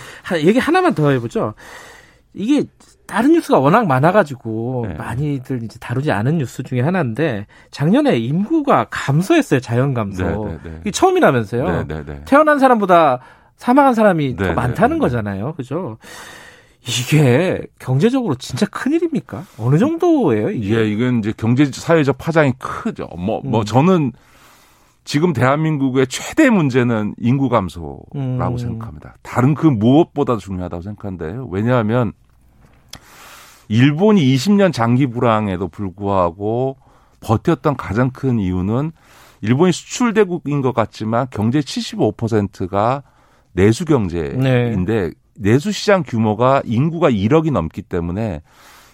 [0.43, 1.53] 얘기 하나만 더 해보죠.
[2.34, 2.65] 이게
[3.05, 4.93] 다른 뉴스가 워낙 많아가지고 네.
[4.95, 10.23] 많이들 이제 다루지 않은 뉴스 중에 하나인데 작년에 인구가 감소했어요 자연 감소.
[10.23, 10.77] 네, 네, 네.
[10.81, 11.85] 이게 처음이라면서요.
[11.88, 13.19] 네, 태어난 사람보다
[13.57, 15.97] 사망한 사람이 더 많다는 거잖아요, 그죠?
[16.85, 19.45] 이게 경제적으로 진짜 큰 일입니까?
[19.57, 20.75] 어느 정도예요, 이게?
[20.75, 23.07] 예, 이건 이제 경제 사회적 파장이 크죠.
[23.17, 23.65] 뭐, 뭐 음.
[23.65, 24.11] 저는
[25.05, 28.57] 지금 대한민국의 최대 문제는 인구 감소라고 음.
[28.57, 29.15] 생각합니다.
[29.21, 31.47] 다른 그 무엇보다 중요하다고 생각하는데요.
[31.51, 32.13] 왜냐하면
[33.68, 36.77] 일본이 20년 장기 불황에도 불구하고
[37.22, 38.91] 버텼던 가장 큰 이유는
[39.41, 43.03] 일본이 수출 대국인 것 같지만 경제 75%가
[43.53, 45.11] 내수 경제인데 네.
[45.35, 48.41] 내수 시장 규모가 인구가 1억이 넘기 때문에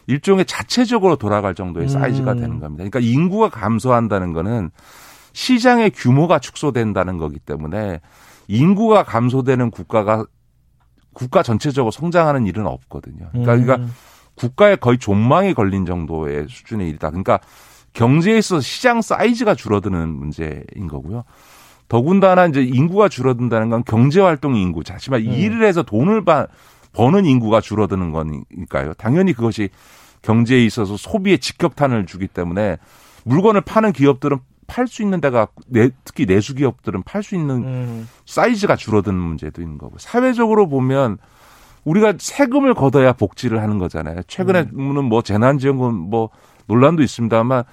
[0.08, 1.88] 일종의 자체적으로 돌아갈 정도의 음.
[1.88, 2.84] 사이즈가 되는 겁니다.
[2.84, 4.72] 그러니까 인구가 감소한다는 거는
[5.34, 8.02] 시장의 규모가 축소된다는 거기 때문에
[8.48, 10.26] 인구가 감소되는 국가가
[11.14, 13.30] 국가 전체적으로 성장하는 일은 없거든요.
[13.32, 13.64] 그러니까, 음.
[13.64, 13.94] 그러니까
[14.40, 17.10] 국가에 거의 존망이 걸린 정도의 수준의 일이다.
[17.10, 17.40] 그러니까
[17.94, 21.26] 경제에 있어서 시장 사이즈가 줄어드는 문제인 거고요.
[21.90, 25.32] 더군다나 이제 인구가 줄어든다는 건 경제 활동 인구, 자지만 음.
[25.32, 26.48] 일을 해서 돈을 바,
[26.94, 28.94] 버는 인구가 줄어드는 거니까요.
[28.94, 29.70] 당연히 그것이
[30.22, 32.78] 경제에 있어서 소비에 직격탄을 주기 때문에
[33.26, 34.38] 물건을 파는 기업들은
[34.68, 35.48] 팔 수 있는 데가
[36.03, 38.10] 특히 내수 기업들은 팔 수 있는 음.
[38.26, 41.18] 사이즈가 줄어드는 문제도 있는 거고 사회적으로 보면
[41.84, 44.22] 우리가 세금을 걷어야 복지를 하는 거잖아요.
[44.27, 45.06] 최근에는 음.
[45.06, 46.30] 뭐 재난지원금 뭐
[46.68, 47.64] 논란도 있습니다만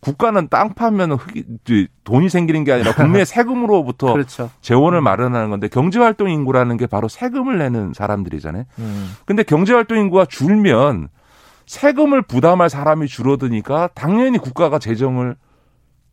[0.00, 4.50] 국가는 땅 파면 흑이 돈이 생기는 게 아니라 국민의 세금으로부터 그렇죠.
[4.60, 8.64] 재원을 마련하는 건데 경제활동 인구라는 게 바로 세금을 내는 사람들이잖아요.
[8.78, 9.16] 음.
[9.24, 11.08] 근데 경제활동 인구가 줄면
[11.66, 15.36] 세금을 부담할 사람이 줄어드니까 당연히 국가가 재정을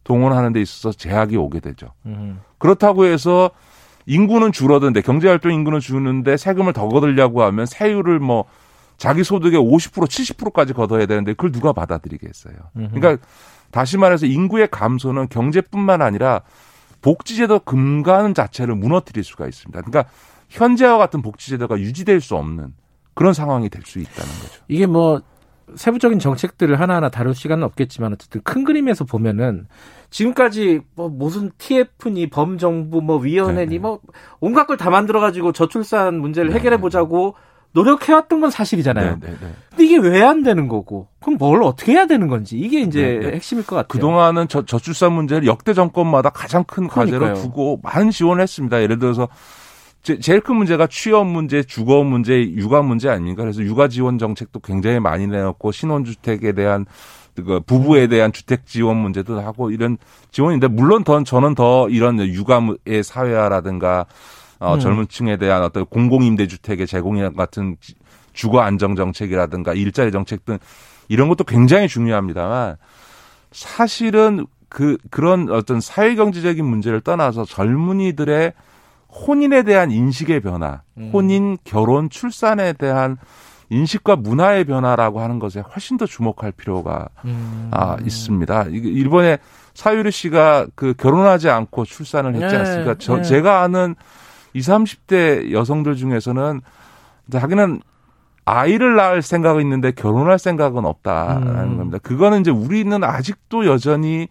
[0.03, 1.87] 동원하는 데 있어서 제약이 오게 되죠.
[2.05, 2.41] 음.
[2.57, 3.51] 그렇다고 해서
[4.05, 8.45] 인구는 줄어드는데 경제활동 인구는 줄는데 세금을 더 걷으려고 하면 세율을 뭐
[8.97, 12.53] 자기 소득의 50% 70%까지 걷어야 되는데 그걸 누가 받아들이겠어요.
[12.73, 13.17] 그러니까
[13.71, 16.41] 다시 말해서 인구의 감소는 경제뿐만 아니라
[17.01, 19.81] 복지제도 근간 자체를 무너뜨릴 수가 있습니다.
[19.81, 20.11] 그러니까
[20.49, 22.73] 현재와 같은 복지제도가 유지될 수 없는
[23.13, 24.61] 그런 상황이 될 수 있다는 거죠.
[24.67, 25.21] 이게 뭐
[25.75, 29.67] 세부적인 정책들을 하나하나 다룰 시간은 없겠지만 어쨌든 큰 그림에서 보면은
[30.09, 33.79] 지금까지 뭐 무슨 TF니 범정부 뭐 위원회니 네네.
[33.79, 33.99] 뭐
[34.39, 37.35] 온갖 걸 다 만들어 가지고 저출산 문제를 해결해 보자고
[37.71, 39.17] 노력해왔던 건 사실이잖아요.
[39.19, 39.37] 네네네.
[39.71, 43.35] 근데 이게 왜 안 되는 거고, 그럼 뭘 어떻게 해야 되는 건지 이게 이제 네네.
[43.35, 43.87] 핵심일 것 같아요.
[43.87, 47.43] 그동안은 저, 저출산 문제를 역대 정권마다 가장 큰 과제로 그러니까요.
[47.43, 48.79] 두고 많은 지원을 했습니다.
[48.79, 49.27] 예를 들어서
[50.03, 53.41] 제, 제일 큰 문제가 취업 문제, 주거 문제, 육아 문제 아닙니까?
[53.43, 56.85] 그래서 육아 지원 정책도 굉장히 많이 내놓고 신혼주택에 대한
[57.35, 59.97] 그 부부에 대한 주택 지원 문제도 하고 이런
[60.31, 64.05] 지원인데 물론 더 저는 더 이런 육아의 사회화라든가
[64.59, 64.79] 어, 음.
[64.79, 67.77] 젊은 층에 대한 어떤 공공임대 주택의 제공 같은
[68.33, 70.59] 주거 안정 정책이라든가 일자리 정책 등
[71.07, 72.75] 이런 것도 굉장히 중요합니다만
[73.51, 78.53] 사실은 그 그런 어떤 사회 경제적인 문제를 떠나서 젊은이들의
[79.13, 81.11] 혼인에 대한 인식의 변화, 음.
[81.13, 83.17] 혼인, 결혼, 출산에 대한
[83.69, 87.69] 인식과 문화의 변화라고 하는 것에 훨씬 더 주목할 필요가 음.
[87.71, 88.65] 아, 있습니다.
[88.69, 89.39] 일본의
[89.73, 92.93] 사유리 씨가 그 결혼하지 않고 출산을 했지 네, 않습니까?
[92.93, 93.21] 네, 저, 네.
[93.23, 93.95] 제가 아는
[94.53, 96.61] 20, 30대 여성들 중에서는
[97.31, 97.81] 자기는
[98.45, 101.77] 아이를 낳을 생각은 있는데 결혼할 생각은 없다라는 음.
[101.77, 101.97] 겁니다.
[102.03, 104.27] 그거는 이제 우리는 아직도 여전히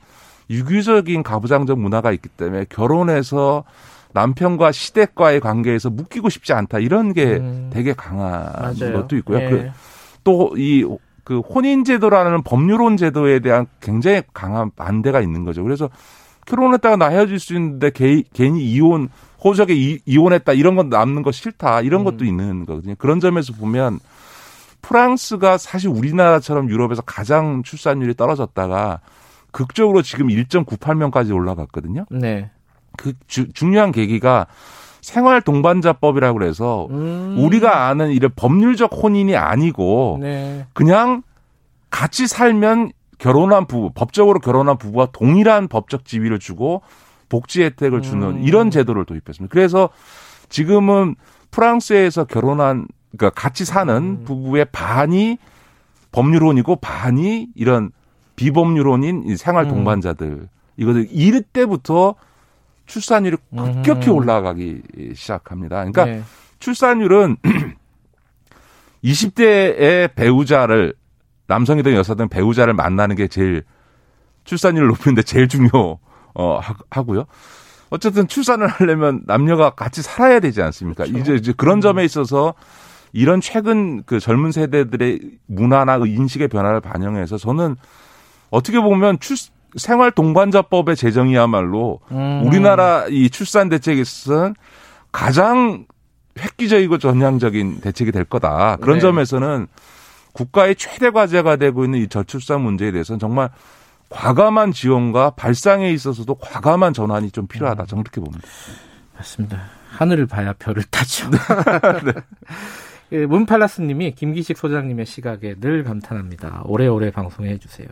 [0.51, 3.65] 유교적인 가부장적 문화가 있기 때문에 결혼해서
[4.13, 7.71] 남편과 시댁과의 관계에서 묶이고 싶지 않다 이런 게 음.
[7.73, 8.93] 되게 강한 맞아요.
[8.93, 9.39] 것도 있고요.
[9.41, 9.49] 예.
[9.49, 9.71] 그,
[10.25, 10.85] 또이
[11.25, 15.63] 그 혼인 제도라는 법률론 제도에 대한 굉장히 강한 반대가 있는 거죠.
[15.63, 15.89] 그래서
[16.47, 19.09] 결혼했다가 나 헤어질 수 있는데 개, 괜히 이혼
[19.45, 22.05] 호적에 이, 이혼했다 이런 건 남는 거 싫다 이런 음.
[22.05, 22.95] 것도 있는 거거든요.
[22.99, 23.99] 그런 점에서 보면
[24.83, 29.01] 프랑스가 사실 우리나라처럼 유럽에서 가장 출산율이 떨어졌다가
[29.53, 32.07] 극적으로 지금 1.98명까지 올라갔거든요.
[32.11, 32.51] 네.
[32.97, 34.47] 그 주, 중요한 계기가
[35.01, 37.37] 생활 동반자법이라고 그래서 음.
[37.39, 40.67] 우리가 아는 이런 법률적 혼인이 아니고 네.
[40.73, 41.23] 그냥
[41.91, 46.83] 같이 살면 결혼한 부부, 법적으로 결혼한 부부와 동일한 법적 지위를 주고
[47.29, 48.43] 복지 혜택을 주는 음.
[48.43, 49.53] 이런 제도를 도입했습니다.
[49.53, 49.89] 그래서
[50.49, 51.17] 지금은
[51.51, 52.87] 프랑스에서 결혼한
[53.17, 54.25] 그러니까 같이 사는 음.
[54.25, 55.39] 부부의 반이
[56.13, 57.91] 법률혼이고 반이 이런
[58.37, 59.69] 비법률혼인 생활 음.
[59.71, 60.49] 동반자들 음.
[60.77, 62.15] 이거들 이르 때부터
[62.93, 64.17] 출산율이 급격히 음.
[64.17, 64.83] 올라가기
[65.15, 65.77] 시작합니다.
[65.77, 66.23] 그러니까 네.
[66.59, 67.39] 출산율은
[69.03, 70.93] 20대의 배우자를
[71.47, 73.65] 남성이든 여성이든 배우자를 만나는 게 제일
[74.45, 75.71] 출산율을 높이는데 제일 중요
[76.35, 76.61] 어
[76.91, 77.25] 하고요.
[77.89, 81.05] 어쨌든 출산을 하려면 남녀가 같이 살아야 되지 않습니까?
[81.05, 81.19] 그렇죠.
[81.19, 81.81] 이제 이제 그런 음.
[81.81, 82.53] 점에 있어서
[83.15, 87.77] 이런 최근 그 젊은 세대들의 문화나 그 인식의 변화를 반영해서 저는
[88.51, 89.37] 어떻게 보면 출
[89.77, 92.43] 생활 동반자법의 제정이야말로 음.
[92.45, 94.55] 우리나라 이 출산 대책에서는
[95.11, 95.87] 가장
[96.39, 98.77] 획기적이고 전향적인 대책이 될 거다.
[98.77, 99.01] 그런 네.
[99.01, 99.67] 점에서는
[100.33, 103.51] 국가의 최대 과제가 되고 있는 이 저출산 문제에 대해서는 정말
[104.09, 107.87] 과감한 지원과 발상에 있어서도 과감한 전환이 좀 필요하다.
[107.87, 108.47] 저는 그렇게 봅니다.
[109.17, 109.61] 맞습니다.
[109.91, 111.31] 하늘을 봐야 별을 타죠.
[112.05, 112.13] 네.
[113.13, 116.63] 예, 문팔라스님이 김기식 소장님의 시각에 늘 감탄합니다.
[116.65, 117.87] 오래오래 방송해 주세요.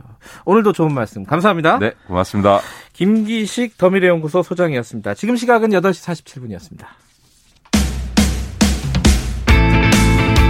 [0.47, 1.79] 오늘도 좋은 말씀 감사합니다.
[1.79, 2.61] 네, 고맙습니다.
[2.95, 5.15] 김기식 더미래연구소 소장이었습니다.
[5.15, 6.87] 지금 시각은 8시 47분이었습니다.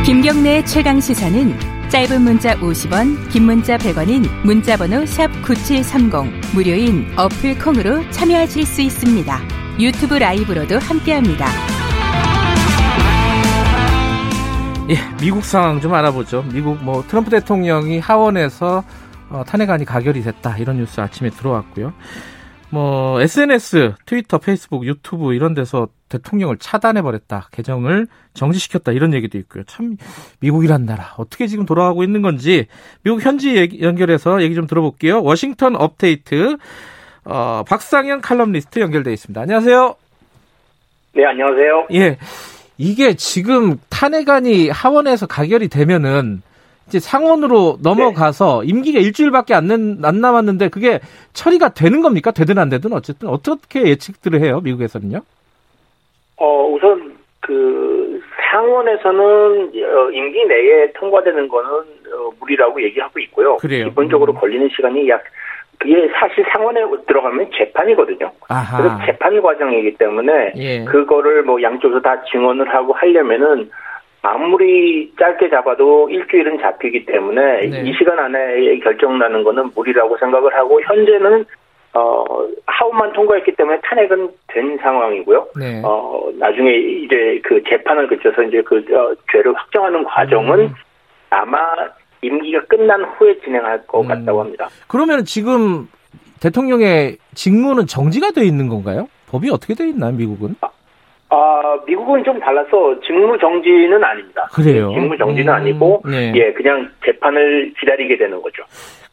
[0.06, 1.54] 김경래 최강 시사는
[1.90, 9.40] 짧은 문자 50원, 긴 문자 100원인 문자번호 샵9730 무료인 어플 콩으로 참여하실 수 있습니다.
[9.80, 11.79] 유튜브 라이브로도 함께합니다.
[14.90, 16.44] 예, 미국 상황 좀 알아보죠.
[16.52, 18.82] 미국 뭐 트럼프 대통령이 하원에서
[19.30, 21.92] 어, 탄핵안이 가결이 됐다 이런 뉴스 아침에 들어왔고요.
[22.70, 29.62] 뭐 SNS, 트위터, 페이스북, 유튜브 이런 데서 대통령을 차단해 버렸다, 계정을 정지시켰다 이런 얘기도 있고요.
[29.64, 29.96] 참
[30.40, 32.66] 미국이란 나라 어떻게 지금 돌아가고 있는 건지
[33.04, 35.22] 미국 현지 얘기, 연결해서 얘기 좀 들어볼게요.
[35.22, 36.56] 워싱턴 업데이트
[37.24, 39.40] 어, 박상현 칼럼니스트 연결돼 있습니다.
[39.40, 39.94] 안녕하세요.
[41.14, 41.86] 네, 안녕하세요.
[41.92, 42.18] 예.
[42.80, 46.40] 이게 지금 탄핵안이 하원에서 가결이 되면은
[46.88, 48.68] 이제 상원으로 넘어가서 네.
[48.68, 49.70] 임기가 일주일밖에 안,
[50.02, 50.98] 안 남았는데 그게
[51.34, 52.30] 처리가 되는 겁니까?
[52.30, 54.60] 되든 안 되든 어쨌든 어떻게 예측들을 해요?
[54.64, 55.20] 미국에서는요?
[56.38, 58.20] 어 우선 그
[58.50, 63.58] 상원에서는 어, 임기 내에 통과되는 거는 어, 무리라고 얘기하고 있고요.
[63.58, 63.84] 그래요.
[63.84, 64.40] 기본적으로 음.
[64.40, 65.22] 걸리는 시간이 약
[65.80, 68.30] 그게 사실 상원에 들어가면 재판이거든요.
[68.48, 68.76] 아하.
[68.76, 70.84] 그래서 재판 과정이기 때문에 예.
[70.84, 73.70] 그거를 뭐 양쪽에서 다 증언을 하고 하려면은
[74.20, 77.82] 아무리 짧게 잡아도 일주일은 잡히기 때문에 네.
[77.82, 81.46] 이 시간 안에 결정 나는 거는 무리라고 생각을 하고 현재는
[81.94, 82.24] 어
[82.66, 85.46] 하원만 통과했기 때문에 탄핵은 된 상황이고요.
[85.58, 85.80] 네.
[85.82, 90.74] 어 나중에 이제 그 재판을 거쳐서 이제 그 어, 죄를 확정하는 과정은 음.
[91.30, 91.58] 아마
[92.22, 94.08] 임기가 끝난 후에 진행할 것 음.
[94.08, 94.68] 같다고 합니다.
[94.88, 95.88] 그러면 지금
[96.40, 99.08] 대통령의 직무는 정지가 되어 있는 건가요?
[99.28, 100.56] 법이 어떻게 되어 있나요, 미국은?
[100.60, 100.68] 아,
[101.28, 104.48] 아, 미국은 좀 달라서 직무 정지는 아닙니다.
[104.52, 104.90] 그래요.
[104.90, 106.32] 직무 정지는 음, 아니고, 네.
[106.34, 108.64] 예, 그냥 재판을 기다리게 되는 거죠.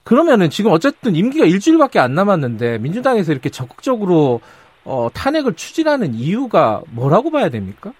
[0.03, 4.39] 그러면은 지금 어쨌든 임기가 일주일밖에 안 남았는데 민주당에서 이렇게 적극적으로
[4.85, 7.91] 어, 탄핵을 추진하는 이유가 뭐라고 봐야 됩니까?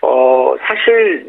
[0.00, 1.26] 어, 사실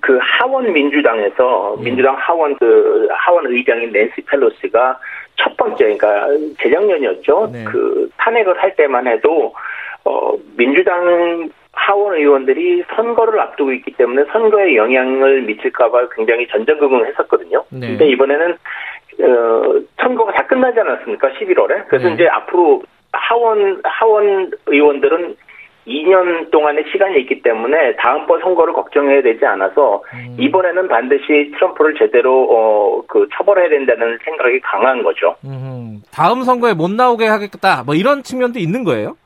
[0.00, 1.84] 그 하원 민주당에서 예.
[1.84, 4.98] 민주당 하원 그 하원 의장인 낸시 펠로시가
[5.36, 6.28] 첫 번째 그러니까
[6.60, 7.50] 재작년이었죠.
[7.52, 7.64] 네.
[7.64, 9.54] 그 탄핵을 할 때만 해도
[10.04, 17.64] 어 민주당 하원 의원들이 선거를 앞두고 있기 때문에 선거에 영향을 미칠까봐 굉장히 전전긍긍을 했었거든요.
[17.70, 17.88] 네.
[17.88, 18.56] 근데 이번에는
[19.20, 21.30] 어 선거가 다 끝나지 않았습니까?
[21.30, 21.88] 11월에.
[21.88, 22.14] 그래서 네.
[22.14, 25.36] 이제 앞으로 하원 하원 의원들은
[25.86, 30.36] 2년 동안의 시간이 있기 때문에 다음번 선거를 걱정해야 되지 않아서 음.
[30.38, 35.36] 이번에는 반드시 트럼프를 제대로 어, 그 처벌해야 된다는 생각이 강한 거죠.
[35.44, 36.02] 음.
[36.12, 37.82] 다음 선거에 못 나오게 하겠다.
[37.84, 39.16] 뭐 이런 측면도 있는 거예요?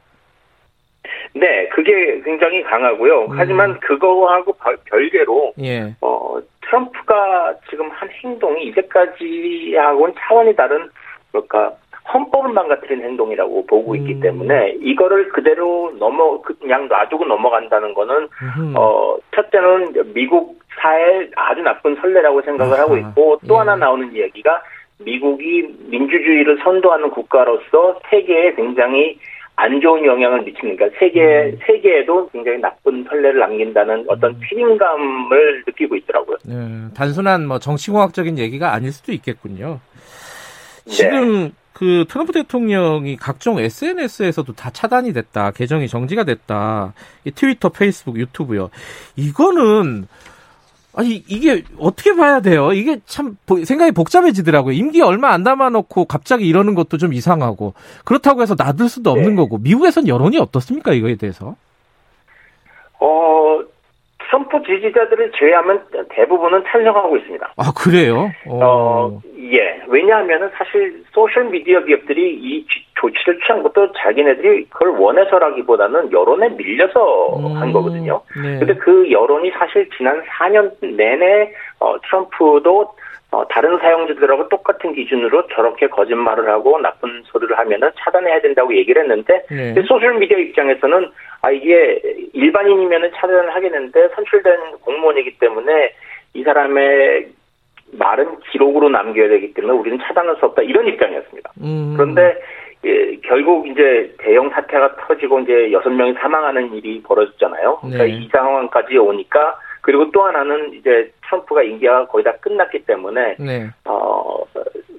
[1.35, 3.27] 네, 그게 굉장히 강하고요.
[3.27, 3.29] 음.
[3.31, 4.57] 하지만 그거하고
[4.87, 5.95] 별개로 예.
[6.01, 10.89] 어, 트럼프가 지금 한 행동이 이제까지하고는 차원이 다른
[11.33, 11.73] 뭘까
[12.13, 14.21] 헌법을 망가뜨린 행동이라고 보고 있기 음.
[14.21, 18.29] 때문에 이거를 그대로 넘어 그냥 놔두고 넘어간다는 거는
[18.59, 18.75] 음.
[18.77, 22.83] 어 첫째는 미국 사회 아주 나쁜 선례라고 생각을 아하.
[22.83, 23.59] 하고 있고 또 예.
[23.59, 24.63] 하나 나오는 이야기가
[25.01, 29.19] 미국이 민주주의를 선도하는 국가로서 세계에 굉장히
[29.57, 31.59] 안 좋은 영향을 미치는 그러니까 세계 음.
[31.67, 34.41] 세계에도 굉장히 나쁜 선례를 남긴다는 어떤 음.
[34.41, 36.37] 피임감을 느끼고 있더라고요.
[36.45, 36.55] 네,
[36.95, 39.81] 단순한 뭐 정치공학적인 얘기가 아닐 수도 있겠군요.
[40.87, 41.51] 지금 네.
[41.79, 46.93] 그 트럼프 대통령이 각종 SNS에서도 다 차단이 됐다, 계정이 정지가 됐다.
[47.25, 48.71] 이 트위터, 페이스북, 유튜브요.
[49.15, 50.09] 이거는
[50.93, 52.73] 아니 이게 어떻게 봐야 돼요?
[52.73, 54.75] 이게 참 생각이 복잡해지더라고요.
[54.75, 57.75] 임기 얼마 안 남아놓고 갑자기 이러는 것도 좀 이상하고
[58.05, 59.37] 그렇다고 해서 놔둘 수도 없는 네.
[59.37, 61.55] 거고 미국에선 여론이 어떻습니까 이거에 대해서?
[62.99, 63.61] 어
[64.29, 67.53] 트럼프 지지자들을 제외하면 대부분은 찬성하고 있습니다.
[67.57, 68.31] 아 그래요?
[68.47, 69.21] 어, 어
[69.53, 69.83] 예.
[69.89, 77.57] 왜냐하면 사실 소셜 미디어 기업들이 이 조치를 취한 것도 자기네들이 그걸 원해서라기보다는 여론에 밀려서 음,
[77.57, 78.21] 한 거거든요.
[78.37, 78.59] 네.
[78.59, 82.93] 근데 그 여론이 사실 지난 4년 내내 어, 트럼프도
[83.31, 89.45] 어, 다른 사용자들하고 똑같은 기준으로 저렇게 거짓말을 하고 나쁜 소리를 하면은 차단해야 된다고 얘기를 했는데
[89.51, 89.75] 네.
[89.83, 91.11] 소셜 미디어 입장에서는
[91.43, 92.01] 아 이게
[92.33, 95.93] 일반인이면은 차단을 하겠는데 선출된 공무원이기 때문에
[96.35, 97.29] 이 사람의
[97.93, 101.53] 말은 기록으로 남겨야 되기 때문에 우리는 차단할 수 없다 이런 입장이었습니다.
[101.61, 101.95] 음.
[101.97, 102.41] 그런데
[102.85, 107.79] 예, 결국 이제 대형 사태가 터지고 이제 여섯 명이 사망하는 일이 벌어졌잖아요.
[107.81, 108.11] 그러니까 네.
[108.11, 109.59] 이 상황까지 오니까
[109.89, 113.71] 그리고 또 하나는 이제 트럼프가 임기가 거의 다 끝났기 때문에 네.
[113.87, 114.45] 어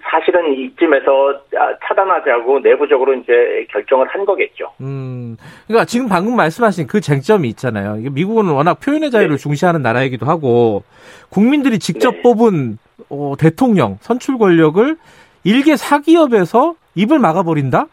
[0.01, 1.43] 사실은 이쯤에서
[1.87, 4.71] 차단하자고 내부적으로 이제 결정을 한 거겠죠.
[4.81, 5.37] 음,
[5.67, 7.97] 그러니까 지금 방금 말씀하신 그 쟁점이 있잖아요.
[8.11, 9.37] 미국은 워낙 표현의 자유를 네.
[9.37, 10.81] 중시하는 나라이기도 하고
[11.29, 12.21] 국민들이 직접 네.
[12.23, 12.79] 뽑은
[13.11, 14.97] 어, 대통령 선출 권력을
[15.43, 17.85] 일개 사기업에서 입을 막아버린다?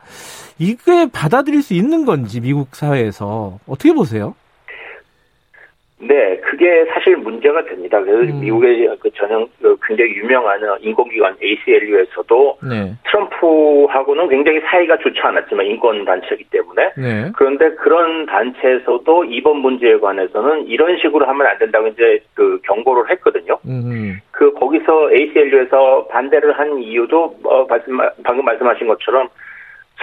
[0.58, 4.34] 이게 받아들일 수 있는 건지 미국 사회에서 어떻게 보세요?
[5.98, 7.98] 네, 그게 사실 문제가 됩니다.
[8.02, 8.40] 그래서 음.
[8.40, 12.92] 미국의 그 전형 그 굉장히 유명한 인권기관 ACLU에서도 네.
[13.04, 17.32] 트럼프하고는 굉장히 사이가 좋지 않았지만 인권 단체이기 때문에 네.
[17.34, 23.58] 그런데 그런 단체에서도 이번 문제에 관해서는 이런 식으로 하면 안 된다고 이제 그 경고를 했거든요.
[23.66, 24.20] 음.
[24.32, 29.28] 그 거기서 ACLU에서 반대를 한 이유도 어, 말씀 방금 말씀하신 것처럼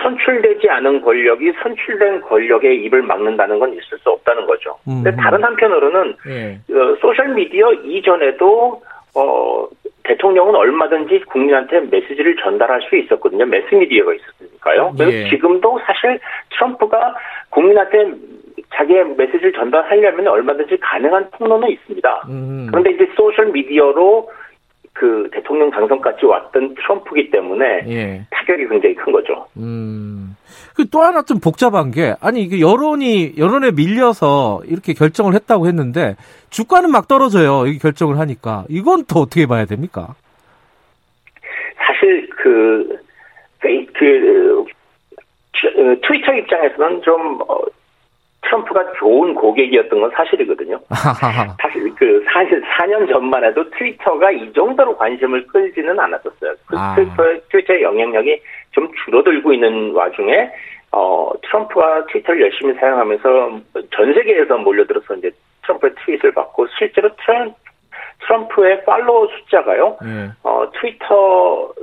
[0.02, 4.78] 선출되지 않은 권력이 선출된 권력의 입을 막는다는 건 있을 수 없다는 거죠.
[4.88, 5.04] 음.
[5.04, 6.74] 근데 다른 한편으로는 예.
[6.74, 8.82] 어, 소셜 미디어 이전에도
[9.16, 9.68] 어,
[10.04, 13.46] 대통령은 얼마든지 국민한테 메시지를 전달할 수 있었거든요.
[13.46, 14.94] 매스미디어가 있었으니까요.
[14.98, 15.30] 그래서 예.
[15.30, 17.16] 지금도 사실 트럼프가
[17.50, 18.12] 국민한테
[18.74, 22.24] 자기의 메시지를 전달하려면 얼마든지 가능한 통로는 있습니다.
[22.30, 22.68] 음.
[22.70, 24.30] 그런데 이제 소셜 미디어로
[24.94, 28.26] 그 대통령 당선까지 왔던 트럼프기 때문에 예.
[28.30, 29.48] 타격이 굉장히 큰 거죠.
[29.58, 30.36] 음.
[30.76, 36.16] 그 또 하나 좀 복잡한 게 아니 이게 여론이 여론에 밀려서 이렇게 결정을 했다고 했는데
[36.52, 37.66] 주가는 막 떨어져요.
[37.66, 40.14] 이 결정을 하니까 이건 또 어떻게 봐야 됩니까?
[41.78, 43.00] 사실 그,
[43.60, 44.66] 그, 그
[46.04, 47.58] 트위터 입장에서는 좀 어,
[48.44, 50.80] 트럼프가 좋은 고객이었던 건 사실이거든요.
[51.62, 56.54] 사실 그 사실 4년 전만 해도 트위터가 이 정도로 관심을 끌지는 않았었어요.
[56.68, 56.96] 그 아.
[56.96, 58.42] 트위터, 트위터의 영향력이
[58.72, 60.52] 좀 줄어들고 있는 와중에
[60.92, 63.60] 어, 트럼프가 트위터를 열심히 사용하면서
[63.96, 65.32] 전 세계에서 몰려들어서 이제
[65.64, 67.54] 트럼프의 트윗을 받고 실제로 트럼,
[68.20, 69.98] 트럼프의 팔로워 숫자가요.
[70.02, 70.30] 네.
[70.44, 71.83] 어, 트위터 그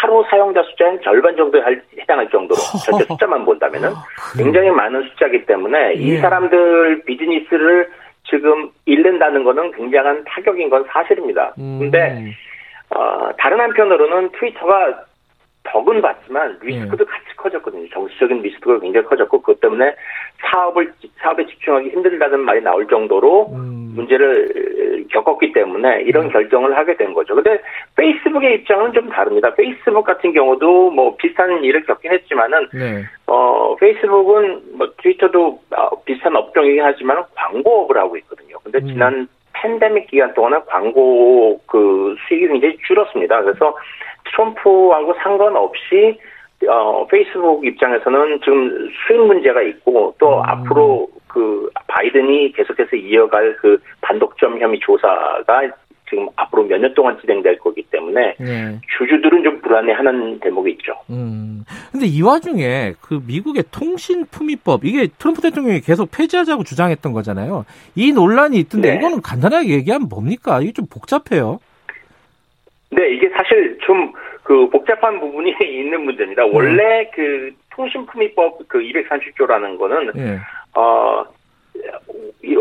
[0.00, 1.62] 하루 사용자 숫자의 절반 정도에
[1.98, 4.04] 해당할 정도로 전체 숫자만 본다면은 아,
[4.36, 5.92] 굉장히 많은 숫자이기 때문에 예.
[5.94, 7.90] 이 사람들 비즈니스를
[8.28, 11.54] 지금 잃는다는 거는 굉장한 타격인 건 사실입니다.
[11.58, 11.78] 음.
[11.78, 12.34] 근데
[12.90, 15.04] 어, 다른 한편으로는 트위터가
[15.66, 17.10] 덕은 받지만 리스크도 예.
[17.10, 17.88] 같이 커졌거든요.
[17.90, 19.94] 정치적인 리스크가 굉장히 커졌고 그것 때문에
[20.42, 23.92] 사업을 사업에 집중하기 힘들다는 말이 나올 정도로 음.
[23.94, 26.30] 문제를 겪었기 때문에 이런 음.
[26.30, 27.34] 결정을 하게 된 거죠.
[27.34, 27.60] 근데
[27.96, 29.54] 페이스북의 입장은 좀 다릅니다.
[29.54, 33.04] 페이스북 같은 경우도 뭐 비슷한 일을 겪긴 했지만은 네.
[33.26, 38.58] 어 페이스북은 뭐 트위터도 어, 비슷한 업종이긴 하지만 광고업을 하고 있거든요.
[38.62, 38.86] 근데 음.
[38.86, 39.28] 지난
[39.60, 43.42] 팬데믹 기간 동안은 광고 그 수익이 굉장히 줄었습니다.
[43.42, 43.76] 그래서
[44.24, 46.18] 트럼프하고 상관없이
[46.68, 50.42] 어, 페이스북 입장에서는 지금 수익 문제가 있고 또 음.
[50.46, 55.62] 앞으로 그 바이든이 계속해서 이어갈 그 반독점 혐의 조사가
[56.08, 58.80] 지금 앞으로 몇 년 동안 진행될 거기 때문에 네.
[58.98, 60.92] 주주들은 좀 불안해하는 대목이 있죠.
[61.10, 61.64] 음.
[61.90, 67.64] 근데 이 와중에 그 미국의 통신품위법 이게 트럼프 대통령이 계속 폐지하자고 주장했던 거잖아요.
[67.94, 68.96] 이 논란이 있던데 네.
[68.96, 70.60] 이거는 간단하게 얘기하면 뭡니까?
[70.60, 71.58] 이게 좀 복잡해요.
[72.90, 74.12] 네, 이게 사실 좀
[74.46, 76.46] 그 복잡한 부분이 있는 문제입니다.
[76.46, 77.10] 원래 음.
[77.12, 80.38] 그 통신품위법 그 230조라는 거는 네.
[80.74, 81.24] 어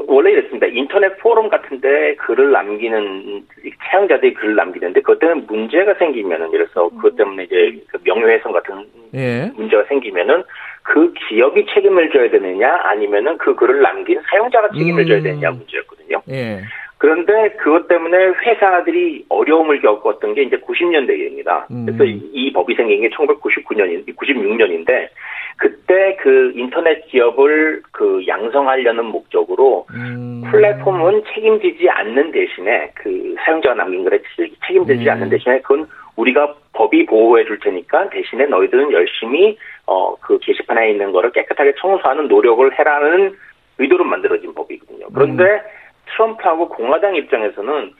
[0.08, 0.68] 원래 이랬습니다.
[0.68, 3.44] 인터넷 포럼 같은데 글을 남기는
[3.90, 9.52] 사용자들이 글을 남기는데 그것 때문에 문제가 생기면은 그래서 그것 때문에 이제 그 명예훼손 같은 예.
[9.56, 10.44] 문제가 생기면은
[10.84, 15.08] 그 기업이 책임을 져야 되느냐 아니면은 그 글을 남긴 사용자가 책임을 음.
[15.08, 16.22] 져야 되느냐 문제였거든요.
[16.30, 16.62] 예.
[16.98, 21.70] 그런데 그것 때문에 회사들이 어려움을 겪었던 게 이제 90년대입니다.
[21.70, 21.86] 음.
[21.86, 25.10] 그래서 이, 이 법이 생긴 게 1999년인 96년인데
[25.58, 30.44] 그때 그 인터넷 기업을 그 양성하려는 목적으로 음.
[30.52, 34.20] 플랫폼은 책임지지 않는 대신에 그 사용자가 남긴 글에
[34.68, 35.10] 책임지지 음.
[35.10, 35.88] 않는 대신에 그건
[36.18, 42.28] 우리가 법이 보호해 줄 테니까 대신에 너희들은 열심히 어 그 게시판에 있는 거를 깨끗하게 청소하는
[42.28, 43.36] 노력을 해라는
[43.78, 45.08] 의도로 만들어진 법이거든요.
[45.14, 45.60] 그런데 음.
[46.08, 47.94] 트럼프하고 공화당 입장에서는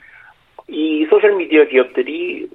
[0.68, 2.48] 이 소셜미디어 기업들이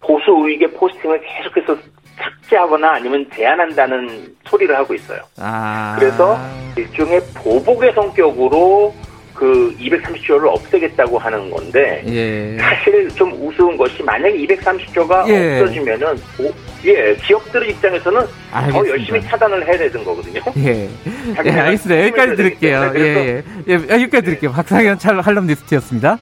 [0.00, 1.76] 보수 우익의 포스팅을 계속해서
[2.16, 5.20] 삭제하거나 아니면 제한한다는 소리를 하고 있어요.
[5.38, 5.96] 아.
[5.98, 6.38] 그래서
[6.76, 8.94] 일종의 보복의 성격으로
[9.36, 12.56] 그 230조를 없애겠다고 하는 건데 예.
[12.58, 15.60] 사실 좀 우스운 것이 만약에 230조가 예.
[15.60, 16.52] 없어지면은 오,
[16.86, 18.70] 예 기업들 입장에서는 알겠습니다.
[18.72, 20.40] 더 열심히 차단을 해야 되는 거거든요.
[20.56, 20.88] 예,
[21.44, 22.02] 예 알겠습니다.
[22.04, 22.92] 여기까지 드릴게요.
[22.96, 24.52] 예, 예, 예, 여기까지 드릴게요.
[24.52, 26.14] 박상현 찰 할럼 리스트였습니다.